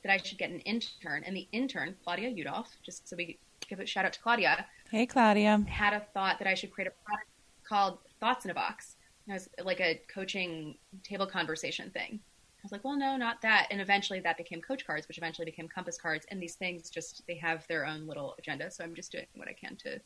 that 0.03 0.11
i 0.11 0.17
should 0.17 0.37
get 0.37 0.49
an 0.49 0.59
intern 0.61 1.23
and 1.25 1.35
the 1.35 1.47
intern 1.51 1.95
claudia 2.03 2.29
udolph 2.29 2.67
just 2.83 3.07
so 3.07 3.15
we 3.15 3.37
give 3.67 3.79
a 3.79 3.85
shout 3.85 4.05
out 4.05 4.13
to 4.13 4.19
claudia 4.19 4.65
hey 4.91 5.05
claudia 5.05 5.63
had 5.67 5.93
a 5.93 6.01
thought 6.13 6.37
that 6.39 6.47
i 6.47 6.53
should 6.53 6.71
create 6.71 6.87
a 6.87 7.05
product 7.05 7.29
called 7.67 7.99
thoughts 8.19 8.45
in 8.45 8.51
a 8.51 8.53
box 8.53 8.95
it 9.27 9.33
was 9.33 9.49
like 9.63 9.79
a 9.79 10.01
coaching 10.13 10.75
table 11.03 11.25
conversation 11.25 11.89
thing 11.91 12.19
I 12.63 12.65
was 12.65 12.71
like, 12.71 12.85
well, 12.85 12.95
no, 12.95 13.17
not 13.17 13.41
that. 13.41 13.67
And 13.71 13.81
eventually 13.81 14.21
that 14.21 14.37
became 14.37 14.61
coach 14.61 14.87
cards, 14.87 15.05
which 15.09 15.17
eventually 15.17 15.43
became 15.43 15.67
compass 15.67 15.97
cards. 15.97 16.25
And 16.29 16.41
these 16.41 16.55
things 16.55 16.89
just, 16.89 17.21
they 17.27 17.35
have 17.35 17.67
their 17.67 17.85
own 17.85 18.07
little 18.07 18.35
agenda. 18.39 18.71
So 18.71 18.85
I'm 18.85 18.95
just 18.95 19.11
doing 19.11 19.25
what 19.35 19.49
I 19.49 19.53
can 19.53 19.75
to 19.83 19.99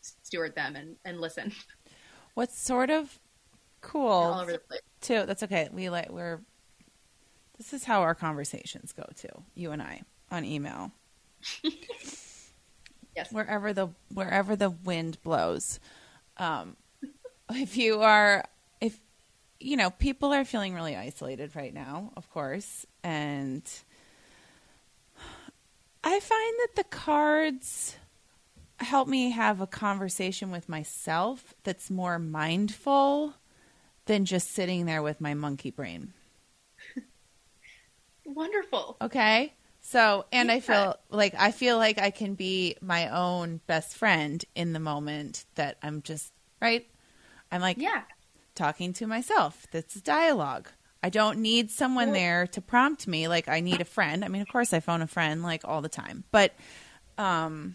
steward 0.00 0.54
them 0.54 0.76
and, 0.76 0.96
and 1.04 1.20
listen. 1.20 1.52
What's 2.34 2.58
sort 2.58 2.88
of 2.88 3.18
cool 3.82 4.08
all 4.08 4.40
over 4.40 4.52
the 4.52 4.58
place 4.60 4.80
too. 5.02 5.24
That's 5.26 5.42
okay. 5.42 5.68
We 5.72 5.90
like, 5.90 6.10
we're, 6.10 6.40
this 7.60 7.74
is 7.74 7.84
how 7.84 8.00
our 8.00 8.14
conversations 8.14 8.92
go 8.92 9.04
too. 9.16 9.42
You 9.54 9.72
and 9.72 9.82
I 9.82 10.00
on 10.30 10.46
email. 10.46 10.92
yes. 11.62 13.30
Wherever 13.30 13.74
the, 13.74 13.88
wherever 14.14 14.56
the 14.56 14.70
wind 14.70 15.18
blows. 15.22 15.78
Um, 16.38 16.78
if 17.50 17.76
you 17.76 18.00
are 18.00 18.44
if 18.80 18.98
you 19.58 19.76
know, 19.76 19.90
people 19.90 20.32
are 20.32 20.46
feeling 20.46 20.74
really 20.74 20.96
isolated 20.96 21.54
right 21.54 21.74
now, 21.74 22.12
of 22.16 22.30
course. 22.30 22.86
And 23.04 23.62
I 26.02 26.18
find 26.18 26.54
that 26.60 26.76
the 26.76 26.84
cards 26.84 27.96
help 28.78 29.06
me 29.06 29.32
have 29.32 29.60
a 29.60 29.66
conversation 29.66 30.50
with 30.50 30.66
myself 30.66 31.52
that's 31.62 31.90
more 31.90 32.18
mindful 32.18 33.34
than 34.06 34.24
just 34.24 34.50
sitting 34.50 34.86
there 34.86 35.02
with 35.02 35.20
my 35.20 35.34
monkey 35.34 35.70
brain. 35.70 36.14
Wonderful. 38.34 38.96
Okay. 39.00 39.52
So, 39.82 40.26
and 40.30 40.48
yeah. 40.48 40.54
I 40.54 40.60
feel 40.60 40.96
like 41.10 41.34
I 41.38 41.50
feel 41.52 41.78
like 41.78 41.98
I 41.98 42.10
can 42.10 42.34
be 42.34 42.76
my 42.80 43.08
own 43.08 43.60
best 43.66 43.96
friend 43.96 44.44
in 44.54 44.72
the 44.72 44.80
moment 44.80 45.46
that 45.54 45.78
I'm 45.82 46.02
just 46.02 46.32
right. 46.60 46.86
I'm 47.50 47.60
like, 47.60 47.78
yeah, 47.78 48.02
talking 48.54 48.92
to 48.94 49.06
myself. 49.06 49.66
That's 49.72 49.94
dialogue. 49.94 50.68
I 51.02 51.08
don't 51.08 51.38
need 51.38 51.70
someone 51.70 52.12
there 52.12 52.46
to 52.48 52.60
prompt 52.60 53.06
me 53.06 53.26
like 53.26 53.48
I 53.48 53.60
need 53.60 53.80
a 53.80 53.86
friend. 53.86 54.24
I 54.24 54.28
mean, 54.28 54.42
of 54.42 54.48
course 54.48 54.74
I 54.74 54.80
phone 54.80 55.00
a 55.00 55.06
friend 55.06 55.42
like 55.42 55.62
all 55.64 55.80
the 55.80 55.88
time. 55.88 56.24
But 56.30 56.52
um 57.16 57.74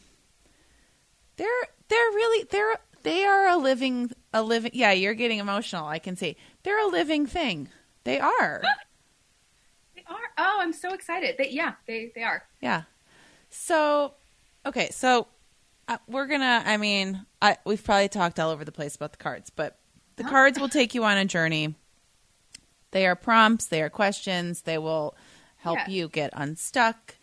they're 1.38 1.48
they're 1.88 1.98
really 1.98 2.48
they're 2.52 2.78
they 3.02 3.26
are 3.26 3.48
a 3.48 3.58
living 3.58 4.12
a 4.32 4.44
living 4.44 4.72
yeah, 4.74 4.92
you're 4.92 5.16
getting 5.16 5.40
emotional, 5.40 5.88
I 5.88 6.00
can 6.00 6.16
see. 6.16 6.38
They're 6.64 6.80
a 6.80 6.88
living 6.88 7.26
thing. 7.26 7.70
They 8.04 8.20
are. 8.20 8.62
are. 10.08 10.18
Oh, 10.38 10.58
I'm 10.60 10.74
so 10.74 10.94
excited. 10.94 11.36
They 11.38 11.50
yeah, 11.50 11.74
they 11.88 12.12
they 12.16 12.24
are. 12.24 12.44
Yeah. 12.62 12.84
So 13.50 14.14
okay, 14.66 14.90
so 14.92 15.28
uh, 15.88 15.98
we're 16.08 16.28
gonna. 16.28 16.64
I 16.66 16.78
mean, 16.78 17.26
I, 17.42 17.58
we've 17.66 17.84
probably 17.84 18.10
talked 18.10 18.40
all 18.40 18.50
over 18.50 18.66
the 18.66 18.72
place 18.72 18.96
about 18.96 19.12
the 19.12 19.18
cards, 19.18 19.50
but 19.50 19.78
the 20.16 20.24
cards 20.24 20.60
will 20.60 20.70
take 20.70 20.96
you 20.96 21.04
on 21.04 21.18
a 21.18 21.26
journey. 21.26 21.76
They 22.92 23.06
are 23.06 23.16
prompts, 23.16 23.66
they 23.66 23.82
are 23.82 23.90
questions, 23.90 24.62
they 24.62 24.78
will 24.78 25.16
help 25.58 25.80
yeah. 25.80 25.90
you 25.90 26.08
get 26.08 26.32
unstuck. 26.34 27.16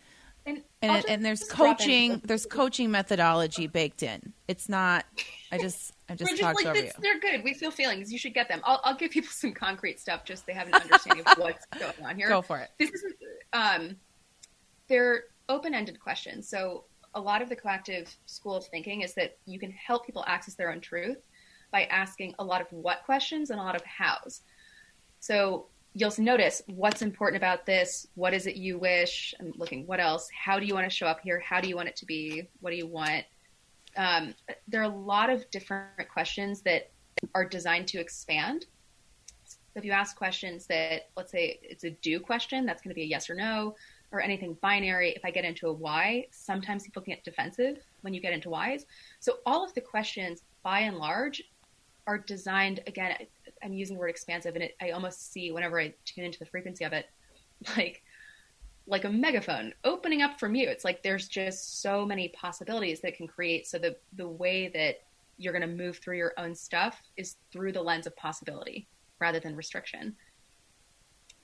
And 0.45 0.61
and, 0.81 0.91
just, 0.97 1.09
and 1.09 1.25
there's 1.25 1.43
coaching, 1.45 2.21
there's 2.23 2.45
coaching 2.45 2.91
methodology 2.91 3.67
baked 3.67 4.03
in. 4.03 4.33
It's 4.47 4.69
not 4.69 5.05
I 5.51 5.57
just 5.57 5.92
I 6.09 6.15
just, 6.15 6.37
just 6.37 6.65
like. 6.65 6.95
They're 6.99 7.19
good. 7.19 7.43
We 7.43 7.53
feel 7.53 7.71
feelings. 7.71 8.11
You 8.11 8.17
should 8.17 8.33
get 8.33 8.49
them. 8.49 8.61
I'll, 8.63 8.81
I'll 8.83 8.95
give 8.95 9.11
people 9.11 9.29
some 9.31 9.53
concrete 9.53 9.99
stuff 9.99 10.25
just 10.25 10.41
so 10.41 10.45
they 10.47 10.53
have 10.53 10.67
an 10.67 10.75
understanding 10.75 11.25
of 11.25 11.37
what's 11.37 11.65
going 11.79 11.93
on 12.05 12.15
here. 12.17 12.27
Go 12.27 12.41
for 12.41 12.59
it. 12.59 12.69
This 12.77 12.91
is 12.91 13.03
um, 13.53 13.95
they're 14.87 15.25
open-ended 15.49 15.99
questions. 15.99 16.49
So 16.49 16.85
a 17.15 17.21
lot 17.21 17.41
of 17.41 17.49
the 17.49 17.55
coactive 17.55 18.13
school 18.25 18.55
of 18.55 18.65
thinking 18.65 19.01
is 19.01 19.13
that 19.15 19.37
you 19.45 19.59
can 19.59 19.71
help 19.71 20.05
people 20.05 20.23
access 20.27 20.55
their 20.55 20.71
own 20.71 20.81
truth 20.81 21.27
by 21.71 21.83
asking 21.85 22.33
a 22.39 22.43
lot 22.43 22.61
of 22.61 22.67
what 22.71 23.03
questions 23.05 23.49
and 23.49 23.59
a 23.59 23.63
lot 23.63 23.75
of 23.75 23.83
hows. 23.83 24.41
So 25.19 25.67
you'll 25.93 26.13
notice 26.17 26.61
what's 26.67 27.01
important 27.01 27.37
about 27.37 27.65
this. 27.65 28.07
What 28.15 28.33
is 28.33 28.47
it 28.47 28.55
you 28.55 28.77
wish? 28.77 29.33
I'm 29.39 29.53
looking. 29.57 29.85
What 29.85 29.99
else? 29.99 30.29
How 30.33 30.59
do 30.59 30.65
you 30.65 30.73
want 30.73 30.89
to 30.89 30.95
show 30.95 31.07
up 31.07 31.19
here? 31.21 31.39
How 31.39 31.61
do 31.61 31.69
you 31.69 31.75
want 31.75 31.87
it 31.87 31.95
to 31.97 32.05
be? 32.05 32.49
What 32.61 32.71
do 32.71 32.75
you 32.75 32.87
want? 32.87 33.25
Um, 33.95 34.33
there 34.67 34.81
are 34.81 34.91
a 34.91 34.95
lot 34.95 35.29
of 35.29 35.49
different 35.51 36.09
questions 36.09 36.61
that 36.61 36.91
are 37.35 37.45
designed 37.45 37.87
to 37.89 37.99
expand. 37.99 38.65
So 39.45 39.57
if 39.75 39.85
you 39.85 39.91
ask 39.91 40.15
questions 40.15 40.67
that, 40.67 41.09
let's 41.15 41.31
say 41.31 41.59
it's 41.61 41.83
a 41.83 41.91
do 41.91 42.19
question, 42.19 42.65
that's 42.65 42.81
going 42.81 42.89
to 42.91 42.95
be 42.95 43.03
a 43.03 43.05
yes 43.05 43.29
or 43.29 43.35
no, 43.35 43.75
or 44.11 44.21
anything 44.21 44.55
binary. 44.61 45.11
If 45.11 45.25
I 45.25 45.31
get 45.31 45.43
into 45.43 45.67
a 45.67 45.73
why, 45.73 46.27
sometimes 46.31 46.83
people 46.83 47.01
get 47.01 47.23
defensive 47.23 47.77
when 48.01 48.13
you 48.13 48.21
get 48.21 48.33
into 48.33 48.49
whys. 48.49 48.85
So 49.19 49.37
all 49.45 49.65
of 49.65 49.73
the 49.73 49.81
questions, 49.81 50.43
by 50.61 50.81
and 50.81 50.97
large, 50.97 51.41
are 52.05 52.19
designed 52.19 52.81
again. 52.85 53.15
I'm 53.63 53.73
using 53.73 53.95
the 53.95 53.99
word 53.99 54.09
expansive, 54.09 54.53
and 54.55 54.63
it, 54.65 54.75
I 54.81 54.91
almost 54.91 55.31
see 55.31 55.51
whenever 55.51 55.79
I 55.79 55.93
tune 56.05 56.25
into 56.25 56.39
the 56.39 56.45
frequency 56.45 56.83
of 56.83 56.93
it, 56.93 57.07
like 57.77 58.02
like 58.85 59.05
a 59.05 59.09
megaphone 59.09 59.73
opening 59.83 60.21
up 60.21 60.39
from 60.39 60.55
you. 60.55 60.67
It's 60.67 60.83
like 60.83 61.03
there's 61.03 61.27
just 61.27 61.81
so 61.81 62.05
many 62.05 62.29
possibilities 62.29 62.99
that 63.01 63.15
can 63.15 63.27
create. 63.27 63.67
So 63.67 63.77
the 63.77 63.95
the 64.13 64.27
way 64.27 64.69
that 64.69 65.01
you're 65.37 65.53
going 65.53 65.67
to 65.67 65.83
move 65.83 65.97
through 65.97 66.17
your 66.17 66.33
own 66.37 66.53
stuff 66.53 67.01
is 67.17 67.35
through 67.51 67.71
the 67.71 67.81
lens 67.81 68.05
of 68.05 68.15
possibility 68.15 68.87
rather 69.19 69.39
than 69.39 69.55
restriction. 69.55 70.15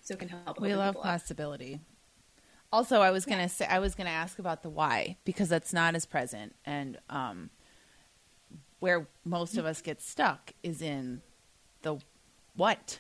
So 0.02 0.14
it 0.14 0.20
can 0.20 0.30
help. 0.30 0.60
We 0.60 0.76
love 0.76 0.96
possibility. 0.96 1.76
Up. 1.76 1.82
Also, 2.72 3.02
I 3.02 3.12
was 3.12 3.26
yeah. 3.26 3.36
gonna 3.36 3.50
say 3.50 3.66
I 3.66 3.80
was 3.80 3.96
gonna 3.96 4.10
ask 4.12 4.38
about 4.38 4.62
the 4.62 4.70
why 4.70 5.18
because 5.26 5.50
that's 5.50 5.74
not 5.74 5.96
as 5.96 6.06
present, 6.06 6.56
and 6.66 6.98
um, 7.10 7.50
where 8.80 9.08
most 9.26 9.58
of 9.58 9.66
us 9.66 9.82
get 9.82 10.02
stuck 10.02 10.54
is 10.62 10.82
in 10.82 11.22
the 11.82 11.98
what 12.56 13.00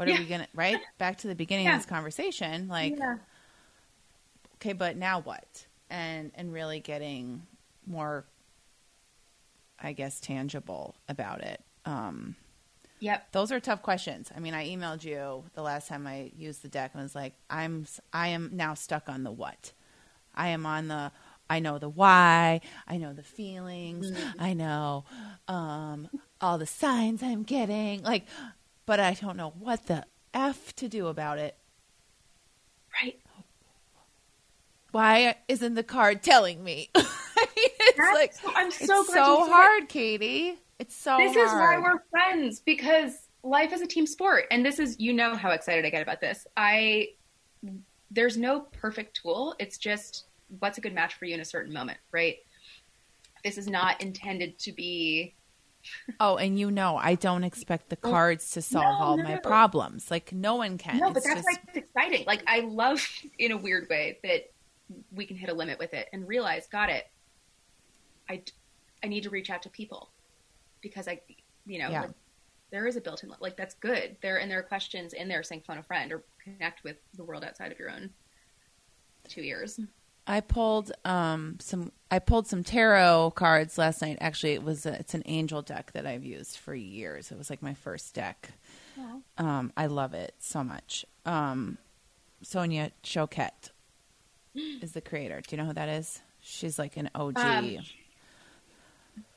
what 0.00 0.08
yeah. 0.08 0.16
are 0.16 0.18
we 0.18 0.24
gonna 0.24 0.48
right 0.54 0.78
back 0.98 1.18
to 1.18 1.28
the 1.28 1.34
beginning 1.34 1.66
yeah. 1.66 1.74
of 1.74 1.80
this 1.80 1.86
conversation 1.86 2.68
like 2.68 2.98
yeah. 2.98 3.18
okay 4.54 4.72
but 4.72 4.96
now 4.96 5.20
what 5.20 5.66
and 5.90 6.32
and 6.36 6.54
really 6.54 6.80
getting 6.80 7.42
more 7.86 8.24
i 9.78 9.92
guess 9.92 10.18
tangible 10.18 10.94
about 11.06 11.42
it 11.42 11.62
um 11.84 12.34
yep 12.98 13.30
those 13.32 13.52
are 13.52 13.60
tough 13.60 13.82
questions 13.82 14.32
i 14.34 14.40
mean 14.40 14.54
i 14.54 14.66
emailed 14.66 15.04
you 15.04 15.44
the 15.52 15.60
last 15.60 15.86
time 15.86 16.06
i 16.06 16.32
used 16.34 16.62
the 16.62 16.68
deck 16.68 16.92
and 16.94 17.02
was 17.02 17.14
like 17.14 17.34
i'm 17.50 17.84
i 18.14 18.28
am 18.28 18.48
now 18.54 18.72
stuck 18.72 19.06
on 19.06 19.22
the 19.22 19.30
what 19.30 19.72
i 20.34 20.48
am 20.48 20.64
on 20.64 20.88
the 20.88 21.12
I 21.52 21.58
know 21.58 21.80
the 21.80 21.88
why, 21.88 22.60
I 22.86 22.96
know 22.96 23.12
the 23.12 23.24
feelings, 23.24 24.08
mm-hmm. 24.08 24.40
I 24.40 24.54
know 24.54 25.04
um, 25.48 26.08
all 26.40 26.58
the 26.58 26.66
signs 26.66 27.24
I'm 27.24 27.42
getting, 27.42 28.04
like, 28.04 28.24
but 28.90 28.98
I 28.98 29.14
don't 29.14 29.36
know 29.36 29.52
what 29.56 29.86
the 29.86 30.04
f 30.34 30.74
to 30.74 30.88
do 30.88 31.06
about 31.06 31.38
it. 31.38 31.56
Right. 33.00 33.20
Why 34.90 35.36
isn't 35.46 35.74
the 35.74 35.84
card 35.84 36.24
telling 36.24 36.64
me? 36.64 36.90
I 36.96 36.98
mean, 37.36 37.68
it's 37.78 37.96
That's, 37.96 38.44
like 38.44 38.56
I'm 38.56 38.72
so 38.72 39.02
it's 39.02 39.12
so 39.12 39.46
hard, 39.48 39.84
it. 39.84 39.88
Cady. 39.90 40.58
It's 40.80 40.96
so. 40.96 41.18
This 41.18 41.36
hard. 41.36 41.46
is 41.46 41.52
why 41.52 41.78
we're 41.78 42.02
friends 42.10 42.58
because 42.58 43.28
life 43.44 43.72
is 43.72 43.80
a 43.80 43.86
team 43.86 44.08
sport, 44.08 44.46
and 44.50 44.66
this 44.66 44.80
is 44.80 44.98
you 44.98 45.12
know 45.12 45.36
how 45.36 45.50
excited 45.50 45.86
I 45.86 45.90
get 45.90 46.02
about 46.02 46.20
this. 46.20 46.48
I 46.56 47.10
there's 48.10 48.36
no 48.36 48.62
perfect 48.72 49.20
tool. 49.22 49.54
It's 49.60 49.78
just 49.78 50.24
what's 50.58 50.78
a 50.78 50.80
good 50.80 50.94
match 50.94 51.14
for 51.14 51.26
you 51.26 51.34
in 51.34 51.40
a 51.40 51.44
certain 51.44 51.72
moment, 51.72 51.98
right? 52.10 52.38
This 53.44 53.56
is 53.56 53.68
not 53.68 54.00
intended 54.02 54.58
to 54.58 54.72
be. 54.72 55.36
Oh, 56.20 56.36
and 56.36 56.58
you 56.58 56.70
know, 56.70 56.96
I 56.96 57.14
don't 57.14 57.44
expect 57.44 57.88
the 57.88 57.96
cards 57.96 58.50
to 58.52 58.62
solve 58.62 58.98
no, 58.98 59.04
all 59.04 59.16
no, 59.16 59.24
my 59.24 59.34
no. 59.34 59.40
problems. 59.40 60.10
Like 60.10 60.32
no 60.32 60.56
one 60.56 60.78
can. 60.78 60.98
No, 60.98 61.10
but 61.10 61.22
that's 61.24 61.36
just... 61.36 61.44
why 61.44 61.56
it's 61.68 61.76
exciting. 61.76 62.24
Like 62.26 62.42
I 62.46 62.60
love, 62.60 63.06
in 63.38 63.52
a 63.52 63.56
weird 63.56 63.88
way, 63.88 64.18
that 64.22 64.50
we 65.12 65.24
can 65.24 65.36
hit 65.36 65.50
a 65.50 65.54
limit 65.54 65.78
with 65.78 65.94
it 65.94 66.08
and 66.12 66.26
realize, 66.26 66.66
got 66.66 66.90
it. 66.90 67.08
I, 68.28 68.42
I 69.02 69.08
need 69.08 69.22
to 69.24 69.30
reach 69.30 69.50
out 69.50 69.62
to 69.62 69.70
people 69.70 70.10
because 70.80 71.08
I, 71.08 71.20
you 71.66 71.78
know, 71.78 71.90
yeah. 71.90 72.02
like, 72.02 72.10
there 72.70 72.86
is 72.86 72.96
a 72.96 73.00
built-in 73.00 73.32
like 73.40 73.56
that's 73.56 73.74
good. 73.74 74.16
There 74.22 74.38
and 74.38 74.50
there 74.50 74.58
are 74.58 74.62
questions 74.62 75.12
in 75.12 75.28
there 75.28 75.42
saying 75.42 75.62
phone 75.66 75.78
a 75.78 75.82
friend 75.82 76.12
or 76.12 76.22
connect 76.42 76.84
with 76.84 76.96
the 77.16 77.24
world 77.24 77.44
outside 77.44 77.72
of 77.72 77.78
your 77.78 77.90
own 77.90 78.10
two 79.28 79.40
ears. 79.40 79.80
I 80.30 80.40
pulled 80.40 80.92
um, 81.04 81.56
some. 81.60 81.90
I 82.08 82.20
pulled 82.20 82.46
some 82.46 82.62
tarot 82.62 83.32
cards 83.32 83.76
last 83.78 84.00
night. 84.00 84.18
Actually, 84.20 84.52
it 84.52 84.62
was 84.62 84.86
a, 84.86 84.92
it's 84.92 85.12
an 85.14 85.24
angel 85.26 85.60
deck 85.60 85.90
that 85.92 86.06
I've 86.06 86.24
used 86.24 86.56
for 86.56 86.72
years. 86.72 87.32
It 87.32 87.38
was 87.38 87.50
like 87.50 87.62
my 87.62 87.74
first 87.74 88.14
deck. 88.14 88.50
Um, 89.38 89.72
I 89.76 89.86
love 89.86 90.14
it 90.14 90.34
so 90.38 90.62
much. 90.62 91.04
Um, 91.26 91.78
Sonia 92.42 92.92
Choquette 93.02 93.70
is 94.54 94.92
the 94.92 95.00
creator. 95.00 95.40
Do 95.40 95.56
you 95.56 95.60
know 95.62 95.66
who 95.66 95.72
that 95.74 95.88
is? 95.88 96.20
She's 96.40 96.78
like 96.78 96.96
an 96.96 97.10
OG 97.14 97.36
Um, 97.38 97.78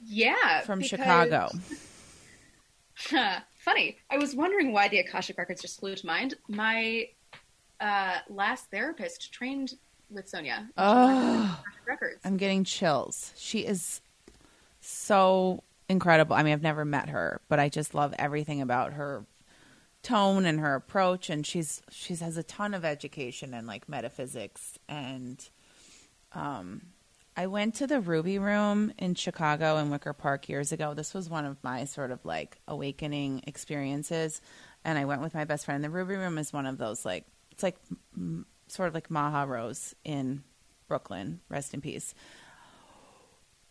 Yeah, 0.05 0.61
from 0.61 0.79
because- 0.79 0.89
Chicago. 0.89 1.49
Funny. 3.57 3.97
I 4.11 4.17
was 4.17 4.35
wondering 4.35 4.71
why 4.73 4.89
the 4.89 4.99
Akashic 4.99 5.37
records 5.37 5.61
just 5.61 5.79
flew 5.79 5.95
to 5.95 6.05
mind. 6.05 6.35
My 6.47 7.07
uh, 7.79 8.17
last 8.29 8.69
therapist 8.69 9.31
trained 9.33 9.73
with 10.09 10.27
Sonia. 10.29 10.55
She 10.57 10.61
worked 10.61 10.69
with 10.69 10.75
Oh, 10.77 11.63
records. 11.87 12.19
I'm 12.23 12.37
getting 12.37 12.63
chills. 12.63 13.31
She 13.37 13.59
is 13.59 14.01
so 14.81 15.63
incredible. 15.89 16.35
I 16.35 16.43
mean, 16.43 16.53
I've 16.53 16.61
never 16.61 16.85
met 16.85 17.09
her, 17.09 17.41
but 17.49 17.59
I 17.59 17.69
just 17.69 17.93
love 17.93 18.13
everything 18.19 18.61
about 18.61 18.93
her 18.93 19.25
tone 20.01 20.45
and 20.45 20.59
her 20.59 20.75
approach 20.75 21.29
and 21.29 21.47
she's 21.47 21.81
she's 21.89 22.19
has 22.19 22.35
a 22.35 22.43
ton 22.43 22.73
of 22.73 22.83
education 22.83 23.53
in 23.53 23.65
like 23.65 23.87
metaphysics 23.87 24.77
and 24.89 25.47
um 26.33 26.81
I 27.37 27.47
went 27.47 27.75
to 27.75 27.87
the 27.87 28.01
Ruby 28.01 28.37
Room 28.37 28.91
in 28.99 29.15
Chicago 29.15 29.77
in 29.77 29.89
Wicker 29.89 30.11
Park 30.13 30.49
years 30.49 30.71
ago. 30.73 30.93
This 30.93 31.13
was 31.13 31.29
one 31.29 31.45
of 31.45 31.55
my 31.63 31.85
sort 31.85 32.11
of 32.11 32.23
like 32.25 32.57
awakening 32.67 33.43
experiences 33.47 34.41
and 34.83 34.97
I 34.99 35.05
went 35.05 35.21
with 35.21 35.33
my 35.33 35.45
best 35.45 35.63
friend. 35.63 35.81
The 35.81 35.89
Ruby 35.89 36.15
Room 36.15 36.37
is 36.37 36.51
one 36.51 36.65
of 36.65 36.77
those 36.77 37.05
like 37.05 37.25
it's 37.51 37.63
like 37.63 37.77
sort 38.73 38.87
of 38.87 38.93
like 38.93 39.09
Maha 39.09 39.45
Rose 39.47 39.95
in 40.03 40.43
Brooklyn, 40.87 41.39
rest 41.49 41.73
in 41.73 41.81
peace. 41.81 42.13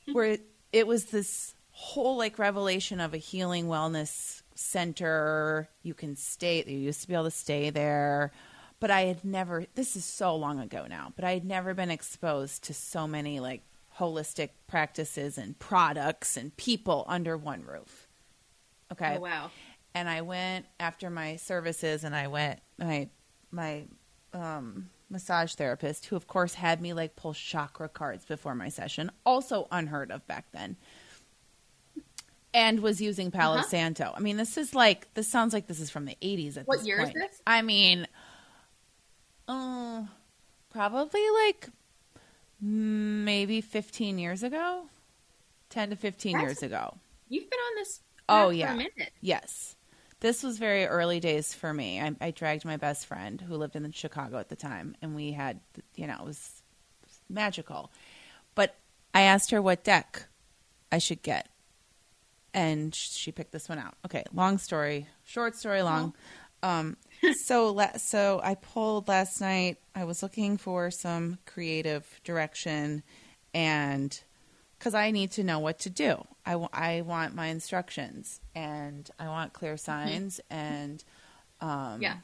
Hmm. 0.06 0.12
Where 0.12 0.26
it, 0.26 0.42
it 0.72 0.86
was 0.86 1.06
this 1.06 1.54
whole 1.70 2.16
like 2.16 2.38
revelation 2.38 3.00
of 3.00 3.14
a 3.14 3.18
healing 3.18 3.66
wellness 3.66 4.42
center. 4.54 5.68
You 5.82 5.94
can 5.94 6.16
stay, 6.16 6.62
you 6.66 6.78
used 6.78 7.02
to 7.02 7.08
be 7.08 7.14
able 7.14 7.24
to 7.24 7.30
stay 7.30 7.70
there. 7.70 8.32
But 8.80 8.90
I 8.90 9.02
had 9.02 9.24
never, 9.24 9.64
this 9.76 9.94
is 9.94 10.04
so 10.04 10.34
long 10.34 10.58
ago 10.58 10.86
now, 10.88 11.12
but 11.14 11.24
I 11.24 11.34
had 11.34 11.44
never 11.44 11.72
been 11.72 11.90
exposed 11.90 12.64
to 12.64 12.74
so 12.74 13.06
many 13.06 13.38
like 13.38 13.62
holistic 13.98 14.50
practices 14.66 15.38
and 15.38 15.56
products 15.58 16.36
and 16.36 16.56
people 16.56 17.04
under 17.06 17.36
one 17.36 17.64
roof. 17.64 18.08
Okay 18.90 19.14
Oh, 19.18 19.20
wow. 19.20 19.50
and 19.94 20.08
I 20.08 20.22
went 20.22 20.66
after 20.80 21.10
my 21.10 21.36
services 21.36 22.02
and 22.04 22.14
I 22.14 22.26
went 22.28 22.60
my 22.78 23.08
my 23.52 23.84
um 24.34 24.88
massage 25.10 25.54
therapist 25.54 26.06
who 26.06 26.16
of 26.16 26.26
course 26.26 26.54
had 26.54 26.80
me 26.80 26.92
like 26.94 27.14
pull 27.16 27.34
chakra 27.34 27.88
cards 27.88 28.24
before 28.24 28.54
my 28.54 28.68
session 28.70 29.10
also 29.26 29.68
unheard 29.70 30.10
of 30.10 30.26
back 30.26 30.46
then 30.52 30.74
and 32.54 32.80
was 32.80 33.00
using 33.00 33.30
Palo 33.30 33.56
Uh-huh. 33.56 33.66
Santo. 33.66 34.12
I 34.16 34.20
mean 34.20 34.36
this 34.36 34.56
is 34.56 34.74
like 34.74 35.12
this 35.14 35.28
sounds 35.28 35.52
like 35.54 35.66
this 35.66 35.80
is 35.80 35.90
from 35.90 36.04
the 36.06 36.16
80s 36.22 36.56
at 36.58 36.66
What 36.66 36.84
year 36.84 37.00
is 37.02 37.12
this? 37.12 37.40
I 37.46 37.62
mean 37.62 38.06
uh, 39.48 40.02
probably 40.70 41.20
like 41.44 41.68
maybe 42.60 43.60
15 43.60 44.18
years 44.18 44.42
ago. 44.42 44.84
10 45.70 45.90
to 45.90 45.96
15 45.96 46.32
That's- 46.32 46.48
years 46.48 46.62
ago. 46.62 46.94
You've 47.28 47.48
been 47.50 47.58
on 47.58 47.74
this 47.76 48.00
Oh, 48.28 48.48
for 48.48 48.52
yeah. 48.54 48.72
a 48.72 48.76
minute. 48.76 49.12
Yes. 49.20 49.74
This 50.22 50.44
was 50.44 50.56
very 50.58 50.86
early 50.86 51.18
days 51.18 51.52
for 51.52 51.74
me. 51.74 52.00
I, 52.00 52.14
I 52.20 52.30
dragged 52.30 52.64
my 52.64 52.76
best 52.76 53.06
friend 53.06 53.40
who 53.40 53.56
lived 53.56 53.74
in 53.74 53.90
Chicago 53.90 54.38
at 54.38 54.48
the 54.48 54.54
time, 54.54 54.94
and 55.02 55.16
we 55.16 55.32
had, 55.32 55.58
you 55.96 56.06
know, 56.06 56.14
it 56.20 56.26
was 56.26 56.62
magical. 57.28 57.90
But 58.54 58.76
I 59.12 59.22
asked 59.22 59.50
her 59.50 59.60
what 59.60 59.82
deck 59.82 60.26
I 60.92 60.98
should 60.98 61.22
get, 61.22 61.48
and 62.54 62.94
she 62.94 63.32
picked 63.32 63.50
this 63.50 63.68
one 63.68 63.80
out. 63.80 63.94
Okay, 64.06 64.22
long 64.32 64.58
story, 64.58 65.08
short 65.24 65.56
story 65.56 65.82
long. 65.82 66.14
Um, 66.62 66.96
so 67.44 67.72
la- 67.72 67.96
so 67.96 68.40
I 68.44 68.54
pulled 68.54 69.08
last 69.08 69.40
night. 69.40 69.78
I 69.92 70.04
was 70.04 70.22
looking 70.22 70.56
for 70.56 70.92
some 70.92 71.38
creative 71.46 72.20
direction, 72.22 73.02
and 73.52 74.22
because 74.82 74.94
I 74.94 75.12
need 75.12 75.30
to 75.32 75.44
know 75.44 75.60
what 75.60 75.78
to 75.80 75.90
do. 75.90 76.26
I, 76.44 76.52
w- 76.52 76.68
I 76.72 77.02
want 77.02 77.36
my 77.36 77.46
instructions 77.46 78.40
and 78.52 79.08
I 79.16 79.28
want 79.28 79.52
clear 79.52 79.76
signs 79.76 80.40
and 80.50 81.04
um, 81.60 82.02
Yeah. 82.02 82.16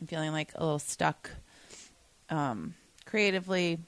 I'm 0.00 0.06
feeling 0.06 0.30
like 0.30 0.52
a 0.54 0.62
little 0.62 0.78
stuck 0.78 1.30
um, 2.30 2.74
creatively. 3.06 3.80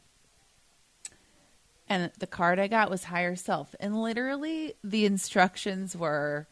And 1.88 2.10
the 2.18 2.26
card 2.26 2.58
I 2.58 2.66
got 2.66 2.90
was 2.90 3.04
higher 3.04 3.36
self, 3.36 3.72
and 3.78 4.02
literally 4.02 4.74
the 4.82 5.06
instructions 5.06 5.96
were 5.96 6.48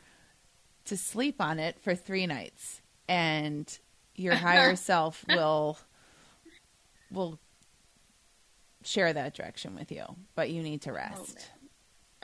to 0.85 0.97
sleep 0.97 1.41
on 1.41 1.59
it 1.59 1.81
for 1.81 1.97
three 1.97 2.29
nights, 2.29 2.81
and 3.09 3.77
your 4.15 4.37
higher 4.37 4.77
self 4.77 5.27
will 5.27 5.79
will 7.11 7.41
share 8.85 9.13
that 9.13 9.35
direction 9.35 9.75
with 9.75 9.91
you, 9.91 10.05
but 10.35 10.51
you 10.51 10.63
need 10.63 10.83
to 10.83 10.93
rest. 10.93 11.51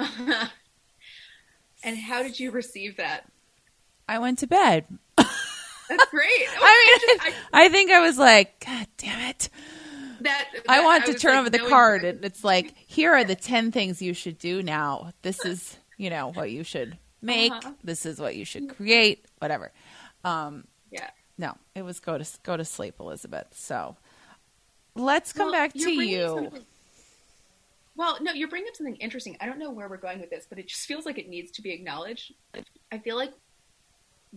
and 1.84 1.96
how 1.98 2.22
did 2.22 2.38
you 2.38 2.50
receive 2.50 2.96
that? 2.96 3.26
I 4.08 4.18
went 4.18 4.38
to 4.40 4.46
bed. 4.46 4.86
That's 5.16 6.04
great. 6.10 6.30
I 6.60 7.08
mean, 7.08 7.18
I- 7.20 7.64
I 7.64 7.68
think 7.68 7.90
I 7.90 8.00
was 8.00 8.18
like, 8.18 8.64
God 8.64 8.86
damn 8.96 9.30
it. 9.30 9.48
that, 10.20 10.48
I 10.68 10.78
that- 10.78 10.84
want 10.84 11.06
to 11.06 11.14
turn 11.14 11.32
like 11.32 11.40
over 11.40 11.50
the 11.50 11.58
knowing 11.58 11.70
card, 11.70 12.04
and 12.04 12.24
it's 12.24 12.44
like, 12.44 12.74
here 12.86 13.12
are 13.12 13.24
the 13.24 13.34
10 13.36 13.72
things 13.72 14.00
you 14.02 14.14
should 14.14 14.38
do 14.38 14.62
now. 14.62 15.12
This 15.22 15.44
is, 15.44 15.76
you 15.96 16.10
know, 16.10 16.32
what 16.32 16.50
you 16.50 16.62
should 16.64 16.96
make. 17.22 17.52
Uh-huh. 17.52 17.72
This 17.82 18.06
is 18.06 18.20
what 18.20 18.36
you 18.36 18.44
should 18.44 18.74
create, 18.76 19.24
whatever. 19.38 19.72
Um, 20.24 20.64
Yeah. 20.90 21.10
no, 21.38 21.56
it 21.74 21.82
was 21.82 21.98
go 22.00 22.18
to 22.18 22.26
go 22.42 22.56
to 22.56 22.64
sleep, 22.64 22.96
Elizabeth. 23.00 23.48
So 23.52 23.96
let's 24.94 25.32
come 25.32 25.46
Well, 25.46 25.52
back 25.52 25.72
to 25.74 25.90
you. 25.90 26.50
Well, 27.96 28.18
no, 28.20 28.32
you're 28.32 28.48
bringing 28.48 28.68
up 28.68 28.76
something 28.76 28.96
interesting. 28.96 29.36
I 29.40 29.46
don't 29.46 29.58
know 29.58 29.70
where 29.70 29.88
we're 29.88 29.96
going 29.98 30.20
with 30.20 30.30
this, 30.30 30.46
but 30.48 30.58
it 30.58 30.68
just 30.68 30.86
feels 30.86 31.04
like 31.04 31.18
it 31.18 31.28
needs 31.28 31.50
to 31.52 31.62
be 31.62 31.70
acknowledged. 31.70 32.32
I 32.90 32.98
feel 32.98 33.16
like 33.16 33.32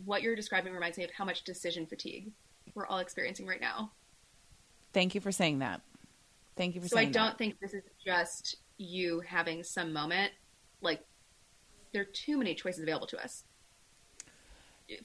what 0.06 0.22
you're 0.22 0.36
describing 0.36 0.74
reminds 0.74 0.98
me 0.98 1.04
of 1.04 1.12
how 1.12 1.24
much 1.24 1.44
decision 1.44 1.86
fatigue 1.86 2.32
we're 2.76 2.88
all 2.88 3.00
experiencing 3.00 3.46
right 3.46 3.62
now. 3.62 3.92
Thank 4.92 5.16
you 5.16 5.22
for 5.22 5.32
saying 5.32 5.60
that. 5.60 5.82
Thank 6.56 6.76
you 6.76 6.82
for 6.82 6.88
So 6.88 6.98
I 6.98 7.06
don't 7.06 7.14
that. 7.28 7.38
think 7.38 7.60
this 7.60 7.74
is 7.74 7.84
just 8.06 8.58
you 8.78 9.22
having 9.22 9.64
some 9.64 9.94
moment. 9.94 10.32
Like, 10.82 11.02
there 11.94 12.02
are 12.02 12.06
too 12.06 12.38
many 12.38 12.56
choices 12.56 12.82
available 12.84 13.08
to 13.08 13.24
us 13.24 13.44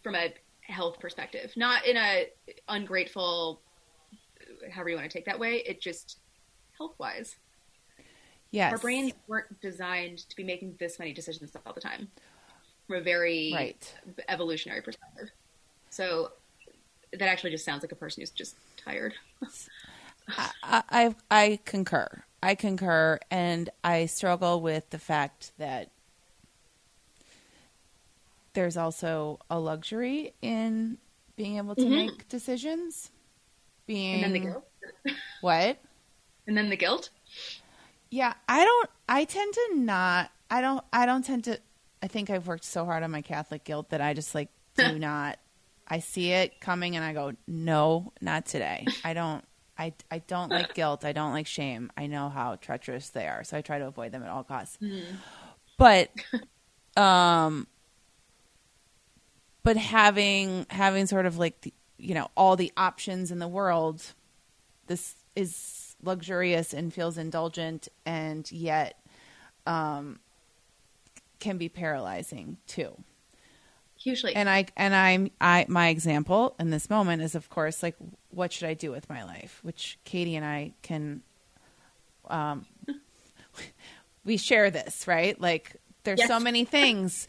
from 0.03 0.15
a 0.15 0.35
health 0.63 0.99
perspective. 1.01 1.53
Not 1.57 1.87
in 1.87 1.97
a 1.97 2.29
ungrateful, 2.69 3.61
however 4.71 4.91
you 4.91 4.97
want 4.97 5.11
to 5.11 5.17
take 5.17 5.27
that 5.27 5.39
way. 5.39 5.63
It 5.67 5.81
just 5.81 6.19
health 6.77 6.95
wise. 6.99 7.37
Yes. 8.51 8.73
Our 8.73 8.79
brains 8.79 9.13
weren't 9.27 9.61
designed 9.61 10.19
to 10.29 10.37
be 10.37 10.45
making 10.45 10.77
this 10.79 10.99
many 10.99 11.13
decisions 11.13 11.55
all 11.67 11.73
the 11.73 11.81
time 11.81 12.09
from 12.87 12.97
a 12.97 13.01
very 13.01 13.53
Right. 13.53 13.95
evolutionary 14.29 14.81
perspective. 14.83 15.31
So 15.91 16.33
that 17.13 17.29
actually 17.29 17.51
just 17.51 17.65
sounds 17.65 17.83
like 17.83 17.93
a 17.93 17.97
person 17.97 18.21
who's 18.23 18.31
just 18.31 18.57
tired. 18.77 19.15
I, 20.39 20.83
I 20.91 21.15
I 21.31 21.59
concur. 21.65 22.23
I 22.43 22.55
concur, 22.55 23.19
and 23.31 23.69
I 23.83 24.07
struggle 24.07 24.61
with 24.61 24.89
the 24.91 24.99
fact 24.99 25.53
that 25.59 25.91
there's 28.53 28.77
also 28.77 29.41
a 29.51 29.59
luxury 29.59 30.35
in 30.41 30.99
being 31.37 31.57
able 31.57 31.75
to 31.75 31.83
Mhm. 31.83 31.91
make 31.91 32.29
decisions. 32.29 33.11
Being 33.89 34.23
And 34.23 34.25
then 34.25 34.33
the 34.35 34.39
guilt. 34.51 34.65
what? 35.41 35.79
And 36.47 36.57
then 36.57 36.71
the 36.71 36.77
guilt. 36.77 37.11
Yeah, 38.11 38.35
I 38.49 38.65
don't. 38.65 38.91
I 39.09 39.25
tend 39.25 39.53
to 39.55 39.69
not. 39.75 40.31
I 40.51 40.61
don't. 40.61 40.85
I 40.93 41.05
don't 41.07 41.25
tend 41.25 41.45
to. 41.45 41.59
I 42.03 42.07
think 42.07 42.31
I've 42.31 42.47
worked 42.47 42.65
so 42.65 42.85
hard 42.85 43.03
on 43.03 43.11
my 43.11 43.23
Catholic 43.23 43.65
guilt 43.65 43.91
that 43.91 44.01
I 44.01 44.15
just 44.15 44.35
like 44.35 44.49
do 44.77 44.97
not. 45.01 45.39
I 45.89 45.99
see 46.01 46.31
it 46.33 46.61
coming 46.61 46.95
and 46.97 47.05
I 47.05 47.13
go, 47.15 47.33
no, 47.47 48.13
not 48.21 48.47
today. 48.47 48.87
I 49.05 49.15
don't. 49.15 49.45
I 49.77 49.93
I 50.11 50.19
don't 50.21 50.51
like 50.51 50.75
guilt. 50.75 51.05
I 51.05 51.13
don't 51.13 51.33
like 51.33 51.47
shame. 51.47 51.91
I 51.97 52.07
know 52.07 52.29
how 52.29 52.57
treacherous 52.57 53.09
they 53.11 53.27
are, 53.27 53.43
so 53.45 53.57
I 53.57 53.63
try 53.63 53.79
to 53.79 53.87
avoid 53.87 54.13
them 54.13 54.23
at 54.23 54.29
all 54.29 54.45
costs. 54.45 54.79
But, 55.79 56.11
um, 56.97 57.67
but 59.63 59.77
having 59.77 60.67
having 60.71 61.07
sort 61.07 61.27
of 61.27 61.39
like 61.39 61.61
the, 61.61 61.73
you 61.99 62.15
know 62.15 62.31
all 62.37 62.57
the 62.57 62.73
options 62.77 63.31
in 63.31 63.39
the 63.39 63.49
world, 63.49 64.03
this 64.87 65.15
is 65.37 65.97
luxurious 66.03 66.73
and 66.73 66.93
feels 66.93 67.19
indulgent, 67.19 67.89
and 68.07 68.51
yet, 68.53 68.99
um, 69.67 70.19
can 71.41 71.59
be 71.59 71.69
paralyzing 71.69 72.57
too. 72.67 72.97
hugely. 73.97 74.35
And 74.35 74.49
I 74.49 74.67
and 74.77 74.95
I'm 74.95 75.31
I 75.41 75.67
my 75.69 75.89
example 75.89 76.55
in 76.59 76.71
this 76.71 76.89
moment 76.91 77.23
is 77.23 77.35
of 77.35 77.51
course 77.51 77.83
like 77.83 77.97
what 78.31 78.53
should 78.53 78.69
I 78.69 78.75
do 78.75 78.91
with 78.91 79.09
my 79.09 79.25
life, 79.25 79.61
which 79.63 79.99
Cady 80.05 80.37
and 80.37 80.45
I 80.45 80.73
can 80.83 81.23
um 82.29 82.67
we 84.25 84.37
share 84.37 84.71
this, 84.71 85.07
right? 85.07 85.41
Like 85.41 85.77
there's 86.05 86.21
Yes. 86.21 86.29
so 86.29 86.41
many 86.41 86.65
things. 86.65 87.27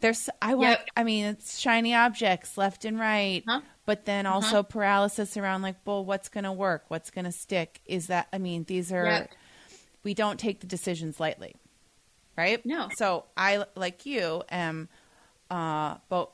There's 0.00 0.28
I 0.42 0.54
want 0.54 0.80
Yep. 0.80 0.88
I 0.96 1.04
mean 1.04 1.24
it's 1.26 1.58
shiny 1.58 1.94
objects 1.94 2.56
left 2.58 2.84
and 2.84 2.98
right. 2.98 3.42
Huh? 3.46 3.60
But 3.86 4.04
then 4.04 4.26
also 4.26 4.62
paralysis 4.64 5.36
around 5.36 5.62
like, 5.62 5.76
well, 5.84 6.04
what's 6.04 6.28
going 6.28 6.44
to 6.44 6.52
work? 6.52 6.84
What's 6.88 7.10
going 7.10 7.24
to 7.24 7.32
stick? 7.32 7.80
Is 7.86 8.08
that 8.08 8.26
I 8.32 8.38
mean, 8.38 8.64
these 8.64 8.92
are 8.92 9.06
Yep. 9.06 9.30
we 10.02 10.12
don't 10.12 10.38
take 10.38 10.60
the 10.60 10.66
decisions 10.66 11.18
lightly. 11.20 11.54
Right? 12.36 12.64
No. 12.66 12.88
So 12.96 13.24
I 13.36 13.64
like 13.76 14.04
you 14.04 14.42
am 14.50 14.88
uh 15.50 15.96
bo- 16.08 16.30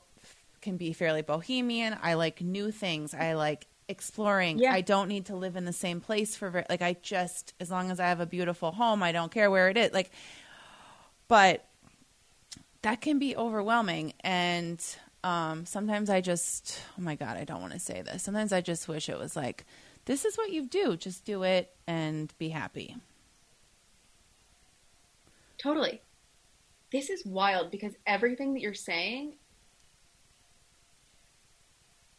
can 0.61 0.77
be 0.77 0.91
fairly 0.93 1.21
bohemian. 1.21 1.95
I 2.01 2.15
like 2.15 2.41
new 2.41 2.71
things. 2.71 3.13
I 3.13 3.33
like 3.33 3.67
exploring. 3.87 4.57
Yeah. 4.57 4.73
I 4.73 4.81
don't 4.81 5.07
need 5.07 5.25
to 5.27 5.35
live 5.35 5.55
in 5.55 5.65
the 5.65 5.73
same 5.73 6.01
place 6.01 6.35
for 6.35 6.65
like 6.69 6.81
I 6.81 6.95
just 7.03 7.53
as 7.59 7.69
long 7.69 7.91
as 7.91 7.99
I 7.99 8.07
have 8.07 8.19
a 8.19 8.25
beautiful 8.25 8.71
home, 8.71 9.03
I 9.03 9.11
don't 9.11 9.31
care 9.31 9.51
where 9.51 9.69
it 9.69 9.77
is. 9.77 9.93
Like 9.93 10.09
but 11.27 11.65
that 12.81 12.99
can 12.99 13.19
be 13.19 13.35
overwhelming 13.35 14.13
and 14.21 14.83
um 15.23 15.65
sometimes 15.65 16.09
I 16.09 16.21
just 16.21 16.79
oh 16.97 17.01
my 17.01 17.15
god, 17.15 17.37
I 17.37 17.43
don't 17.43 17.61
want 17.61 17.73
to 17.73 17.79
say 17.79 18.01
this. 18.01 18.23
Sometimes 18.23 18.51
I 18.51 18.61
just 18.61 18.87
wish 18.87 19.09
it 19.09 19.17
was 19.17 19.35
like 19.35 19.65
this 20.05 20.25
is 20.25 20.37
what 20.37 20.51
you 20.51 20.65
do. 20.65 20.97
Just 20.97 21.25
do 21.25 21.43
it 21.43 21.73
and 21.87 22.33
be 22.37 22.49
happy. 22.49 22.97
Totally. 25.57 26.01
This 26.91 27.09
is 27.09 27.25
wild 27.25 27.71
because 27.71 27.93
everything 28.05 28.53
that 28.53 28.59
you're 28.59 28.73
saying 28.73 29.33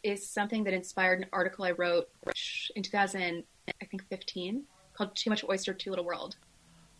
is 0.03 0.27
something 0.27 0.63
that 0.63 0.73
inspired 0.73 1.19
an 1.19 1.25
article 1.31 1.65
I 1.65 1.71
wrote 1.71 2.09
in 2.75 2.83
2000, 2.83 3.43
I 3.81 3.85
think 3.85 4.03
15, 4.09 4.63
called 4.93 5.15
Too 5.15 5.29
Much 5.29 5.43
Oyster, 5.47 5.73
Too 5.73 5.89
Little 5.89 6.05
World. 6.05 6.35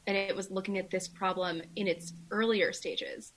And 0.08 0.16
it 0.16 0.36
was 0.36 0.52
looking 0.52 0.78
at 0.78 0.90
this 0.90 1.08
problem 1.08 1.62
in 1.76 1.88
its 1.88 2.14
earlier 2.32 2.72
stages. 2.72 3.34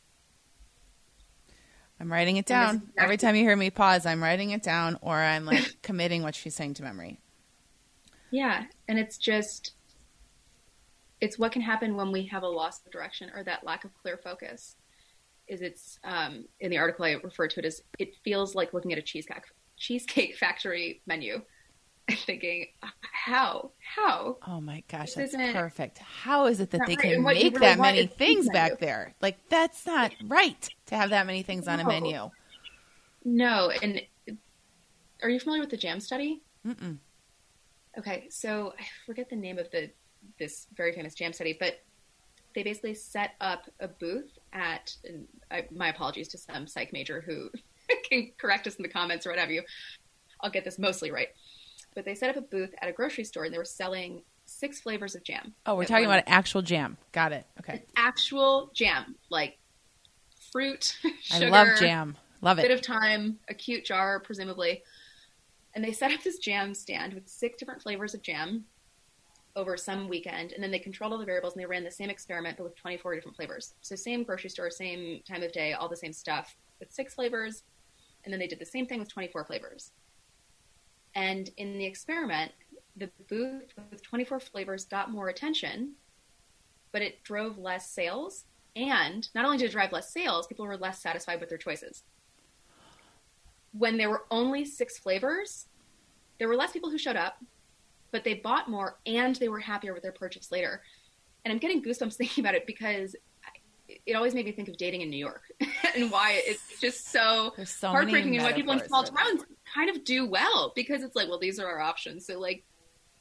I'm 2.00 2.12
writing 2.12 2.36
it 2.36 2.46
down. 2.46 2.76
is 2.76 2.82
Every 2.96 3.16
time 3.16 3.34
you 3.34 3.42
hear 3.42 3.56
me 3.56 3.70
pause, 3.70 4.06
I'm 4.06 4.22
writing 4.22 4.50
it 4.50 4.62
down 4.62 4.98
or 5.00 5.16
I'm 5.16 5.44
like 5.44 5.76
committing 5.82 6.22
what 6.22 6.34
she's 6.34 6.54
saying 6.54 6.74
to 6.74 6.82
memory. 6.82 7.18
Yeah. 8.30 8.64
And 8.86 8.98
it's 8.98 9.16
just, 9.16 9.72
it's 11.20 11.38
what 11.38 11.52
can 11.52 11.62
happen 11.62 11.96
when 11.96 12.12
we 12.12 12.26
have 12.26 12.42
a 12.42 12.48
loss 12.48 12.80
of 12.84 12.92
direction 12.92 13.30
or 13.34 13.42
that 13.44 13.64
lack 13.64 13.84
of 13.84 13.90
clear 14.00 14.16
focus. 14.16 14.76
Is 15.48 15.62
it's 15.62 15.98
um, 16.04 16.44
in 16.60 16.70
the 16.70 16.76
article 16.76 17.06
I 17.06 17.12
refer 17.12 17.48
to 17.48 17.60
it 17.60 17.64
as 17.64 17.82
it 17.98 18.14
feels 18.22 18.54
like 18.54 18.74
looking 18.74 18.92
at 18.92 18.98
a 18.98 19.02
cheesecake 19.02 19.44
cheesecake 19.78 20.36
factory 20.38 21.00
menu 21.06 21.40
thinking 22.26 22.66
how 23.12 23.70
how 23.96 24.36
Oh 24.46 24.60
my 24.60 24.82
gosh, 24.88 25.12
This 25.14 25.32
that's 25.32 25.52
perfect. 25.52 25.98
How 25.98 26.46
is 26.46 26.60
it 26.60 26.70
that 26.70 26.86
they 26.86 26.96
right. 26.96 27.00
can 27.14 27.22
make 27.22 27.42
really 27.42 27.58
that 27.58 27.78
many 27.78 28.06
things 28.06 28.46
pizza 28.46 28.52
back 28.52 28.78
there? 28.78 29.14
Like 29.20 29.38
that's 29.48 29.84
not 29.86 30.12
right 30.26 30.68
to 30.86 30.96
have 30.96 31.10
that 31.10 31.26
many 31.26 31.42
things 31.42 31.68
on 31.68 31.80
a 31.80 31.84
menu. 31.84 32.30
no 33.24 33.70
and 33.82 34.00
are 35.22 35.28
you 35.28 35.40
familiar 35.40 35.60
with 35.60 35.70
the 35.70 35.76
jam 35.76 36.00
study 36.00 36.42
Mm-mm. 36.66 36.98
okay 37.98 38.26
so 38.30 38.72
I 38.78 38.84
forget 39.06 39.28
the 39.30 39.36
name 39.36 39.58
of 39.58 39.70
the 39.70 39.90
this 40.38 40.66
very 40.76 40.92
famous 40.92 41.14
jam 41.14 41.32
study 41.32 41.56
but 41.58 41.78
they 42.54 42.62
basically 42.62 42.94
set 42.94 43.32
up 43.40 43.64
a 43.80 43.88
booth 43.88 44.38
at 44.52 44.96
and 45.04 45.26
I, 45.50 45.66
my 45.70 45.88
apologies 45.88 46.28
to 46.28 46.38
some 46.38 46.66
psych 46.66 46.92
major 46.92 47.20
who 47.20 47.50
can 48.10 48.32
correct 48.38 48.66
us 48.66 48.76
in 48.76 48.82
the 48.82 48.88
comments 48.88 49.26
or 49.26 49.30
what 49.30 49.38
have 49.38 49.50
you 49.50 49.62
I'll 50.40 50.50
get 50.50 50.64
this 50.64 50.78
mostly 50.78 51.10
right 51.10 51.28
but 51.98 52.04
they 52.04 52.14
set 52.14 52.30
up 52.30 52.36
a 52.36 52.40
booth 52.40 52.72
at 52.80 52.88
a 52.88 52.92
grocery 52.92 53.24
store 53.24 53.42
and 53.42 53.52
they 53.52 53.58
were 53.58 53.64
selling 53.64 54.22
six 54.44 54.80
flavors 54.80 55.16
of 55.16 55.24
jam 55.24 55.52
Oh, 55.66 55.74
we're 55.74 55.84
talking 55.84 56.06
one- 56.06 56.18
about 56.20 56.32
actual 56.32 56.62
jam. 56.62 56.96
Got 57.10 57.32
it. 57.32 57.44
Okay. 57.58 57.82
actual 57.96 58.70
jam 58.72 59.16
like 59.30 59.58
fruit 60.52 60.96
I 61.04 61.10
sugar, 61.40 61.50
love 61.50 61.68
jam. 61.80 62.16
Love 62.40 62.60
it. 62.60 62.62
bit 62.62 62.70
of 62.70 62.80
time, 62.82 63.40
a 63.48 63.54
cute 63.54 63.84
jar, 63.84 64.20
presumably. 64.20 64.84
And 65.74 65.82
they 65.84 65.90
set 65.90 66.12
up 66.12 66.22
this 66.22 66.38
jam 66.38 66.72
stand 66.72 67.14
with 67.14 67.28
six 67.28 67.58
different 67.58 67.82
flavors 67.82 68.14
of 68.14 68.22
jam 68.22 68.64
over 69.56 69.76
some 69.76 70.08
weekend, 70.08 70.52
and 70.52 70.62
then 70.62 70.70
they 70.70 70.78
controlled 70.78 71.12
all 71.12 71.18
the 71.18 71.24
variables 71.24 71.54
and 71.54 71.60
they 71.60 71.66
ran 71.66 71.82
the 71.82 71.90
same 71.90 72.10
experiment 72.10 72.56
but 72.58 72.62
with 72.62 72.76
24 72.76 73.16
different 73.16 73.36
flavors. 73.36 73.74
So 73.80 73.96
same 73.96 74.22
grocery 74.22 74.50
store, 74.50 74.70
same 74.70 75.20
time 75.28 75.42
of 75.42 75.50
day, 75.50 75.72
all 75.72 75.88
the 75.88 75.96
same 75.96 76.12
stuff 76.12 76.56
with 76.78 76.92
six 76.92 77.14
flavors, 77.14 77.64
and 78.22 78.32
then 78.32 78.38
they 78.38 78.46
did 78.46 78.60
the 78.60 78.66
same 78.66 78.86
thing 78.86 79.00
with 79.00 79.12
24 79.12 79.44
flavors. 79.46 79.90
And 81.18 81.50
in 81.56 81.78
the 81.78 81.84
experiment, 81.84 82.52
the 82.96 83.10
booth 83.28 83.72
with 83.90 84.02
24 84.02 84.40
flavors 84.40 84.84
got 84.84 85.10
more 85.10 85.28
attention, 85.28 85.94
but 86.92 87.02
it 87.02 87.22
drove 87.24 87.58
less 87.58 87.90
sales. 87.90 88.44
And 88.76 89.28
not 89.34 89.44
only 89.44 89.58
did 89.58 89.66
it 89.66 89.72
drive 89.72 89.92
less 89.92 90.12
sales, 90.12 90.46
people 90.46 90.66
were 90.66 90.76
less 90.76 91.02
satisfied 91.02 91.40
with 91.40 91.48
their 91.48 91.58
choices 91.58 92.02
when 93.72 93.96
there 93.96 94.10
were 94.10 94.24
only 94.30 94.64
six 94.64 94.98
flavors, 94.98 95.66
there 96.38 96.48
were 96.48 96.56
less 96.56 96.72
people 96.72 96.90
who 96.90 96.98
showed 96.98 97.16
up, 97.16 97.42
but 98.10 98.24
they 98.24 98.34
bought 98.34 98.70
more 98.70 98.98
and 99.06 99.36
they 99.36 99.48
were 99.48 99.60
happier 99.60 99.92
with 99.92 100.02
their 100.02 100.12
purchase 100.12 100.50
later. 100.50 100.82
And 101.44 101.52
I'm 101.52 101.58
getting 101.58 101.82
goosebumps 101.82 102.14
thinking 102.16 102.42
about 102.42 102.54
it 102.54 102.66
because 102.66 103.14
it 103.88 104.14
always 104.14 104.34
made 104.34 104.44
me 104.44 104.52
think 104.52 104.68
of 104.68 104.76
dating 104.76 105.00
in 105.00 105.10
New 105.10 105.18
York 105.18 105.42
and 105.96 106.10
why 106.10 106.42
it's 106.44 106.80
just 106.80 107.10
so 107.10 107.52
so 107.64 107.88
heartbreaking 107.88 108.34
and 108.36 108.44
why 108.44 108.52
people 108.52 108.72
in 108.72 108.86
small 108.86 109.04
towns 109.04 109.42
kind 109.74 109.90
of 109.90 110.04
do 110.04 110.26
well 110.26 110.72
because 110.74 111.02
it's 111.02 111.16
like, 111.16 111.28
well, 111.28 111.38
these 111.38 111.58
are 111.58 111.66
our 111.66 111.80
options. 111.80 112.26
So 112.26 112.38
like, 112.38 112.64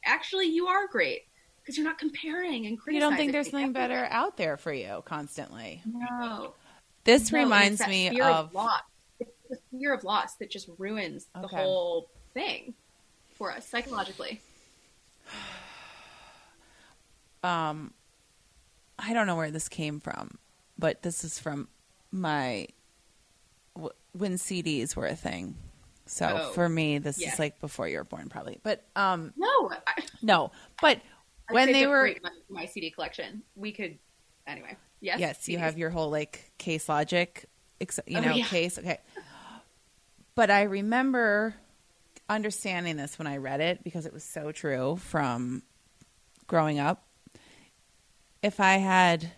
actually, 0.04 0.46
you 0.46 0.66
are 0.66 0.86
great 0.86 1.22
because 1.62 1.76
you're 1.76 1.86
not 1.86 1.98
comparing 1.98 2.66
and 2.66 2.78
You 2.86 3.00
don't 3.00 3.16
think 3.16 3.32
there's 3.32 3.50
something 3.50 3.72
better 3.72 4.06
out 4.10 4.36
there 4.36 4.56
for 4.56 4.72
you 4.72 5.02
constantly? 5.04 5.82
No. 5.84 6.54
This 7.04 7.32
No, 7.32 7.40
reminds 7.40 7.86
me 7.86 8.10
fear 8.10 8.24
of 8.24 8.54
loss. 8.54 8.80
It's 9.20 9.30
the 9.50 9.58
fear 9.70 9.92
of 9.92 10.04
loss 10.04 10.36
that 10.36 10.50
just 10.50 10.68
ruins 10.78 11.26
the 11.34 11.48
whole 11.48 12.10
thing 12.34 12.74
for 13.34 13.52
us 13.52 13.66
psychologically. 13.66 14.40
um 17.42 17.92
I 18.98 19.12
don't 19.12 19.26
know 19.26 19.36
where 19.36 19.50
this 19.50 19.68
came 19.68 20.00
from, 20.00 20.38
but 20.78 21.02
this 21.02 21.24
is 21.24 21.38
from 21.38 21.68
my 22.10 22.66
w- 23.74 23.92
when 24.12 24.34
CDs 24.34 24.94
were 24.96 25.06
a 25.06 25.16
thing. 25.16 25.56
So 26.06 26.40
Oh, 26.42 26.52
for 26.52 26.68
me, 26.68 26.98
this 26.98 27.18
yeah. 27.18 27.32
is 27.32 27.38
like 27.38 27.60
before 27.60 27.86
you 27.88 27.98
were 27.98 28.04
born, 28.04 28.28
probably. 28.28 28.60
But 28.62 28.82
um, 28.96 29.32
No, 29.36 29.70
I, 29.86 30.02
no. 30.22 30.52
But 30.80 31.00
I 31.50 31.52
when 31.52 31.72
they 31.72 31.86
were, 31.86 32.14
for 32.22 32.30
my 32.48 32.66
CD 32.66 32.90
collection, 32.90 33.42
we 33.56 33.72
could 33.72 33.98
anyway. 34.46 34.76
Yes, 35.00 35.20
yes, 35.20 35.48
you 35.48 35.58
have 35.58 35.76
your 35.78 35.90
whole 35.90 36.10
like 36.10 36.50
case 36.58 36.88
logic, 36.88 37.44
ex- 37.80 38.00
you 38.06 38.18
Oh, 38.18 38.22
know, 38.22 38.34
yeah. 38.34 38.46
case. 38.46 38.78
Okay. 38.78 38.98
But 40.34 40.50
I 40.50 40.62
remember 40.62 41.54
understanding 42.28 42.96
this 42.96 43.18
when 43.18 43.26
I 43.26 43.36
read 43.38 43.60
it 43.60 43.82
because 43.84 44.06
it 44.06 44.12
was 44.12 44.24
so 44.24 44.50
true 44.52 44.96
from 44.96 45.62
growing 46.46 46.78
up. 46.78 47.04
If 48.42 48.60
I 48.60 48.74
had, 48.74 49.30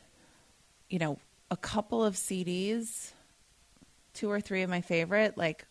you 0.88 0.98
know, 0.98 1.18
a 1.50 1.56
couple 1.56 2.04
of 2.04 2.14
CDs, 2.14 3.12
two 4.14 4.30
or 4.30 4.40
three 4.40 4.62
of 4.62 4.70
my 4.70 4.80
favorite, 4.80 5.36
like 5.36 5.66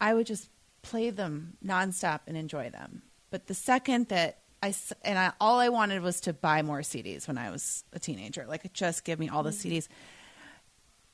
I 0.00 0.14
would 0.14 0.26
just 0.26 0.48
play 0.82 1.10
them 1.10 1.56
nonstop 1.64 2.20
and 2.26 2.36
enjoy 2.36 2.70
them. 2.70 3.02
But 3.30 3.46
the 3.46 3.54
second 3.54 4.08
that 4.08 4.38
I 4.62 4.74
and 5.02 5.18
I, 5.18 5.32
all 5.40 5.58
I 5.58 5.68
wanted 5.68 6.02
was 6.02 6.20
to 6.22 6.32
buy 6.32 6.62
more 6.62 6.80
CDs 6.80 7.28
when 7.28 7.38
I 7.38 7.50
was 7.50 7.84
a 7.92 7.98
teenager, 7.98 8.46
like 8.46 8.72
just 8.72 9.04
give 9.04 9.18
me 9.18 9.28
all 9.28 9.42
the 9.42 9.50
mm-hmm. 9.50 9.68
CDs. 9.68 9.88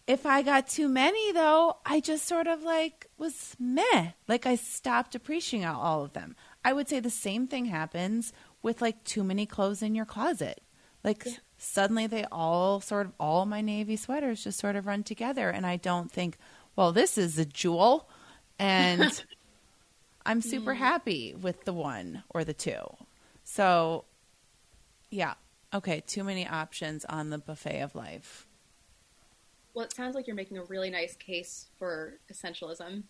If 0.06 0.26
I 0.26 0.42
got 0.42 0.66
too 0.66 0.88
many, 0.88 1.32
though, 1.32 1.76
I 1.86 2.00
just 2.00 2.26
sort 2.26 2.48
of 2.48 2.62
like 2.62 3.06
was 3.18 3.56
meh. 3.58 4.10
Like 4.26 4.46
I 4.46 4.56
stopped 4.56 5.14
appreciating 5.14 5.66
all 5.66 6.04
of 6.04 6.12
them. 6.12 6.34
I 6.64 6.72
would 6.72 6.88
say 6.88 7.00
the 7.00 7.10
same 7.10 7.46
thing 7.46 7.66
happens 7.66 8.32
with 8.62 8.82
like 8.82 9.04
too 9.04 9.22
many 9.22 9.46
clothes 9.46 9.82
in 9.82 9.94
your 9.94 10.06
closet. 10.06 10.60
Like 11.04 11.24
Yeah. 11.24 11.32
Suddenly 11.62 12.06
they 12.06 12.24
all 12.32 12.80
sort 12.80 13.06
of 13.06 13.12
all 13.20 13.46
my 13.46 13.60
navy 13.60 13.96
sweaters 13.96 14.44
just 14.44 14.58
sort 14.58 14.76
of 14.76 14.86
run 14.86 15.02
together, 15.02 15.48
and 15.48 15.66
I 15.66 15.76
don't 15.76 16.10
think, 16.10 16.36
well, 16.76 16.92
this 16.92 17.16
is 17.16 17.38
a 17.38 17.44
jewel, 17.44 18.08
and 18.58 19.24
I'm 20.26 20.40
hmm. 20.40 20.48
super 20.48 20.74
happy 20.74 21.34
with 21.34 21.64
the 21.64 21.72
one 21.72 22.24
or 22.30 22.44
the 22.44 22.54
two. 22.54 22.80
So, 23.44 24.04
yeah, 25.10 25.34
okay, 25.72 26.02
too 26.06 26.24
many 26.24 26.46
options 26.46 27.04
on 27.04 27.30
the 27.30 27.38
buffet 27.38 27.80
of 27.80 27.94
life. 27.94 28.46
Well, 29.74 29.84
it 29.84 29.94
sounds 29.94 30.14
like 30.14 30.26
you're 30.26 30.36
making 30.36 30.58
a 30.58 30.64
really 30.64 30.90
nice 30.90 31.16
case 31.16 31.66
for 31.78 32.18
essentialism 32.30 33.04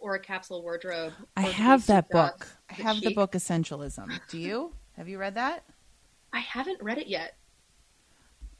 or 0.00 0.14
a 0.14 0.20
capsule 0.20 0.62
wardrobe. 0.62 1.12
I 1.36 1.42
have 1.42 1.86
that 1.86 2.08
book. 2.08 2.48
I 2.68 2.74
have 2.74 3.00
the 3.00 3.14
book 3.14 3.32
Essentialism. 3.32 4.18
Do 4.28 4.38
you? 4.38 4.72
Have 4.96 5.08
you 5.08 5.18
read 5.18 5.36
that? 5.36 5.64
I 6.32 6.40
haven't 6.40 6.82
read 6.82 6.98
it 6.98 7.06
yet. 7.06 7.36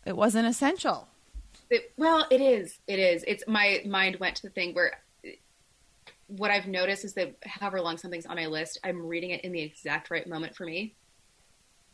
It 0.05 0.17
wasn't 0.17 0.47
essential. 0.47 1.09
It, 1.69 1.93
well, 1.97 2.27
it 2.31 2.41
is. 2.41 2.79
It 2.87 2.99
is. 2.99 3.25
It's 3.27 3.45
my 3.47 3.83
mind 3.87 4.17
went 4.17 4.37
to 4.37 4.43
the 4.43 4.51
thing 4.51 4.75
where 4.75 5.01
what 6.27 6.51
I've 6.51 6.67
noticed 6.67 7.05
is 7.05 7.15
that 7.15 7.35
however 7.45 7.81
long 7.81 7.99
something's 7.99 8.27
on 8.27 8.37
my 8.37 8.47
list, 8.47 8.79
I'm 8.85 9.07
reading 9.07 9.31
it 9.31 9.43
in 9.43 9.53
the 9.53 9.61
exact 9.61 10.11
right 10.11 10.27
moment 10.27 10.55
for 10.55 10.65
me. 10.65 10.95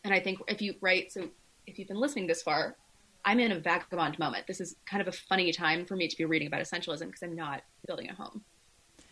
And 0.04 0.12
I 0.14 0.20
think 0.20 0.40
if 0.48 0.62
you 0.62 0.74
write, 0.80 1.12
so 1.12 1.28
if 1.66 1.78
you've 1.78 1.88
been 1.88 1.98
listening 1.98 2.26
this 2.26 2.42
far, 2.42 2.76
I'm 3.24 3.40
in 3.40 3.50
a 3.52 3.58
vagabond 3.58 4.18
moment. 4.18 4.46
This 4.46 4.60
is 4.60 4.76
kind 4.84 5.00
of 5.00 5.08
a 5.08 5.12
funny 5.12 5.52
time 5.52 5.84
for 5.84 5.96
me 5.96 6.06
to 6.06 6.16
be 6.16 6.24
reading 6.24 6.46
about 6.46 6.60
essentialism 6.60 7.06
because 7.06 7.22
I'm 7.22 7.34
not 7.34 7.62
building 7.86 8.08
a 8.08 8.14
home. 8.14 8.42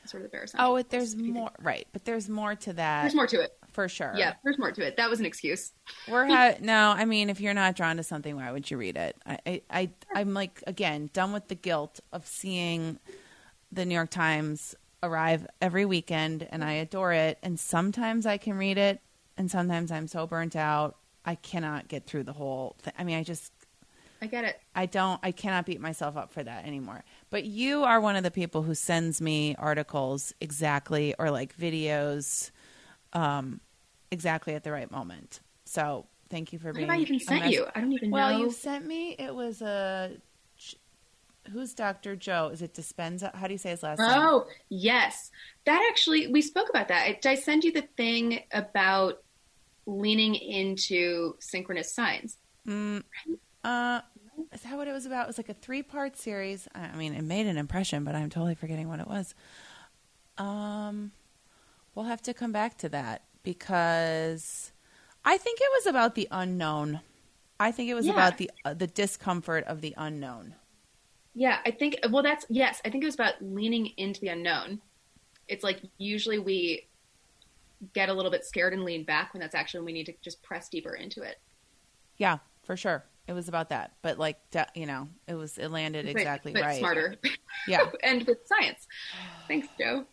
Sort 0.04 0.22
of 0.22 0.30
the 0.30 0.36
bare 0.36 0.46
Oh, 0.58 0.80
there's 0.82 1.16
more, 1.16 1.50
right? 1.60 1.88
But 1.92 2.04
there's 2.04 2.28
more 2.28 2.54
to 2.54 2.72
that. 2.74 3.02
There's 3.02 3.14
more 3.14 3.26
to 3.26 3.40
it 3.40 3.58
for 3.74 3.88
sure. 3.88 4.14
Yeah, 4.16 4.34
there's 4.42 4.58
more 4.58 4.72
to 4.72 4.86
it. 4.86 4.96
That 4.96 5.10
was 5.10 5.20
an 5.20 5.26
excuse. 5.26 5.72
We're 6.08 6.26
ha- 6.26 6.54
no, 6.60 6.94
I 6.96 7.04
mean, 7.04 7.28
if 7.28 7.40
you're 7.40 7.54
not 7.54 7.76
drawn 7.76 7.98
to 7.98 8.02
something, 8.02 8.36
why 8.36 8.50
would 8.50 8.70
you 8.70 8.78
read 8.78 8.96
it? 8.96 9.16
I, 9.26 9.38
I, 9.46 9.62
I, 9.70 9.90
I'm 10.14 10.32
like 10.32 10.62
again 10.66 11.10
done 11.12 11.32
with 11.32 11.48
the 11.48 11.54
guilt 11.54 12.00
of 12.12 12.26
seeing 12.26 12.98
the 13.70 13.84
New 13.84 13.94
York 13.94 14.10
Times 14.10 14.74
arrive 15.02 15.46
every 15.60 15.84
weekend, 15.84 16.48
and 16.50 16.64
I 16.64 16.72
adore 16.74 17.12
it. 17.12 17.38
And 17.42 17.60
sometimes 17.60 18.24
I 18.24 18.38
can 18.38 18.54
read 18.54 18.78
it, 18.78 19.00
and 19.36 19.50
sometimes 19.50 19.92
I'm 19.92 20.06
so 20.06 20.26
burnt 20.26 20.56
out 20.56 20.96
I 21.24 21.34
cannot 21.36 21.88
get 21.88 22.06
through 22.06 22.24
the 22.24 22.32
whole 22.32 22.76
thing. 22.80 22.92
I 22.98 23.04
mean, 23.04 23.16
I 23.16 23.22
just 23.22 23.52
I 24.20 24.26
get 24.26 24.44
it. 24.44 24.60
I 24.74 24.86
don't. 24.86 25.20
I 25.22 25.32
cannot 25.32 25.66
beat 25.66 25.80
myself 25.80 26.16
up 26.16 26.32
for 26.32 26.42
that 26.42 26.66
anymore. 26.66 27.04
But 27.30 27.44
you 27.44 27.84
are 27.84 28.00
one 28.00 28.16
of 28.16 28.22
the 28.22 28.30
people 28.30 28.62
who 28.62 28.74
sends 28.74 29.20
me 29.20 29.54
articles 29.58 30.32
exactly 30.40 31.14
or 31.18 31.30
like 31.30 31.56
videos, 31.56 32.50
um, 33.12 33.60
exactly 34.14 34.54
at 34.54 34.64
the 34.64 34.72
right 34.72 34.90
moment. 34.90 35.40
So 35.64 36.06
thank 36.30 36.52
you 36.52 36.58
for 36.58 36.68
what 36.68 36.76
being. 36.76 36.88
What 36.88 36.94
have 36.94 37.00
I 37.00 37.02
even 37.02 37.20
sent 37.20 37.52
you? 37.52 37.66
I 37.74 37.80
don't 37.80 37.92
even 37.92 38.10
well, 38.10 38.30
know. 38.30 38.38
Well, 38.38 38.46
you 38.46 38.52
sent 38.52 38.86
me. 38.86 39.16
It 39.18 39.34
was 39.34 39.60
a. 39.60 40.12
Who's 41.52 41.74
Dr. 41.74 42.16
Joe? 42.16 42.48
Is 42.50 42.62
it 42.62 42.72
Dispenza? 42.72 43.34
How 43.34 43.46
do 43.46 43.52
you 43.52 43.58
say 43.58 43.68
his 43.68 43.82
last 43.82 44.00
oh, 44.00 44.08
name? 44.08 44.18
Oh, 44.18 44.46
yes. 44.70 45.30
That 45.66 45.86
actually, 45.90 46.28
we 46.28 46.40
spoke 46.40 46.70
about 46.70 46.88
that. 46.88 47.20
Did 47.20 47.28
I 47.28 47.34
send 47.34 47.64
you 47.64 47.72
the 47.72 47.86
thing 47.98 48.40
about 48.50 49.22
leaning 49.84 50.34
into 50.36 51.36
synchronous 51.40 51.92
signs? 51.92 52.38
Mm, 52.66 53.02
uh, 53.62 54.00
is 54.54 54.62
that 54.62 54.76
what 54.78 54.88
it 54.88 54.92
was 54.92 55.04
about? 55.04 55.24
It 55.24 55.26
was 55.26 55.38
like 55.38 55.50
a 55.50 55.54
three 55.54 55.82
part 55.82 56.16
series. 56.16 56.66
I 56.74 56.96
mean, 56.96 57.14
it 57.14 57.24
made 57.24 57.46
an 57.46 57.58
impression, 57.58 58.04
but 58.04 58.14
I'm 58.14 58.30
totally 58.30 58.54
forgetting 58.54 58.88
what 58.88 59.00
it 59.00 59.06
was. 59.06 59.34
Um, 60.38 61.12
we'll 61.94 62.06
have 62.06 62.22
to 62.22 62.32
come 62.32 62.52
back 62.52 62.78
to 62.78 62.88
that 62.88 63.22
because 63.44 64.72
I 65.24 65.36
think 65.38 65.60
it 65.60 65.68
was 65.72 65.86
about 65.86 66.16
the 66.16 66.26
unknown. 66.30 67.00
I 67.60 67.70
think 67.70 67.88
it 67.88 67.94
was 67.94 68.06
yeah. 68.06 68.12
about 68.12 68.38
the 68.38 68.50
uh, 68.64 68.74
the 68.74 68.88
discomfort 68.88 69.64
of 69.64 69.80
the 69.80 69.94
unknown. 69.96 70.56
Yeah, 71.34 71.58
I 71.64 71.70
think. 71.70 71.98
Well, 72.10 72.22
that's 72.22 72.46
yes. 72.48 72.80
I 72.84 72.90
think 72.90 73.04
it 73.04 73.06
was 73.06 73.14
about 73.14 73.34
leaning 73.40 73.92
into 73.96 74.20
the 74.20 74.28
unknown. 74.28 74.80
It's 75.46 75.62
like 75.62 75.80
usually 75.98 76.38
we 76.38 76.86
get 77.92 78.08
a 78.08 78.12
little 78.12 78.30
bit 78.30 78.44
scared 78.44 78.72
and 78.72 78.84
lean 78.84 79.04
back 79.04 79.34
when 79.34 79.40
that's 79.40 79.54
actually 79.54 79.80
when 79.80 79.86
we 79.86 79.92
need 79.92 80.06
to 80.06 80.14
just 80.22 80.42
press 80.42 80.68
deeper 80.68 80.94
into 80.94 81.22
it. 81.22 81.38
Yeah, 82.16 82.38
for 82.62 82.76
sure. 82.76 83.04
It 83.26 83.32
was 83.32 83.48
about 83.48 83.70
that, 83.70 83.92
but 84.02 84.18
like 84.18 84.38
you 84.74 84.84
know, 84.86 85.08
it 85.26 85.34
was 85.34 85.56
it 85.56 85.70
landed 85.70 86.06
exactly 86.06 86.52
but, 86.52 86.60
but 86.60 86.66
right. 86.66 86.78
Smarter, 86.78 87.16
yeah, 87.66 87.86
and 88.02 88.22
with 88.26 88.46
science. 88.46 88.86
Thanks, 89.48 89.68
Joe. 89.78 90.04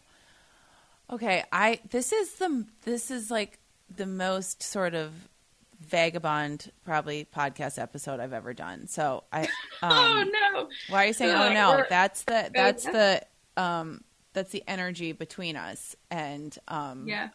Okay, 1.11 1.43
I 1.51 1.79
this 1.89 2.13
is 2.13 2.33
the 2.35 2.65
this 2.83 3.11
is 3.11 3.29
like 3.29 3.59
the 3.95 4.05
most 4.05 4.63
sort 4.63 4.93
of 4.93 5.11
vagabond 5.81 6.71
probably 6.85 7.27
podcast 7.35 7.79
episode 7.79 8.19
I've 8.19 8.33
ever 8.33 8.53
done. 8.53 8.87
So 8.87 9.23
I 9.31 9.41
um, 9.81 9.91
oh 9.91 10.23
no, 10.31 10.69
why 10.89 11.03
are 11.03 11.07
you 11.07 11.13
saying 11.13 11.35
oh 11.35 11.53
no? 11.53 11.83
That's 11.89 12.23
the 12.23 12.49
that's 12.53 12.85
the 12.85 13.21
um 13.57 14.03
that's 14.33 14.51
the 14.51 14.63
energy 14.67 15.11
between 15.11 15.57
us 15.57 15.95
and 16.09 16.57
um 16.67 17.07
yeah. 17.07 17.29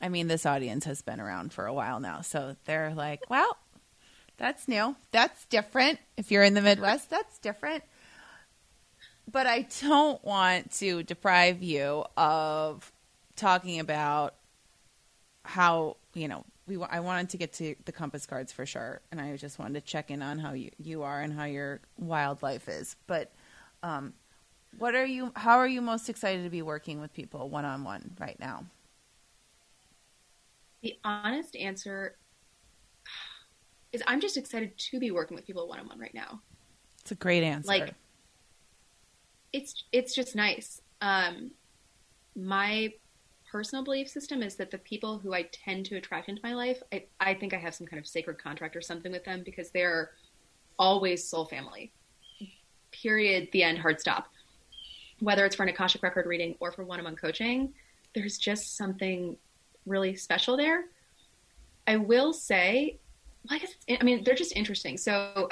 I 0.00 0.08
mean, 0.08 0.26
this 0.26 0.46
audience 0.46 0.84
has 0.86 1.00
been 1.00 1.20
around 1.20 1.52
for 1.52 1.66
a 1.66 1.72
while 1.72 2.00
now, 2.00 2.22
so 2.22 2.56
they're 2.64 2.92
like, 2.92 3.30
well, 3.30 3.56
that's 4.36 4.66
new. 4.66 4.96
That's 5.12 5.44
different. 5.46 6.00
If 6.16 6.32
you're 6.32 6.42
in 6.42 6.54
the 6.54 6.62
Midwest, 6.62 7.08
that's 7.08 7.38
different. 7.38 7.84
But 9.30 9.46
I 9.46 9.66
don't 9.80 10.22
want 10.24 10.72
to 10.72 11.02
deprive 11.02 11.62
you 11.62 12.04
of 12.16 12.92
talking 13.36 13.80
about 13.80 14.34
how, 15.44 15.96
you 16.14 16.28
know, 16.28 16.44
we 16.66 16.80
I 16.82 17.00
wanted 17.00 17.30
to 17.30 17.36
get 17.36 17.52
to 17.54 17.74
the 17.84 17.92
compass 17.92 18.26
cards 18.26 18.52
for 18.52 18.66
sure, 18.66 19.00
and 19.10 19.20
I 19.20 19.36
just 19.36 19.58
wanted 19.58 19.74
to 19.74 19.80
check 19.80 20.10
in 20.10 20.22
on 20.22 20.38
how 20.38 20.52
you, 20.52 20.70
you 20.78 21.02
are 21.02 21.20
and 21.20 21.32
how 21.32 21.44
your 21.44 21.80
wildlife 21.98 22.68
is. 22.68 22.96
But 23.06 23.32
um, 23.82 24.12
what 24.78 24.94
are 24.94 25.06
you? 25.06 25.32
How 25.34 25.58
are 25.58 25.66
you 25.66 25.80
most 25.80 26.08
excited 26.08 26.44
to 26.44 26.50
be 26.50 26.62
working 26.62 27.00
with 27.00 27.12
people 27.12 27.48
one 27.48 27.64
on 27.64 27.84
one 27.84 28.12
right 28.20 28.38
now? 28.38 28.64
The 30.82 30.98
honest 31.04 31.56
answer 31.56 32.16
is 33.92 34.02
I'm 34.06 34.20
just 34.20 34.36
excited 34.36 34.76
to 34.76 34.98
be 34.98 35.10
working 35.10 35.34
with 35.34 35.46
people 35.46 35.68
one 35.68 35.80
on 35.80 35.88
one 35.88 35.98
right 35.98 36.14
now. 36.14 36.40
It's 37.00 37.12
a 37.12 37.16
great 37.16 37.42
answer. 37.42 37.68
Like 37.68 37.94
it's 39.52 39.84
it's 39.92 40.14
just 40.14 40.34
nice. 40.34 40.80
Um, 41.00 41.50
my 42.36 42.92
personal 43.50 43.84
belief 43.84 44.08
system 44.08 44.42
is 44.42 44.56
that 44.56 44.70
the 44.70 44.78
people 44.78 45.18
who 45.18 45.34
I 45.34 45.42
tend 45.52 45.84
to 45.86 45.96
attract 45.96 46.30
into 46.30 46.40
my 46.42 46.54
life, 46.54 46.82
I, 46.90 47.04
I 47.20 47.34
think 47.34 47.52
I 47.52 47.58
have 47.58 47.74
some 47.74 47.86
kind 47.86 48.00
of 48.00 48.06
sacred 48.06 48.42
contract 48.42 48.74
or 48.74 48.80
something 48.80 49.12
with 49.12 49.24
them 49.24 49.42
because 49.44 49.70
they're 49.70 50.12
always 50.78 51.28
soul 51.28 51.44
family. 51.44 51.92
Period. 52.92 53.48
The 53.52 53.62
end. 53.62 53.78
Hard 53.78 54.00
stop. 54.00 54.28
Whether 55.20 55.44
it's 55.44 55.54
for 55.54 55.64
an 55.64 55.68
Akashic 55.68 56.02
record 56.02 56.26
reading 56.26 56.56
or 56.60 56.72
for 56.72 56.84
one-on-one 56.84 57.16
coaching, 57.16 57.74
there's 58.14 58.38
just 58.38 58.76
something 58.76 59.36
really 59.84 60.16
special 60.16 60.56
there. 60.56 60.86
I 61.86 61.96
will 61.96 62.32
say, 62.32 62.98
well, 63.48 63.56
I 63.56 63.58
guess 63.58 63.74
I 64.00 64.02
mean 64.02 64.24
they're 64.24 64.34
just 64.34 64.56
interesting. 64.56 64.96
So 64.96 65.48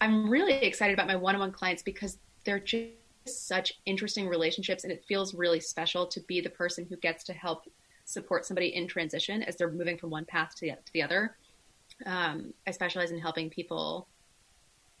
I'm 0.00 0.30
really 0.30 0.54
excited 0.54 0.94
about 0.94 1.08
my 1.08 1.16
one-on-one 1.16 1.52
clients 1.52 1.82
because 1.82 2.18
they're 2.44 2.60
just 2.60 2.92
such 3.36 3.74
interesting 3.86 4.28
relationships, 4.28 4.84
and 4.84 4.92
it 4.92 5.04
feels 5.06 5.34
really 5.34 5.60
special 5.60 6.06
to 6.06 6.20
be 6.20 6.40
the 6.40 6.50
person 6.50 6.86
who 6.88 6.96
gets 6.96 7.24
to 7.24 7.32
help 7.32 7.64
support 8.04 8.46
somebody 8.46 8.74
in 8.74 8.86
transition 8.86 9.42
as 9.42 9.56
they're 9.56 9.70
moving 9.70 9.98
from 9.98 10.10
one 10.10 10.24
path 10.24 10.54
to 10.56 10.66
the, 10.66 10.70
to 10.72 10.92
the 10.92 11.02
other. 11.02 11.36
Um, 12.06 12.54
I 12.66 12.70
specialize 12.70 13.10
in 13.10 13.18
helping 13.18 13.50
people 13.50 14.08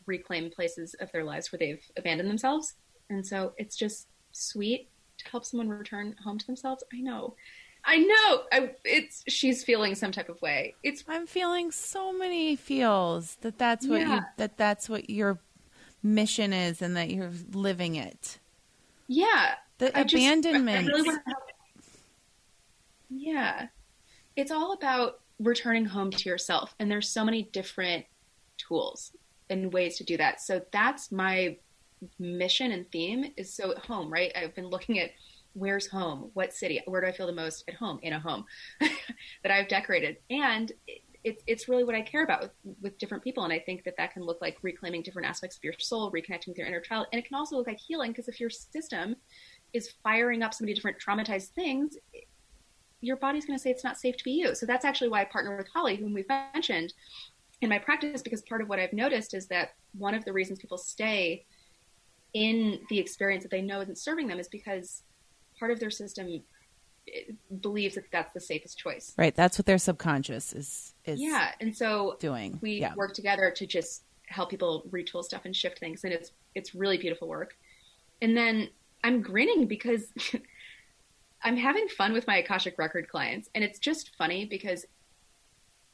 reclaim 0.06 0.50
places 0.50 0.94
of 0.94 1.10
their 1.12 1.24
lives 1.24 1.52
where 1.52 1.58
they've 1.58 1.84
abandoned 1.96 2.28
themselves, 2.28 2.74
and 3.08 3.26
so 3.26 3.52
it's 3.56 3.76
just 3.76 4.08
sweet 4.32 4.88
to 5.18 5.30
help 5.30 5.44
someone 5.44 5.68
return 5.68 6.14
home 6.22 6.38
to 6.38 6.46
themselves. 6.46 6.84
I 6.92 7.00
know 7.00 7.34
I 7.84 7.96
know. 7.98 8.42
I, 8.52 8.70
it's 8.84 9.24
she's 9.28 9.64
feeling 9.64 9.94
some 9.94 10.12
type 10.12 10.28
of 10.28 10.40
way. 10.42 10.74
It's 10.82 11.04
I'm 11.08 11.26
feeling 11.26 11.70
so 11.70 12.12
many 12.12 12.56
feels 12.56 13.36
that 13.36 13.58
that's 13.58 13.86
what 13.86 14.00
yeah. 14.00 14.16
you 14.16 14.20
that 14.36 14.58
that's 14.58 14.88
what 14.88 15.08
your 15.08 15.38
mission 16.02 16.52
is 16.52 16.82
and 16.82 16.96
that 16.96 17.10
you're 17.10 17.32
living 17.52 17.96
it. 17.96 18.38
Yeah. 19.06 19.54
The 19.78 19.96
I 19.96 20.02
abandonment. 20.02 20.88
Just, 20.88 21.06
really 21.06 21.18
yeah. 23.10 23.68
It's 24.36 24.50
all 24.50 24.72
about 24.72 25.20
returning 25.38 25.84
home 25.84 26.10
to 26.10 26.28
yourself 26.28 26.74
and 26.78 26.90
there's 26.90 27.08
so 27.08 27.24
many 27.24 27.44
different 27.44 28.04
tools 28.56 29.12
and 29.48 29.72
ways 29.72 29.96
to 29.98 30.04
do 30.04 30.16
that. 30.16 30.40
So 30.40 30.62
that's 30.72 31.10
my 31.10 31.56
mission 32.18 32.72
and 32.72 32.90
theme 32.90 33.32
is 33.36 33.52
so 33.52 33.72
at 33.72 33.78
home, 33.78 34.12
right? 34.12 34.32
I've 34.36 34.54
been 34.54 34.68
looking 34.68 34.98
at 34.98 35.10
where's 35.54 35.86
home? 35.86 36.30
What 36.34 36.52
city? 36.52 36.80
Where 36.86 37.00
do 37.00 37.06
I 37.06 37.12
feel 37.12 37.26
the 37.26 37.32
most 37.32 37.64
at 37.68 37.74
home? 37.74 37.98
In 38.02 38.12
a 38.12 38.20
home 38.20 38.44
that 38.80 39.50
I've 39.50 39.68
decorated. 39.68 40.18
And 40.30 40.70
it, 41.28 41.34
it, 41.36 41.42
it's 41.46 41.68
really 41.68 41.84
what 41.84 41.94
I 41.94 42.02
care 42.02 42.24
about 42.24 42.42
with, 42.42 42.50
with, 42.80 42.98
different 42.98 43.22
people. 43.22 43.44
And 43.44 43.52
I 43.52 43.58
think 43.58 43.84
that 43.84 43.96
that 43.96 44.12
can 44.12 44.22
look 44.22 44.40
like 44.40 44.58
reclaiming 44.62 45.02
different 45.02 45.28
aspects 45.28 45.56
of 45.56 45.64
your 45.64 45.74
soul, 45.78 46.10
reconnecting 46.12 46.48
with 46.48 46.58
your 46.58 46.66
inner 46.66 46.80
child. 46.80 47.06
And 47.12 47.18
it 47.18 47.26
can 47.26 47.36
also 47.36 47.56
look 47.56 47.66
like 47.66 47.78
healing 47.78 48.10
because 48.10 48.28
if 48.28 48.40
your 48.40 48.50
system 48.50 49.16
is 49.72 49.94
firing 50.02 50.42
up 50.42 50.54
so 50.54 50.64
many 50.64 50.74
different 50.74 50.96
traumatized 50.98 51.48
things, 51.48 51.96
your 53.00 53.16
body's 53.16 53.46
going 53.46 53.58
to 53.58 53.62
say 53.62 53.70
it's 53.70 53.84
not 53.84 53.98
safe 53.98 54.16
to 54.16 54.24
be 54.24 54.32
you. 54.32 54.54
So 54.54 54.66
that's 54.66 54.84
actually 54.84 55.08
why 55.08 55.22
I 55.22 55.24
partner 55.26 55.56
with 55.56 55.68
Holly, 55.72 55.96
whom 55.96 56.12
we've 56.12 56.28
mentioned 56.28 56.92
in 57.60 57.68
my 57.68 57.78
practice, 57.78 58.22
because 58.22 58.42
part 58.42 58.60
of 58.60 58.68
what 58.68 58.78
I've 58.78 58.92
noticed 58.92 59.34
is 59.34 59.46
that 59.48 59.70
one 59.96 60.14
of 60.14 60.24
the 60.24 60.32
reasons 60.32 60.58
people 60.58 60.78
stay 60.78 61.44
in 62.34 62.80
the 62.88 62.98
experience 62.98 63.42
that 63.42 63.50
they 63.50 63.62
know 63.62 63.80
isn't 63.80 63.98
serving 63.98 64.28
them 64.28 64.38
is 64.38 64.48
because 64.48 65.02
part 65.58 65.70
of 65.70 65.80
their 65.80 65.90
system 65.90 66.42
believes 67.60 67.94
that 67.94 68.04
that's 68.10 68.32
the 68.32 68.40
safest 68.40 68.78
choice. 68.78 69.14
Right. 69.16 69.34
That's 69.34 69.58
what 69.58 69.66
their 69.66 69.78
subconscious 69.78 70.52
is. 70.52 70.94
is 71.04 71.20
yeah. 71.20 71.52
And 71.60 71.76
so 71.76 72.16
doing. 72.20 72.58
We 72.60 72.80
yeah. 72.80 72.94
work 72.94 73.14
together 73.14 73.50
to 73.50 73.66
just 73.66 74.04
help 74.26 74.50
people 74.50 74.84
retool 74.90 75.24
stuff 75.24 75.44
and 75.44 75.54
shift 75.54 75.78
things, 75.78 76.04
and 76.04 76.12
it's 76.12 76.32
it's 76.54 76.74
really 76.74 76.98
beautiful 76.98 77.28
work. 77.28 77.56
And 78.20 78.36
then 78.36 78.68
I'm 79.04 79.22
grinning 79.22 79.66
because 79.66 80.12
I'm 81.42 81.56
having 81.56 81.88
fun 81.88 82.12
with 82.12 82.26
my 82.26 82.38
Akashic 82.38 82.78
Record 82.78 83.08
clients, 83.08 83.48
and 83.54 83.64
it's 83.64 83.78
just 83.78 84.16
funny 84.16 84.44
because 84.44 84.84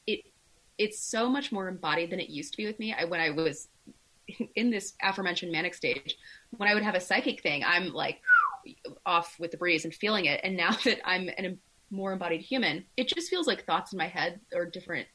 it 0.07 0.21
it's 0.77 0.99
so 0.99 1.29
much 1.29 1.51
more 1.51 1.67
embodied 1.67 2.09
than 2.09 2.19
it 2.19 2.29
used 2.29 2.51
to 2.53 2.57
be 2.57 2.65
with 2.65 2.79
me. 2.79 2.93
I, 2.93 3.05
when 3.05 3.19
I 3.19 3.29
was 3.29 3.69
in 4.55 4.69
this 4.69 4.93
aforementioned 5.01 5.51
manic 5.51 5.73
stage, 5.73 6.17
when 6.51 6.69
I 6.69 6.73
would 6.73 6.83
have 6.83 6.95
a 6.95 7.01
psychic 7.01 7.41
thing, 7.41 7.63
I'm 7.65 7.93
like 7.93 8.21
off 9.05 9.35
with 9.39 9.51
the 9.51 9.57
breeze 9.57 9.85
and 9.85 9.93
feeling 9.93 10.25
it. 10.25 10.41
And 10.43 10.57
now 10.57 10.71
that 10.83 10.99
I'm 11.07 11.29
an, 11.37 11.45
a 11.45 11.57
more 11.93 12.13
embodied 12.13 12.41
human, 12.41 12.85
it 12.97 13.07
just 13.07 13.29
feels 13.29 13.47
like 13.47 13.65
thoughts 13.65 13.93
in 13.93 13.97
my 13.97 14.07
head 14.07 14.39
or 14.53 14.65
different 14.65 15.07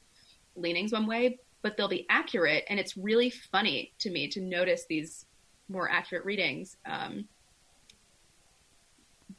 leanings 0.56 0.92
one 0.92 1.06
way, 1.06 1.38
but 1.62 1.76
they'll 1.76 1.88
be 1.88 2.06
accurate. 2.08 2.64
And 2.68 2.78
it's 2.80 2.96
really 2.96 3.30
funny 3.30 3.92
to 4.00 4.10
me 4.10 4.28
to 4.28 4.40
notice 4.40 4.86
these 4.88 5.26
more 5.68 5.88
accurate 5.88 6.24
readings 6.24 6.76
um, 6.84 7.26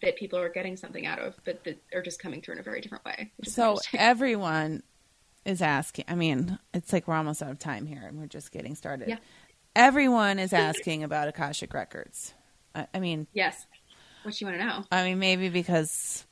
that 0.01 0.15
people 0.15 0.39
are 0.39 0.49
getting 0.49 0.77
something 0.77 1.05
out 1.05 1.19
of, 1.19 1.35
but 1.45 1.63
that 1.65 1.81
are 1.93 2.01
just 2.01 2.21
coming 2.21 2.41
through 2.41 2.55
in 2.55 2.59
a 2.59 2.63
very 2.63 2.81
different 2.81 3.05
way. 3.05 3.31
So 3.43 3.77
everyone 3.93 4.83
is 5.45 5.61
asking. 5.61 6.05
I 6.07 6.15
mean, 6.15 6.57
it's 6.73 6.93
like 6.93 7.07
we're 7.07 7.15
almost 7.15 7.41
out 7.41 7.51
of 7.51 7.59
time 7.59 7.85
here, 7.85 8.03
and 8.07 8.17
we're 8.19 8.27
just 8.27 8.51
getting 8.51 8.75
started. 8.75 9.09
Yeah. 9.09 9.17
Everyone 9.75 10.37
is 10.39 10.53
asking 10.53 11.03
about 11.03 11.27
Akashic 11.27 11.73
records. 11.73 12.33
I, 12.75 12.87
I 12.93 12.99
mean, 12.99 13.27
yes. 13.33 13.65
What 14.23 14.39
you 14.39 14.47
want 14.47 14.59
to 14.59 14.65
know? 14.65 14.83
I 14.91 15.03
mean, 15.03 15.19
maybe 15.19 15.49
because 15.49 16.25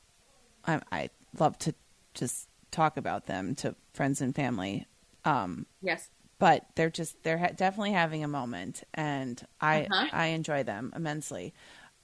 I, 0.66 0.82
I 0.92 1.10
love 1.38 1.58
to 1.60 1.74
just 2.14 2.48
talk 2.72 2.98
about 2.98 3.26
them 3.26 3.56
to 3.56 3.76
friends 3.94 4.22
and 4.22 4.36
family. 4.36 4.86
Um, 5.26 5.66
yes. 5.82 6.10
But 6.38 6.66
they're 6.76 6.90
just 6.90 7.22
they're 7.24 7.38
ha- 7.38 7.52
definitely 7.56 7.92
having 7.92 8.24
a 8.24 8.28
moment, 8.28 8.84
and 8.94 9.42
I 9.60 9.88
Uh-huh. 9.92 10.08
I 10.14 10.28
enjoy 10.28 10.64
them 10.64 10.94
immensely. 10.96 11.54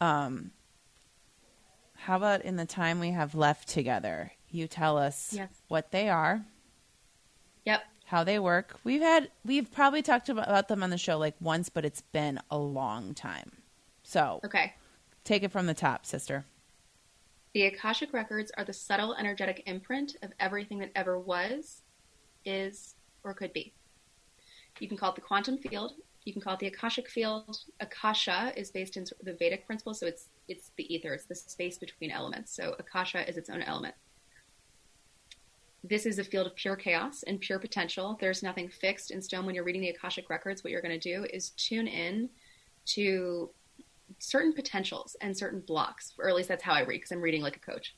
Um, 0.01 0.51
how 1.93 2.17
about 2.17 2.41
in 2.41 2.57
the 2.57 2.65
time 2.65 2.99
we 2.99 3.11
have 3.11 3.33
left 3.33 3.69
together, 3.69 4.31
you 4.49 4.67
tell 4.67 4.97
us 4.97 5.31
Yes. 5.33 5.49
what 5.69 5.91
they 5.91 6.09
are, 6.09 6.45
Yep. 7.63 7.83
how 8.05 8.23
they 8.25 8.37
work. 8.37 8.77
We've 8.83 9.01
had 9.01 9.31
we've 9.45 9.71
probably 9.71 10.01
talked 10.01 10.27
about, 10.27 10.47
about 10.49 10.67
them 10.67 10.83
on 10.83 10.89
the 10.89 10.97
show 10.97 11.17
like 11.17 11.35
once, 11.39 11.69
but 11.69 11.85
it's 11.85 12.01
been 12.01 12.39
a 12.51 12.57
long 12.57 13.13
time. 13.13 13.61
So 14.03 14.41
Okay. 14.43 14.73
Take 15.25 15.43
it 15.43 15.51
from 15.51 15.65
the 15.65 15.73
top, 15.73 16.05
sister. 16.05 16.45
The 17.53 17.63
Akashic 17.63 18.13
records 18.13 18.51
are 18.57 18.63
the 18.63 18.73
subtle 18.73 19.15
energetic 19.15 19.63
imprint 19.65 20.15
of 20.21 20.31
everything 20.39 20.79
that 20.79 20.91
ever 20.95 21.19
was, 21.19 21.81
is, 22.45 22.95
or 23.23 23.33
could 23.33 23.51
be. 23.51 23.73
You 24.79 24.87
can 24.87 24.97
call 24.97 25.09
it 25.09 25.15
the 25.15 25.21
quantum 25.21 25.57
field. 25.57 25.93
You 26.25 26.33
can 26.33 26.41
call 26.41 26.53
it 26.53 26.59
the 26.59 26.67
Akashic 26.67 27.09
field. 27.09 27.59
Akasha 27.79 28.51
is 28.57 28.71
based 28.71 28.97
in 28.97 29.05
the 29.23 29.33
Vedic 29.33 29.65
principle, 29.65 29.93
so 29.93 30.05
it's 30.05 30.27
it's 30.47 30.71
the 30.75 30.93
ether. 30.93 31.13
It's 31.13 31.25
the 31.25 31.35
space 31.35 31.77
between 31.77 32.11
elements. 32.11 32.53
So 32.53 32.75
Akasha 32.77 33.27
is 33.27 33.37
its 33.37 33.49
own 33.49 33.61
element. 33.61 33.95
This 35.83 36.05
is 36.05 36.19
a 36.19 36.23
field 36.23 36.47
of 36.47 36.55
pure 36.55 36.75
chaos 36.75 37.23
and 37.23 37.39
pure 37.39 37.59
potential. 37.59 38.17
There's 38.19 38.43
nothing 38.43 38.69
fixed 38.69 39.11
in 39.11 39.21
stone 39.21 39.45
when 39.45 39.55
you're 39.55 39.63
reading 39.63 39.81
the 39.81 39.89
Akashic 39.89 40.29
records. 40.29 40.63
What 40.63 40.71
you're 40.71 40.81
going 40.81 40.99
to 40.99 41.15
do 41.15 41.25
is 41.31 41.51
tune 41.51 41.87
in 41.87 42.29
to 42.87 43.49
certain 44.25 44.53
potentials 44.53 45.15
and 45.21 45.35
certain 45.37 45.59
blocks, 45.61 46.13
or 46.19 46.27
at 46.29 46.35
least 46.35 46.49
that's 46.49 46.63
how 46.63 46.73
I 46.73 46.81
read 46.81 46.97
because 46.97 47.11
I'm 47.11 47.21
reading 47.21 47.41
like 47.41 47.55
a 47.55 47.59
coach 47.59 47.95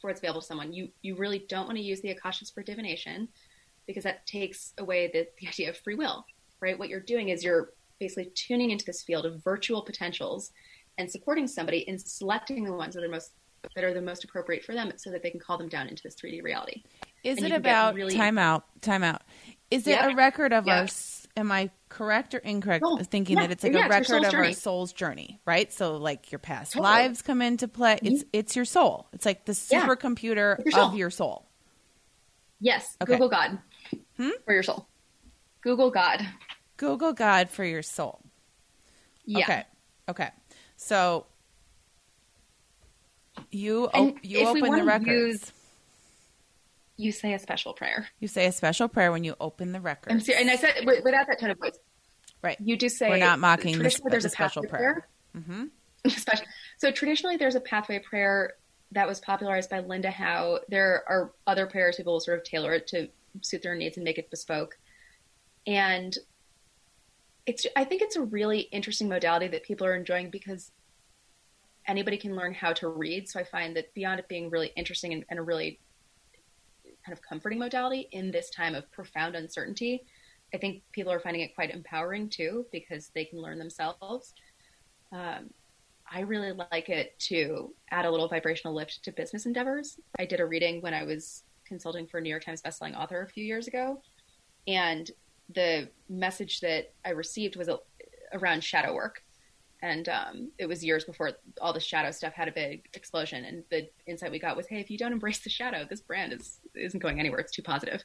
for 0.00 0.08
what's 0.08 0.20
available 0.20 0.40
to 0.42 0.46
someone. 0.46 0.72
You 0.72 0.88
you 1.02 1.16
really 1.16 1.44
don't 1.48 1.66
want 1.66 1.76
to 1.78 1.82
use 1.82 2.00
the 2.00 2.14
Akashas 2.14 2.52
for 2.52 2.62
divination 2.62 3.28
because 3.86 4.04
that 4.04 4.26
takes 4.26 4.72
away 4.78 5.08
the, 5.12 5.26
the 5.40 5.48
idea 5.48 5.70
of 5.70 5.76
free 5.78 5.94
will, 5.94 6.26
right? 6.60 6.78
What 6.78 6.88
you're 6.88 7.00
doing 7.00 7.28
is 7.30 7.42
you're 7.44 7.70
basically 7.98 8.30
tuning 8.34 8.70
into 8.70 8.84
this 8.84 9.02
field 9.02 9.24
of 9.24 9.42
virtual 9.42 9.80
potentials 9.82 10.52
and 10.98 11.10
supporting 11.10 11.46
somebody 11.46 11.78
in 11.80 11.98
selecting 11.98 12.64
the 12.64 12.72
ones 12.72 12.94
that 12.94 13.04
are 13.04 13.08
most 13.08 13.32
that 13.74 13.82
are 13.84 13.92
the 13.94 14.02
most 14.02 14.22
appropriate 14.22 14.64
for 14.64 14.74
them 14.74 14.92
so 14.96 15.10
that 15.10 15.22
they 15.22 15.30
can 15.30 15.40
call 15.40 15.58
them 15.58 15.68
down 15.68 15.88
into 15.88 16.02
this 16.02 16.14
3D 16.14 16.42
reality. 16.42 16.82
Is 17.24 17.38
And 17.38 17.46
it 17.46 17.48
you 17.48 17.54
can 17.54 17.62
get 17.62 17.70
about 17.70 17.94
really- 17.96 18.14
time 18.14 18.38
out? 18.38 18.64
Time 18.80 19.02
out. 19.02 19.22
Is 19.70 19.86
it 19.88 19.92
Yeah. 19.92 20.10
a 20.10 20.14
record 20.14 20.52
of 20.52 20.66
Yeah. 20.66 20.80
our? 20.82 20.86
Am 21.36 21.52
I 21.52 21.70
correct 21.90 22.34
or 22.34 22.38
incorrect? 22.38 22.82
No. 22.82 22.96
Thinking 22.98 23.36
Yeah. 23.36 23.42
that 23.42 23.50
it's 23.52 23.62
like 23.62 23.72
Yeah, 23.74 23.86
a 23.86 23.88
record 23.90 24.24
of 24.24 24.32
our 24.34 24.52
soul's 24.52 24.92
journey, 24.92 25.38
right? 25.44 25.70
So 25.72 25.96
like 25.98 26.32
your 26.32 26.38
past 26.38 26.72
Totally. 26.72 26.88
Mm-hmm. 26.92 27.02
lives 27.08 27.22
come 27.22 27.42
into 27.42 27.68
play. 27.68 27.98
It's 28.02 28.24
it's 28.32 28.56
your 28.56 28.64
soul. 28.64 29.06
It's 29.12 29.26
like 29.26 29.44
the 29.44 29.52
supercomputer 29.52 30.64
your 30.64 30.78
of 30.80 30.94
your 30.94 31.10
soul. 31.10 31.46
Yes, 32.58 32.96
Okay. 33.02 33.12
Google 33.12 33.28
God 33.28 33.58
Hmm? 34.16 34.30
for 34.46 34.54
your 34.54 34.62
soul. 34.62 34.86
Google 35.60 35.90
God. 35.90 36.26
Google 36.78 37.12
God 37.12 37.50
for 37.50 37.64
your 37.64 37.82
soul. 37.82 38.20
Yeah. 39.26 39.44
Okay. 39.44 39.64
Okay. 40.08 40.30
So 40.76 41.26
you 43.50 43.86
op- 43.92 44.16
you 44.22 44.46
open 44.46 44.72
the 44.72 44.84
records. 44.84 45.08
use- 45.42 45.52
You 46.96 47.12
say 47.12 47.34
a 47.34 47.38
special 47.38 47.74
prayer. 47.74 48.08
You 48.20 48.28
say 48.28 48.46
a 48.46 48.52
special 48.52 48.88
prayer 48.88 49.12
when 49.12 49.22
you 49.22 49.34
open 49.40 49.72
the 49.72 49.80
records. 49.80 50.14
I'm 50.14 50.20
serious, 50.20 50.40
and 50.40 50.50
I 50.50 50.56
said 50.56 50.86
without 50.86 51.26
that 51.26 51.38
tone 51.38 51.50
of 51.50 51.58
voice. 51.58 51.78
Right. 52.42 52.56
You 52.60 52.76
do 52.76 52.88
say 52.88 53.10
We're 53.10 53.18
not 53.18 53.38
mocking 53.38 53.76
the 53.76 53.82
there's 53.82 54.00
the 54.00 54.28
a 54.28 54.30
special 54.30 54.62
pathway 54.62 54.78
prayer. 54.78 55.08
Mm-hmm. 55.36 55.64
So 56.78 56.90
traditionally, 56.90 57.36
there's 57.38 57.54
a 57.54 57.60
pathway 57.60 57.98
prayer 57.98 58.52
that 58.92 59.08
was 59.08 59.18
popularized 59.18 59.70
by 59.70 59.80
Linda 59.80 60.10
Howe. 60.10 60.60
There 60.68 61.02
are 61.08 61.32
other 61.46 61.66
prayers 61.66 61.96
people 61.96 62.12
will 62.12 62.20
sort 62.20 62.38
of 62.38 62.44
tailor 62.44 62.74
it 62.74 62.86
to 62.88 63.08
suit 63.40 63.62
their 63.62 63.74
needs 63.74 63.96
and 63.96 64.04
make 64.04 64.18
it 64.18 64.30
bespoke. 64.30 64.78
And 65.66 66.16
it's 67.46 67.66
I 67.74 67.84
think 67.84 68.02
it's 68.02 68.16
a 68.16 68.22
really 68.22 68.60
interesting 68.60 69.08
modality 69.08 69.48
that 69.48 69.62
people 69.62 69.86
are 69.86 69.94
enjoying 69.94 70.30
because 70.30 70.70
anybody 71.86 72.16
can 72.16 72.36
learn 72.36 72.52
how 72.54 72.72
to 72.74 72.88
read. 72.88 73.28
So 73.28 73.40
I 73.40 73.44
find 73.44 73.76
that 73.76 73.94
beyond 73.94 74.20
it 74.20 74.28
being 74.28 74.50
really 74.50 74.72
interesting 74.76 75.12
and, 75.12 75.24
and 75.30 75.38
a 75.38 75.42
really 75.42 75.78
kind 77.06 77.16
of 77.16 77.22
comforting 77.22 77.58
modality 77.58 78.08
in 78.12 78.32
this 78.32 78.50
time 78.50 78.74
of 78.74 78.90
profound 78.90 79.36
uncertainty, 79.36 80.02
I 80.52 80.58
think 80.58 80.82
people 80.92 81.12
are 81.12 81.20
finding 81.20 81.42
it 81.42 81.54
quite 81.54 81.70
empowering 81.70 82.28
too 82.28 82.66
because 82.72 83.10
they 83.14 83.24
can 83.24 83.40
learn 83.40 83.58
themselves. 83.58 84.34
Um, 85.12 85.50
I 86.10 86.20
really 86.20 86.52
like 86.52 86.88
it 86.88 87.18
to 87.20 87.72
add 87.90 88.04
a 88.04 88.10
little 88.10 88.28
vibrational 88.28 88.74
lift 88.74 89.02
to 89.04 89.12
business 89.12 89.46
endeavors. 89.46 89.98
I 90.18 90.24
did 90.24 90.40
a 90.40 90.46
reading 90.46 90.80
when 90.80 90.94
I 90.94 91.04
was 91.04 91.44
consulting 91.64 92.06
for 92.06 92.18
a 92.18 92.20
New 92.20 92.30
York 92.30 92.44
Times 92.44 92.62
bestselling 92.62 92.96
author 92.96 93.22
a 93.22 93.28
few 93.28 93.44
years 93.44 93.66
ago, 93.66 94.00
and 94.66 95.10
the 95.54 95.88
message 96.08 96.60
that 96.60 96.92
I 97.04 97.10
received 97.10 97.56
was 97.56 97.68
around 98.32 98.62
shadow 98.62 98.94
work. 98.94 99.22
And 99.82 100.08
um, 100.08 100.50
it 100.58 100.66
was 100.66 100.82
years 100.84 101.04
before 101.04 101.32
all 101.60 101.72
the 101.72 101.80
shadow 101.80 102.10
stuff 102.10 102.32
had 102.32 102.48
a 102.48 102.52
big 102.52 102.88
explosion. 102.94 103.44
And 103.44 103.62
the 103.70 103.88
insight 104.06 104.30
we 104.30 104.38
got 104.38 104.56
was, 104.56 104.66
hey, 104.66 104.80
if 104.80 104.90
you 104.90 104.96
don't 104.98 105.12
embrace 105.12 105.38
the 105.40 105.50
shadow, 105.50 105.84
this 105.88 106.00
brand 106.00 106.32
is 106.32 106.58
isn't 106.74 107.00
going 107.00 107.20
anywhere. 107.20 107.40
It's 107.40 107.52
too 107.52 107.62
positive. 107.62 108.02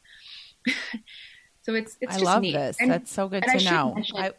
so 1.64 1.74
it's 1.74 1.98
it's 2.02 2.12
I 2.12 2.16
just 2.16 2.26
love 2.26 2.42
neat. 2.42 2.54
this. 2.54 2.78
And- 2.80 2.92
That's 2.92 3.12
so 3.12 3.28
good 3.28 3.44
I 3.48 3.54
to 3.54 3.60
should 3.60 3.72
know. 3.72 3.94
mention- 3.96 4.18
I, 4.18 4.32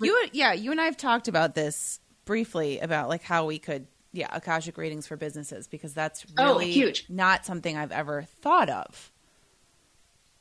you, 0.00 0.28
yeah, 0.32 0.52
you 0.52 0.70
and 0.70 0.80
I 0.80 0.84
have 0.84 0.96
talked 0.96 1.28
about 1.28 1.54
this 1.54 1.98
briefly 2.24 2.78
about 2.78 3.08
like 3.08 3.22
how 3.22 3.46
we 3.46 3.58
could, 3.58 3.86
yeah, 4.12 4.28
akashic 4.30 4.76
readings 4.76 5.06
for 5.06 5.16
businesses 5.16 5.66
because 5.66 5.92
that's 5.94 6.24
Oh, 6.38 6.54
really 6.54 6.70
huge. 6.70 7.06
not 7.08 7.44
something 7.46 7.76
I've 7.76 7.90
ever 7.92 8.22
thought 8.22 8.68
of. 8.70 9.10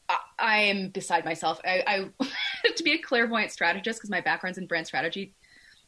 I, 0.10 0.18
I 0.38 0.58
am 0.64 0.90
beside 0.90 1.26
myself. 1.26 1.60
I, 1.66 2.10
I 2.20 2.26
to 2.76 2.84
be 2.84 2.92
a 2.94 2.98
clairvoyant 3.00 3.52
strategist 3.52 4.00
because 4.00 4.10
my 4.12 4.22
background's 4.22 4.58
in 4.60 4.68
brand 4.68 4.86
strategy 4.88 5.34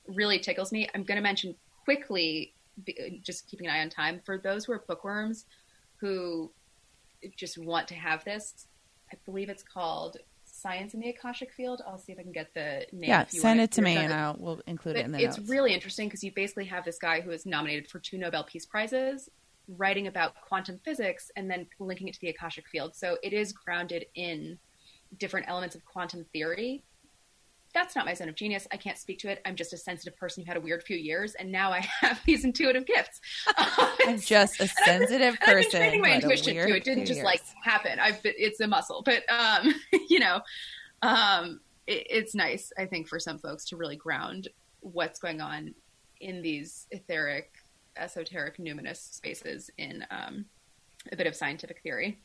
really 0.08 0.40
tickles 0.40 0.72
me. 0.72 0.90
I'm 0.94 1.04
going 1.04 1.18
to 1.18 1.22
mention 1.22 1.56
quickly, 1.84 2.54
just 3.22 3.48
keeping 3.48 3.68
an 3.68 3.74
eye 3.74 3.82
on 3.82 3.90
time, 3.90 4.22
for 4.26 4.38
those 4.38 4.66
who 4.66 4.74
are 4.74 4.84
bookworms 4.88 5.46
who 5.98 6.52
just 7.38 7.58
want 7.58 7.88
to 7.88 7.96
have 7.96 8.24
this. 8.26 8.68
I 9.12 9.18
believe 9.26 9.50
it's 9.50 9.64
called 9.64 10.18
Science 10.46 10.94
in 10.94 11.00
the 11.00 11.10
Akashic 11.10 11.52
Field. 11.54 11.82
I'll 11.88 11.98
see 11.98 12.12
if 12.12 12.20
I 12.20 12.24
can 12.24 12.32
get 12.32 12.54
the 12.54 12.86
name. 12.92 13.10
Yeah, 13.10 13.22
if 13.22 13.34
you 13.34 13.40
send 13.40 13.62
it 13.62 13.72
to 13.72 13.82
me 13.82 13.96
and 13.96 14.14
I'll 14.14 14.36
we'll 14.40 14.62
include 14.68 14.98
it 14.98 15.06
in 15.06 15.12
the 15.12 15.20
it's 15.24 15.38
notes. 15.38 15.50
really 15.50 15.74
interesting 15.74 16.08
because 16.08 16.24
you 16.24 16.32
basically 16.32 16.66
have 16.66 16.84
this 16.84 16.98
guy 16.98 17.22
who 17.22 17.32
is 17.32 17.46
nominated 17.46 17.88
for 17.88 18.00
two 18.00 18.18
Nobel 18.18 18.44
Peace 18.44 18.66
Prizes 18.66 19.30
writing 19.68 20.08
about 20.08 20.34
quantum 20.42 20.80
physics 20.84 21.32
and 21.36 21.50
then 21.50 21.68
linking 21.80 22.08
it 22.08 22.14
to 22.16 22.22
the 22.22 22.30
Akashic 22.30 22.68
field. 22.68 22.96
So 22.96 23.18
it 23.24 23.34
is 23.34 23.54
grounded 23.54 24.06
in 24.16 24.58
different 25.20 25.48
elements 25.48 25.76
of 25.76 25.86
quantum 25.86 26.26
theory. 26.34 26.84
That's 27.74 27.96
not 27.96 28.06
my 28.06 28.14
zone 28.14 28.30
of 28.30 28.36
genius. 28.36 28.68
I 28.72 28.78
can't 28.78 28.98
speak 28.98 29.20
to 29.20 29.30
it. 29.30 29.42
I'm 29.46 29.56
just 29.56 29.74
a 29.74 29.78
sensitive 29.78 30.16
person 30.16 30.44
who 30.44 30.48
had 30.48 30.58
a 30.58 30.62
weird 30.62 30.84
few 30.84 30.98
years, 30.98 31.34
and 31.36 31.52
now 31.52 31.72
I 31.72 31.80
have 32.02 32.22
these 32.26 32.46
intuitive 32.46 32.86
gifts. 32.86 33.20
I'm 33.58 34.20
just 34.20 34.60
a 34.60 34.68
sensitive 34.86 35.38
I've 35.42 35.46
been 35.46 35.56
person. 35.56 35.72
training 35.72 36.02
my 36.02 36.08
who 36.08 36.14
had 36.14 36.24
a 36.24 36.30
intuition 36.30 36.68
too. 36.68 36.74
It 36.76 36.84
didn't 36.84 37.06
just 37.06 37.24
like 37.24 37.42
happen. 37.64 38.00
I've 38.00 38.22
been, 38.22 38.34
it's 38.38 38.60
a 38.60 38.68
muscle, 38.68 39.02
but 39.04 39.24
um, 39.32 39.74
you 40.10 40.20
know, 40.20 40.42
um, 41.02 41.62
it, 41.88 42.08
it's 42.10 42.36
nice. 42.36 42.72
I 42.78 42.86
think 42.86 43.08
for 43.08 43.20
some 43.20 43.40
folks 43.40 43.66
to 43.66 43.78
really 43.78 43.96
ground 43.96 44.50
what's 44.82 45.20
going 45.20 45.42
on 45.42 45.74
in 46.20 46.42
these 46.42 46.88
etheric, 46.92 47.54
esoteric, 47.98 48.58
numinous 48.58 49.14
spaces 49.14 49.70
in 49.78 50.06
um, 50.12 50.46
a 51.12 51.16
bit 51.16 51.28
of 51.28 51.36
scientific 51.36 51.82
theory. 51.82 52.20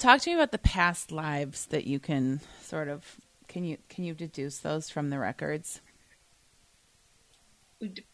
Talk 0.00 0.22
to 0.22 0.30
me 0.30 0.34
about 0.34 0.50
the 0.50 0.58
past 0.58 1.12
lives 1.12 1.66
that 1.66 1.86
you 1.86 2.00
can 2.00 2.40
sort 2.62 2.88
of 2.88 3.20
can 3.48 3.64
you 3.64 3.76
can 3.90 4.04
you 4.04 4.14
deduce 4.14 4.58
those 4.58 4.88
from 4.88 5.10
the 5.10 5.18
records 5.18 5.82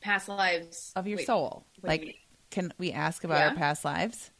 Past 0.00 0.28
lives 0.28 0.92
of 0.96 1.06
your 1.06 1.16
wait, 1.18 1.26
soul? 1.26 1.64
you 1.76 1.88
Like, 1.88 2.16
can 2.50 2.72
we 2.76 2.90
ask 2.92 3.22
about 3.22 3.38
Yeah. 3.38 3.48
our 3.50 3.54
past 3.54 3.84
lives? 3.84 4.32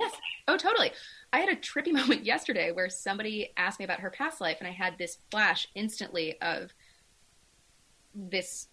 Yes. 0.00 0.12
Oh, 0.46 0.56
totally. 0.56 0.92
I 1.32 1.40
had 1.40 1.50
a 1.50 1.56
trippy 1.56 1.92
moment 1.92 2.24
yesterday 2.24 2.72
where 2.72 2.88
somebody 2.88 3.52
asked 3.58 3.78
me 3.80 3.84
about 3.84 4.00
her 4.00 4.10
past 4.10 4.40
life, 4.40 4.56
and 4.60 4.68
I 4.68 4.72
had 4.72 4.96
this 4.96 5.18
flash 5.30 5.68
instantly 5.74 6.40
of 6.40 6.72
this 8.14 8.68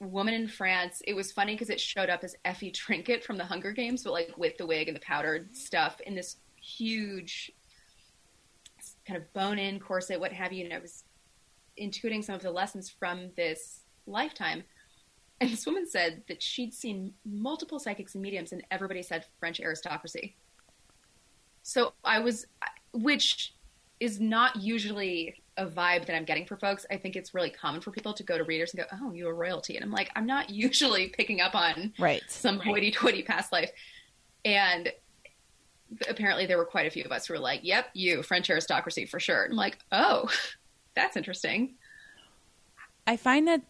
woman 0.00 0.34
in 0.34 0.48
France. 0.48 1.02
It 1.06 1.14
was 1.14 1.32
funny 1.32 1.54
because 1.54 1.70
it 1.70 1.80
showed 1.80 2.08
up 2.10 2.24
as 2.24 2.36
Effie 2.44 2.70
Trinket 2.70 3.22
from 3.24 3.36
the 3.36 3.44
Hunger 3.44 3.72
Games, 3.72 4.02
but 4.04 4.12
like 4.12 4.32
with 4.38 4.56
the 4.56 4.66
wig 4.66 4.88
and 4.88 4.96
the 4.96 5.00
powdered 5.00 5.54
stuff 5.54 6.00
in 6.06 6.14
this 6.14 6.36
huge 6.64 7.52
kind 9.06 9.16
of 9.16 9.32
bone 9.32 9.58
in 9.58 9.78
corset, 9.78 10.18
what 10.18 10.32
have 10.32 10.52
you. 10.52 10.64
And 10.64 10.72
I 10.72 10.78
was 10.78 11.04
intuiting 11.80 12.24
some 12.24 12.34
of 12.34 12.42
the 12.42 12.50
lessons 12.50 12.90
from 12.90 13.30
this 13.36 13.80
lifetime. 14.06 14.64
And 15.40 15.50
this 15.50 15.66
woman 15.66 15.86
said 15.86 16.22
that 16.28 16.42
she'd 16.42 16.72
seen 16.72 17.12
multiple 17.24 17.78
psychics 17.78 18.14
and 18.14 18.22
mediums, 18.22 18.52
and 18.52 18.64
everybody 18.70 19.02
said 19.02 19.26
French 19.40 19.60
aristocracy. 19.60 20.36
So 21.62 21.92
I 22.04 22.20
was, 22.20 22.46
which 22.92 23.54
is 24.00 24.20
not 24.20 24.56
usually 24.56 25.42
a 25.56 25.66
vibe 25.66 26.06
that 26.06 26.16
I'm 26.16 26.24
getting 26.24 26.46
for 26.46 26.56
folks. 26.56 26.86
I 26.90 26.96
think 26.96 27.16
it's 27.16 27.34
really 27.34 27.50
common 27.50 27.80
for 27.80 27.90
people 27.90 28.12
to 28.14 28.22
go 28.22 28.36
to 28.38 28.44
readers 28.44 28.74
and 28.74 28.82
go, 28.82 28.96
"Oh, 29.00 29.12
you're 29.12 29.34
royalty," 29.34 29.76
and 29.76 29.84
I'm 29.84 29.90
like, 29.90 30.10
I'm 30.14 30.26
not 30.26 30.50
usually 30.66 31.08
picking 31.08 31.40
up 31.40 31.54
on 31.54 31.92
right 31.98 32.22
some 32.28 32.58
hoity-toity 32.58 33.22
past 33.22 33.52
life. 33.52 33.70
And 34.44 34.92
apparently, 36.08 36.46
there 36.46 36.58
were 36.58 36.64
quite 36.64 36.86
a 36.86 36.90
few 36.90 37.04
of 37.04 37.12
us 37.12 37.26
who 37.26 37.34
were 37.34 37.40
like, 37.40 37.60
"Yep, 37.62 37.86
you 37.94 38.22
French 38.22 38.50
aristocracy 38.50 39.06
for 39.06 39.20
sure." 39.20 39.46
I'm 39.46 39.56
like, 39.56 39.78
"Oh, 39.92 40.28
that's 40.94 41.16
interesting." 41.16 41.74
I 43.06 43.16
find 43.16 43.48
that 43.48 43.62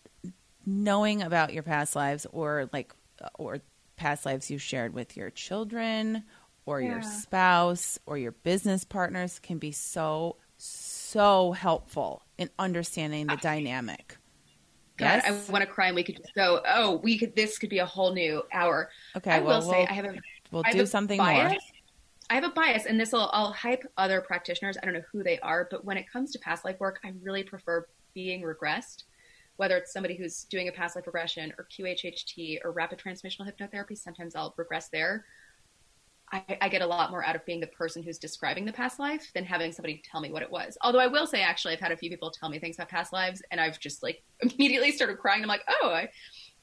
knowing 0.66 1.22
about 1.22 1.52
your 1.52 1.62
past 1.62 1.96
lives 1.96 2.26
or 2.32 2.68
like 2.72 2.94
uh, 3.22 3.28
or 3.38 3.60
past 3.96 4.26
lives 4.26 4.50
you 4.50 4.58
shared 4.58 4.94
with 4.94 5.16
your 5.16 5.30
children 5.30 6.24
or 6.66 6.80
yeah. 6.80 6.92
your 6.92 7.02
spouse 7.02 7.98
or 8.06 8.18
your 8.18 8.32
business 8.32 8.84
partners 8.84 9.38
can 9.38 9.58
be 9.58 9.72
so 9.72 10.36
so 10.56 11.52
helpful 11.52 12.22
in 12.38 12.50
understanding 12.58 13.26
the 13.26 13.36
dynamic. 13.36 14.16
God, 14.96 15.22
yes? 15.24 15.48
I 15.48 15.52
want 15.52 15.62
to 15.62 15.70
cry 15.70 15.88
and 15.88 15.96
we 15.96 16.04
could 16.04 16.16
just 16.16 16.34
go, 16.34 16.62
oh, 16.68 16.96
we 17.02 17.18
could 17.18 17.34
this 17.34 17.58
could 17.58 17.70
be 17.70 17.78
a 17.78 17.86
whole 17.86 18.12
new 18.12 18.42
hour. 18.52 18.90
Okay, 19.16 19.32
I 19.32 19.40
well, 19.40 19.60
will 19.60 19.70
say 19.70 19.78
we'll, 19.78 19.88
I 19.88 19.92
have 19.92 20.04
a 20.04 20.14
we'll 20.50 20.62
I 20.64 20.72
do 20.72 20.86
something 20.86 21.18
bias. 21.18 21.52
more. 21.52 21.58
I 22.30 22.34
have 22.34 22.44
a 22.44 22.50
bias 22.50 22.86
and 22.86 22.98
this 22.98 23.12
will 23.12 23.30
I'll 23.32 23.52
hype 23.52 23.84
other 23.96 24.20
practitioners. 24.20 24.76
I 24.80 24.84
don't 24.84 24.94
know 24.94 25.02
who 25.12 25.22
they 25.22 25.38
are, 25.40 25.68
but 25.70 25.84
when 25.84 25.96
it 25.96 26.10
comes 26.10 26.32
to 26.32 26.38
past 26.38 26.64
life 26.64 26.80
work, 26.80 27.00
I 27.04 27.12
really 27.22 27.42
prefer 27.42 27.86
being 28.14 28.42
regressed 28.42 29.04
whether 29.56 29.76
it's 29.76 29.92
somebody 29.92 30.16
who's 30.16 30.44
doing 30.44 30.68
a 30.68 30.72
past 30.72 30.96
life 30.96 31.06
regression 31.06 31.52
or 31.58 31.66
QHHT 31.70 32.58
or 32.64 32.72
rapid 32.72 32.98
transmissional 32.98 33.48
hypnotherapy, 33.48 33.96
sometimes 33.96 34.34
I'll 34.34 34.54
regress 34.56 34.88
there. 34.88 35.24
I, 36.32 36.58
I, 36.60 36.68
get 36.68 36.80
a 36.80 36.86
lot 36.86 37.10
more 37.10 37.22
out 37.22 37.36
of 37.36 37.44
being 37.44 37.60
the 37.60 37.66
person 37.68 38.02
who's 38.02 38.18
describing 38.18 38.64
the 38.64 38.72
past 38.72 38.98
life 38.98 39.30
than 39.34 39.44
having 39.44 39.72
somebody 39.72 40.02
tell 40.10 40.22
me 40.22 40.32
what 40.32 40.42
it 40.42 40.50
was. 40.50 40.76
Although 40.80 40.98
I 40.98 41.06
will 41.06 41.26
say, 41.26 41.42
actually, 41.42 41.74
I've 41.74 41.80
had 41.80 41.92
a 41.92 41.96
few 41.96 42.08
people 42.08 42.30
tell 42.30 42.48
me 42.48 42.58
things 42.58 42.76
about 42.76 42.88
past 42.88 43.12
lives, 43.12 43.42
and 43.50 43.60
I've 43.60 43.78
just 43.78 44.02
like 44.02 44.22
immediately 44.40 44.90
started 44.90 45.18
crying. 45.18 45.42
I'm 45.42 45.48
like, 45.48 45.64
oh, 45.82 45.90
I, 45.90 46.08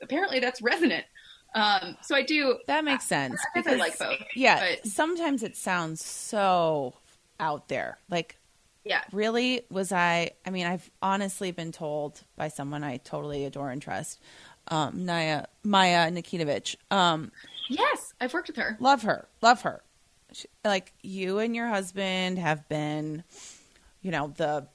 apparently 0.01 0.39
that's 0.39 0.61
resonant. 0.61 1.05
Um, 1.53 1.97
so 2.01 2.15
I 2.15 2.23
do. 2.23 2.57
That 2.67 2.85
makes 2.85 3.05
sense. 3.05 3.39
I, 3.55 3.59
because, 3.61 3.73
I 3.73 3.77
like 3.77 3.99
both. 3.99 4.19
Yeah. 4.35 4.59
But, 4.59 4.87
sometimes 4.87 5.43
it 5.43 5.57
sounds 5.57 6.03
so 6.03 6.93
out 7.39 7.67
there. 7.67 7.97
Like 8.09 8.37
yeah. 8.83 9.01
Really? 9.11 9.61
Was 9.69 9.91
I? 9.91 10.31
I 10.45 10.49
mean, 10.49 10.65
I've 10.65 10.89
honestly 11.01 11.51
been 11.51 11.71
told 11.71 12.21
by 12.35 12.47
someone 12.47 12.83
I 12.83 12.97
totally 12.97 13.45
adore 13.45 13.69
and 13.69 13.81
trust, 13.81 14.19
um, 14.69 15.05
Naya 15.05 15.45
Maya 15.63 16.09
Nikitovich. 16.09 16.75
Um, 16.89 17.31
yes, 17.69 18.13
I've 18.19 18.33
worked 18.33 18.47
with 18.47 18.57
her. 18.57 18.77
Love 18.79 19.03
her. 19.03 19.27
Love 19.41 19.61
her. 19.61 19.83
She, 20.33 20.47
like 20.65 20.93
you 21.01 21.39
and 21.39 21.55
your 21.55 21.67
husband 21.67 22.39
have 22.39 22.67
been, 22.69 23.23
you 24.01 24.11
know, 24.11 24.33
the 24.35 24.67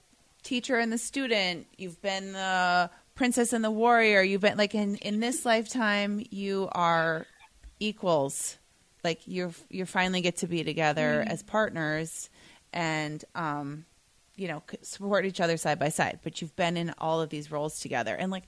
teacher 0.45 0.79
and 0.79 0.93
the 0.93 0.99
student. 0.99 1.66
You've 1.77 2.01
been 2.01 2.33
the 2.33 2.91
princess 3.17 3.53
and 3.53 3.64
the 3.64 3.71
warrior. 3.71 4.23
You've 4.23 4.43
been 4.43 4.57
like 4.57 4.75
in 4.75 4.97
in 4.97 5.19
this 5.19 5.45
lifetime, 5.45 6.25
you 6.31 6.69
are 6.73 7.27
equals. 7.81 8.59
Like 9.03 9.21
you're 9.27 9.53
you 9.69 9.87
finally 9.87 10.21
get 10.21 10.39
to 10.39 10.47
be 10.47 10.62
together 10.62 11.25
mm. 11.27 11.31
as 11.31 11.43
partners 11.43 12.31
and 12.73 13.25
um 13.35 13.85
you 14.37 14.47
know 14.47 14.62
support 14.83 15.25
each 15.25 15.41
other 15.41 15.57
side 15.57 15.79
by 15.79 15.89
side 15.89 16.21
but 16.23 16.41
you've 16.41 16.55
been 16.57 16.77
in 16.77 16.95
all 16.99 17.21
of 17.21 17.31
these 17.31 17.51
roles 17.51 17.81
together 17.81 18.14
and 18.14 18.31
like 18.31 18.45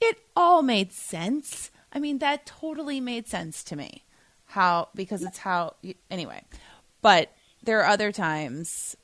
it 0.00 0.18
all 0.36 0.62
made 0.62 0.92
sense 0.92 1.70
i 1.92 1.98
mean 1.98 2.18
that 2.18 2.44
totally 2.44 3.00
made 3.00 3.26
sense 3.26 3.64
to 3.64 3.74
me 3.74 4.04
how 4.46 4.88
because 4.94 5.22
it's 5.22 5.38
how 5.38 5.74
anyway 6.10 6.42
but 7.00 7.32
there 7.62 7.80
are 7.80 7.86
other 7.86 8.12
times 8.12 8.96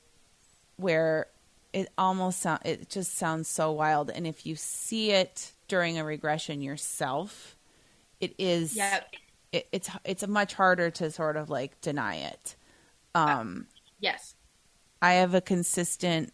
where 0.77 1.27
it 1.73 1.89
almost 1.97 2.41
sound 2.41 2.59
it 2.65 2.89
just 2.89 3.17
sounds 3.17 3.47
so 3.47 3.71
wild 3.71 4.09
and 4.09 4.27
if 4.27 4.45
you 4.45 4.55
see 4.55 5.11
it 5.11 5.51
during 5.67 5.97
a 5.97 6.03
regression 6.03 6.61
yourself 6.61 7.55
it 8.19 8.33
is 8.37 8.75
yep. 8.75 9.13
it, 9.51 9.67
it's 9.71 9.89
it's 10.03 10.23
a 10.23 10.27
much 10.27 10.53
harder 10.53 10.89
to 10.89 11.09
sort 11.09 11.37
of 11.37 11.49
like 11.49 11.79
deny 11.81 12.15
it 12.15 12.55
um 13.15 13.67
yes 13.99 14.35
I 15.01 15.13
have 15.13 15.33
a 15.33 15.41
consistent. 15.41 16.31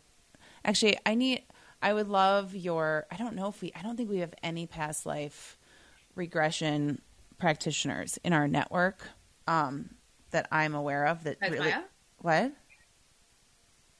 Actually, 0.65 0.97
I 1.05 1.15
need. 1.15 1.43
I 1.81 1.93
would 1.93 2.09
love 2.09 2.55
your. 2.55 3.05
I 3.11 3.15
don't 3.15 3.35
know 3.35 3.47
if 3.47 3.61
we. 3.61 3.71
I 3.75 3.81
don't 3.81 3.95
think 3.95 4.09
we 4.09 4.19
have 4.19 4.33
any 4.43 4.67
past 4.67 5.05
life 5.05 5.57
regression 6.15 7.01
practitioners 7.37 8.17
in 8.23 8.33
our 8.33 8.47
network 8.47 9.07
um, 9.47 9.91
that 10.31 10.47
I'm 10.51 10.75
aware 10.75 11.05
of. 11.05 11.23
That 11.23 11.37
really. 11.41 11.59
Maya? 11.59 11.83
What? 12.17 12.51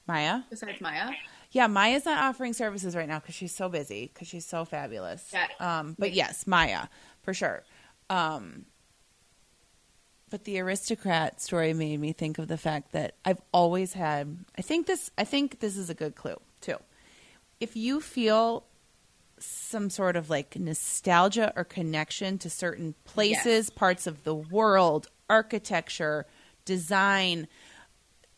Maya. 0.08 0.40
Besides 0.50 0.80
Maya. 0.80 1.10
Yeah, 1.50 1.66
Maya's 1.66 2.04
not 2.04 2.24
offering 2.24 2.52
services 2.52 2.96
right 2.96 3.08
now 3.08 3.20
because 3.20 3.34
she's 3.34 3.54
so 3.54 3.68
busy 3.68 4.10
because 4.12 4.28
she's 4.28 4.46
so 4.46 4.64
fabulous. 4.64 5.30
Yeah. 5.32 5.46
Um, 5.60 5.96
but 5.98 6.12
yes, 6.12 6.46
Maya 6.46 6.88
for 7.22 7.34
sure. 7.34 7.62
Um, 8.10 8.66
but 10.30 10.44
the 10.44 10.58
aristocrat 10.60 11.40
story 11.40 11.72
made 11.72 12.00
me 12.00 12.12
think 12.12 12.38
of 12.38 12.48
the 12.48 12.58
fact 12.58 12.92
that 12.92 13.14
I've 13.24 13.40
always 13.52 13.94
had 13.94 14.44
I 14.56 14.62
think 14.62 14.86
this 14.86 15.10
I 15.16 15.24
think 15.24 15.60
this 15.60 15.76
is 15.76 15.90
a 15.90 15.94
good 15.94 16.14
clue 16.14 16.36
too. 16.60 16.76
If 17.60 17.76
you 17.76 18.00
feel 18.00 18.64
some 19.38 19.88
sort 19.90 20.16
of 20.16 20.28
like 20.28 20.58
nostalgia 20.58 21.52
or 21.56 21.64
connection 21.64 22.38
to 22.38 22.50
certain 22.50 22.94
places, 23.04 23.44
yes. 23.66 23.70
parts 23.70 24.06
of 24.06 24.24
the 24.24 24.34
world, 24.34 25.08
architecture, 25.30 26.26
design, 26.64 27.48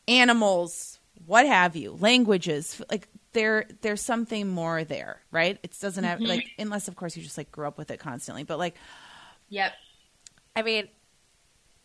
animals, 0.07 1.00
what 1.27 1.47
have 1.47 1.77
you, 1.77 1.97
languages, 2.01 2.81
like 2.91 3.09
there 3.33 3.67
there's 3.83 4.01
something 4.01 4.49
more 4.49 4.85
there, 4.85 5.21
right? 5.31 5.59
It 5.63 5.77
doesn't 5.81 6.05
have 6.05 6.19
mm-hmm. 6.19 6.29
like 6.29 6.47
unless 6.59 6.89
of 6.89 6.97
course 6.97 7.17
you 7.17 7.23
just 7.23 7.39
like 7.39 7.51
grew 7.53 7.67
up 7.67 7.79
with 7.79 7.91
it 7.91 8.01
constantly, 8.01 8.45
but 8.45 8.59
like 8.59 8.75
Yep. 9.51 9.73
I 10.57 10.63
mean, 10.63 10.89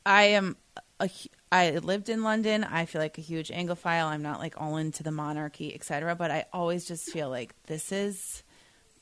I 0.06 0.24
am 0.24 0.56
a, 1.00 1.10
I 1.52 1.72
lived 1.72 2.10
in 2.10 2.24
London. 2.24 2.64
I 2.64 2.86
feel 2.86 3.02
like 3.02 3.18
a 3.18 3.22
huge 3.22 3.50
Anglophile. 3.50 4.06
I'm 4.06 4.22
not 4.22 4.40
like 4.40 4.60
all 4.60 4.78
into 4.78 5.04
the 5.04 5.12
monarchy, 5.12 5.74
etc. 5.74 6.16
But 6.16 6.32
I 6.32 6.46
always 6.54 6.86
just 6.86 7.12
feel 7.12 7.30
like 7.30 7.54
this 7.64 7.92
is 7.92 8.44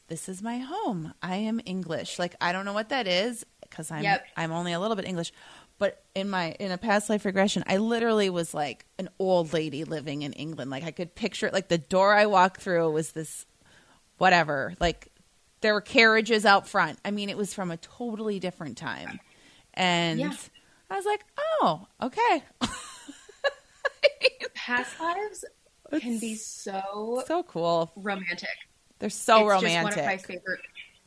this 0.08 0.28
is 0.28 0.42
my 0.42 0.60
home. 0.60 1.14
I 1.22 1.38
am 1.38 1.62
English. 1.66 2.18
Like 2.18 2.36
I 2.42 2.52
don't 2.52 2.66
know 2.66 2.74
what 2.74 2.90
that 2.90 3.08
is 3.08 3.46
because 3.62 3.92
I'm 3.92 4.04
yep. 4.04 4.26
I'm 4.36 4.52
only 4.52 4.74
a 4.74 4.80
little 4.80 4.96
bit 4.96 5.06
English. 5.06 5.32
But 5.80 6.04
in 6.16 6.30
my 6.30 6.52
in 6.60 6.72
a 6.72 6.78
past 6.78 7.10
life 7.10 7.26
regression, 7.26 7.64
I 7.68 7.78
literally 7.78 8.30
was 8.30 8.54
like 8.54 8.86
an 8.98 9.10
old 9.20 9.54
lady 9.54 9.84
living 9.84 10.22
in 10.22 10.34
England. 10.34 10.72
Like 10.72 10.84
I 10.84 10.92
could 10.92 11.16
picture 11.16 11.48
it. 11.48 11.54
Like 11.54 11.68
the 11.68 11.78
door 11.78 12.14
I 12.14 12.26
walked 12.28 12.62
through 12.62 12.92
was 12.92 13.12
this 13.12 13.46
whatever. 14.18 14.76
Like 14.80 15.10
there 15.62 15.74
were 15.74 15.82
carriages 15.82 16.46
out 16.46 16.68
front. 16.68 17.00
I 17.04 17.12
mean, 17.12 17.30
it 17.30 17.38
was 17.38 17.54
from 17.54 17.72
a 17.72 17.78
totally 17.78 18.40
different 18.40 18.78
time. 18.78 19.20
And 19.74 20.20
yeah 20.20 20.34
I 20.94 20.98
was 20.98 21.06
like, 21.06 21.26
oh, 21.38 21.88
okay. 22.04 22.44
Past 24.54 25.00
lives 25.00 25.44
can 26.00 26.20
be 26.20 26.36
so 26.36 27.24
so 27.26 27.42
cool, 27.44 27.92
romantic. 27.96 28.48
They're 29.00 29.10
so 29.10 29.50
it's 29.50 29.64
romantic. 29.64 29.96
Just 29.96 29.98
one 29.98 30.06
of 30.06 30.06
my 30.06 30.18
favorite 30.18 30.60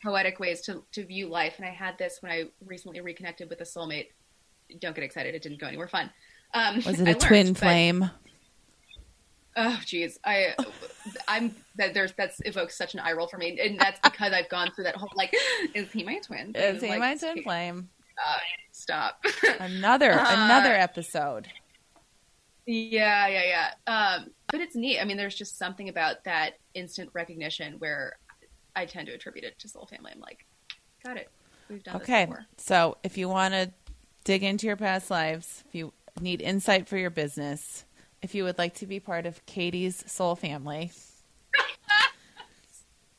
poetic 0.03 0.41
ways 0.41 0.61
to 0.63 0.83
to 0.93 1.05
view 1.05 1.29
life. 1.29 1.55
And 1.59 1.67
I 1.67 1.71
had 1.71 1.99
this 1.99 2.19
when 2.21 2.33
I 2.33 2.47
recently 2.65 3.01
reconnected 3.01 3.49
with 3.49 3.61
a 3.61 3.65
soulmate. 3.65 4.09
Don't 4.81 4.95
get 4.95 5.05
excited; 5.05 5.35
it 5.35 5.43
didn't 5.43 5.61
go 5.61 5.67
anywhere 5.67 5.89
fun. 5.89 6.11
Um, 6.55 6.77
Was 6.77 7.01
it 7.01 7.09
a 7.09 7.15
twin 7.15 7.55
flame? 7.55 8.11
Oh, 9.59 9.81
geez, 9.87 10.19
I, 10.23 10.55
I'm 11.29 11.57
that 11.77 11.95
there's 11.95 12.13
that's 12.13 12.41
evokes 12.45 12.77
such 12.77 12.93
an 12.93 13.01
eye 13.01 13.13
roll 13.13 13.27
for 13.27 13.39
me, 13.39 13.59
and 13.59 13.79
that's 13.81 13.99
because 14.01 14.33
I've 14.33 14.49
gone 14.49 14.71
through 14.75 14.85
that 14.85 14.97
whole 14.97 15.11
like, 15.15 15.35
is 15.75 15.91
he 15.93 16.05
my 16.05 16.19
twin? 16.19 16.55
Is 16.55 16.83
he 16.83 16.91
like, 16.91 16.99
my 16.99 17.17
twin 17.17 17.43
flame? 17.43 17.89
Uh, 18.19 18.39
stop. 18.73 19.25
another 19.61 20.13
uh, 20.13 20.45
another 20.45 20.75
episode. 20.75 21.49
Yeah, 22.67 23.29
yeah, 23.29 23.71
yeah. 23.87 24.17
Um, 24.19 24.31
but 24.49 24.61
it's 24.61 24.75
neat. 24.75 25.01
I 25.01 25.05
mean, 25.05 25.17
there's 25.17 25.35
just 25.35 25.57
something 25.57 25.89
about 25.89 26.25
that 26.25 26.55
instant 26.75 27.11
recognition 27.13 27.75
where 27.79 28.19
I 28.75 28.85
tend 28.85 29.07
to 29.07 29.15
attribute 29.15 29.45
it 29.45 29.59
to 29.61 29.69
soul 29.69 29.87
family. 29.87 30.13
I'm 30.15 30.21
like, 30.21 30.45
got 31.05 31.17
it. 31.17 31.31
We've 31.71 31.83
done 31.83 31.97
okay. 31.97 32.29
So 32.59 32.99
if 33.03 33.17
you 33.17 33.29
want 33.29 33.55
to 33.55 33.73
dig 34.27 34.43
into 34.43 34.67
your 34.67 34.77
past 34.77 35.09
lives, 35.11 35.63
if 35.69 35.75
you 35.75 35.93
need 36.21 36.43
insight 36.43 36.89
for 36.89 36.99
your 36.99 37.11
business, 37.11 37.85
if 38.23 38.35
you 38.35 38.43
would 38.45 38.59
like 38.59 38.75
to 38.75 38.87
be 38.87 38.99
part 39.01 39.25
of 39.25 39.45
Cady's 39.47 40.03
soul 40.11 40.35
family, 40.35 40.91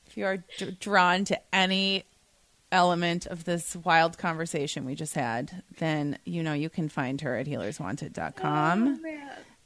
if 0.05 0.17
you 0.17 0.25
are 0.25 0.37
d- 0.57 0.77
drawn 0.79 1.23
to 1.25 1.39
any 1.53 2.03
element 2.71 3.25
of 3.25 3.45
this 3.45 3.75
wild 3.77 4.17
conversation 4.17 4.83
we 4.85 4.95
just 4.95 5.15
had, 5.15 5.63
then 5.77 6.17
you 6.25 6.43
know 6.43 6.53
you 6.53 6.69
can 6.69 6.89
find 6.89 7.21
her 7.21 7.37
at 7.37 7.47
healerswanted.com. 7.47 9.01
Oh, 9.05 9.19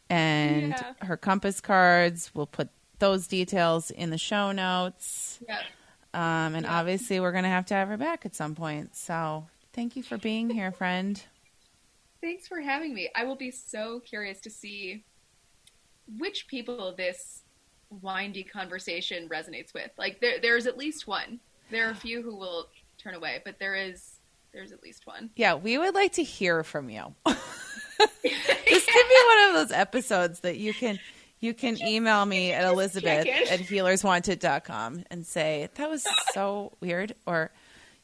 and 0.09 0.71
Yeah. 0.73 0.93
her 1.01 1.17
compass 1.17 1.59
cards. 1.61 2.29
We'll 2.35 2.45
put 2.45 2.69
those 2.99 3.25
details 3.27 3.89
in 3.89 4.11
the 4.11 4.17
show 4.19 4.51
notes. 4.51 5.39
Yep. 5.47 5.59
Um, 6.13 6.53
and 6.55 6.65
Yeah. 6.65 6.77
obviously, 6.79 7.19
we're 7.19 7.31
going 7.31 7.45
to 7.45 7.49
have 7.49 7.65
to 7.67 7.73
have 7.73 7.87
her 7.87 7.97
back 7.97 8.25
at 8.25 8.35
some 8.35 8.53
point. 8.53 8.95
So 8.95 9.47
thank 9.73 9.95
you 9.95 10.03
for 10.03 10.17
being 10.17 10.49
here, 10.49 10.71
friend. 10.71 11.23
Thanks 12.21 12.47
for 12.47 12.61
having 12.61 12.93
me. 12.93 13.09
I 13.15 13.23
will 13.23 13.35
be 13.35 13.51
so 13.51 13.99
curious 13.99 14.39
to 14.41 14.49
see 14.49 15.03
which 16.17 16.47
people 16.47 16.93
this 16.95 17.41
windy 18.01 18.43
conversation 18.43 19.27
resonates 19.27 19.73
with. 19.73 19.91
Like 19.97 20.21
there 20.21 20.39
there's 20.39 20.67
at 20.67 20.77
least 20.77 21.07
one. 21.07 21.39
There 21.71 21.87
are 21.87 21.91
a 21.91 21.95
few 21.95 22.21
who 22.21 22.35
will 22.35 22.67
turn 22.97 23.15
away, 23.15 23.41
but 23.43 23.59
there 23.59 23.75
is 23.75 24.19
there's 24.53 24.71
at 24.71 24.83
least 24.83 25.07
one. 25.07 25.29
Yeah, 25.35 25.55
we 25.55 25.77
would 25.77 25.95
like 25.95 26.13
to 26.13 26.23
hear 26.23 26.63
from 26.63 26.89
you. 26.89 27.13
this 28.23 28.85
could 28.85 29.07
be 29.07 29.23
one 29.27 29.47
of 29.49 29.53
those 29.53 29.71
episodes 29.71 30.39
that 30.41 30.57
you 30.57 30.73
can 30.73 30.99
you 31.39 31.53
can 31.53 31.79
email 31.85 32.25
me 32.25 32.51
at 32.51 32.65
elizabeth 32.65 33.27
at 33.27 33.59
healerswanted.com 33.59 35.03
and 35.11 35.25
say 35.25 35.69
that 35.75 35.87
was 35.89 36.05
so 36.33 36.71
weird 36.79 37.13
or 37.27 37.51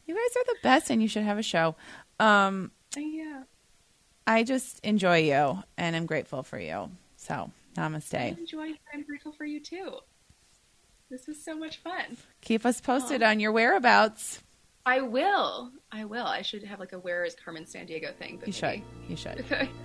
you 0.06 0.14
guys 0.14 0.36
are 0.36 0.46
the 0.46 0.58
best 0.62 0.92
and 0.92 1.02
you 1.02 1.08
should 1.08 1.24
have 1.24 1.40
a 1.40 1.44
show 1.44 1.76
um 2.20 2.72
Yeah. 2.96 3.44
I 4.28 4.44
just 4.44 4.80
enjoy 4.86 5.20
you 5.24 5.64
and 5.78 5.96
i'm 5.96 6.06
grateful 6.06 6.44
for 6.44 6.60
you 6.60 6.90
so 7.16 7.50
namaste. 7.76 8.14
I 8.20 8.36
enjoy 8.38 8.74
I'm 8.94 9.04
grateful 9.04 9.32
for 9.32 9.46
you 9.46 9.60
too. 9.60 9.98
This 11.10 11.26
was 11.28 11.42
so 11.44 11.56
much 11.56 11.78
fun. 11.78 12.18
keep 12.42 12.66
us 12.66 12.82
posted 12.82 13.24
on 13.24 13.40
your 13.40 13.52
whereabouts 13.52 14.42
I 14.86 15.02
will. 15.02 15.72
I 15.92 16.06
will. 16.06 16.26
I 16.26 16.42
should 16.44 16.64
have 16.64 16.80
like 16.80 16.94
a 16.94 17.00
where 17.00 17.26
is 17.26 17.36
Carmen 17.36 17.66
Sandiego 17.66 18.14
thing. 18.16 18.38
but 18.38 18.48
you 18.48 18.54
should 18.54 18.82
you 19.08 19.16
should 19.16 19.40
Okay. 19.40 19.70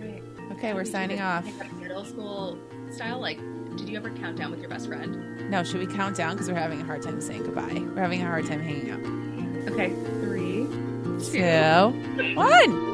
Right. 0.00 0.22
okay 0.52 0.72
we're 0.72 0.84
signing 0.84 1.20
off 1.20 1.44
middle 1.74 2.04
school 2.04 2.58
style. 2.92 3.20
Like, 3.20 3.38
did 3.76 3.88
you 3.88 3.96
ever 3.96 4.10
count 4.10 4.36
down 4.38 4.50
with 4.50 4.60
your 4.60 4.68
best 4.70 4.86
friend? 4.88 5.50
no 5.50 5.62
should 5.64 5.80
we 5.86 5.86
count 5.94 6.16
down 6.16 6.34
because 6.34 6.48
we're 6.48 6.54
having 6.58 6.80
a 6.80 6.84
hard 6.84 7.02
time 7.02 7.20
saying 7.20 7.42
goodbye 7.42 7.72
we're 7.94 8.00
having 8.02 8.22
a 8.22 8.26
hard 8.26 8.46
time 8.46 8.60
hanging 8.60 8.90
up 8.92 9.00
Okay, 9.72 9.90
three, 10.22 10.59
two, 11.24 12.34
one. 12.34 12.90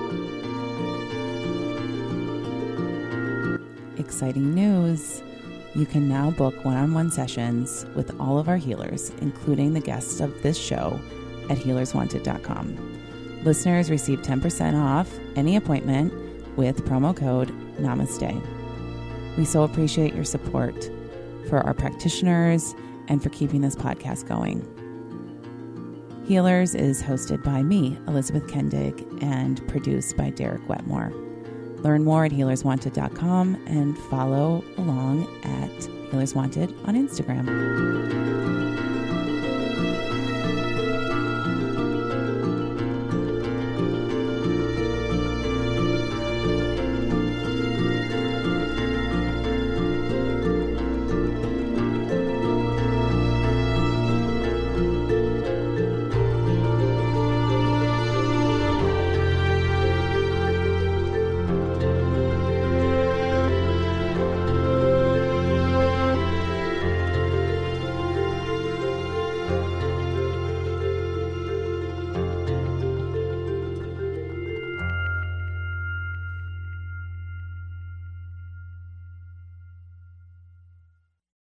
Exciting 3.98 4.54
news! 4.54 5.22
You 5.74 5.86
can 5.86 6.08
now 6.08 6.30
book 6.30 6.64
one 6.64 6.76
on 6.76 6.94
one 6.94 7.10
sessions 7.10 7.86
with 7.94 8.18
all 8.20 8.38
of 8.38 8.48
our 8.48 8.56
healers, 8.56 9.10
including 9.20 9.74
the 9.74 9.80
guests 9.80 10.20
of 10.20 10.42
this 10.42 10.56
show, 10.56 10.98
at 11.50 11.58
healerswanted.com. 11.58 13.42
Listeners 13.44 13.90
receive 13.90 14.22
10% 14.22 14.74
off 14.82 15.12
any 15.36 15.54
appointment 15.54 16.12
with 16.56 16.84
promo 16.84 17.14
code 17.16 17.50
NAMASTE. 17.78 18.40
We 19.36 19.44
so 19.44 19.62
appreciate 19.62 20.14
your 20.14 20.24
support 20.24 20.90
for 21.48 21.60
our 21.60 21.74
practitioners 21.74 22.74
and 23.08 23.22
for 23.22 23.28
keeping 23.28 23.60
this 23.60 23.76
podcast 23.76 24.26
going. 24.26 24.66
Healers 26.26 26.74
is 26.74 27.04
hosted 27.04 27.44
by 27.44 27.62
me, 27.62 27.96
Elizabeth 28.08 28.48
Kendig, 28.48 29.22
and 29.22 29.64
produced 29.68 30.16
by 30.16 30.30
Derek 30.30 30.68
Wetmore. 30.68 31.12
Learn 31.84 32.02
more 32.02 32.24
at 32.24 32.32
healerswanted.com 32.32 33.54
and 33.68 33.96
follow 34.10 34.64
along 34.76 35.28
at 35.44 35.70
Healers 36.10 36.34
Wanted 36.34 36.70
on 36.84 36.96
Instagram. 36.96 38.95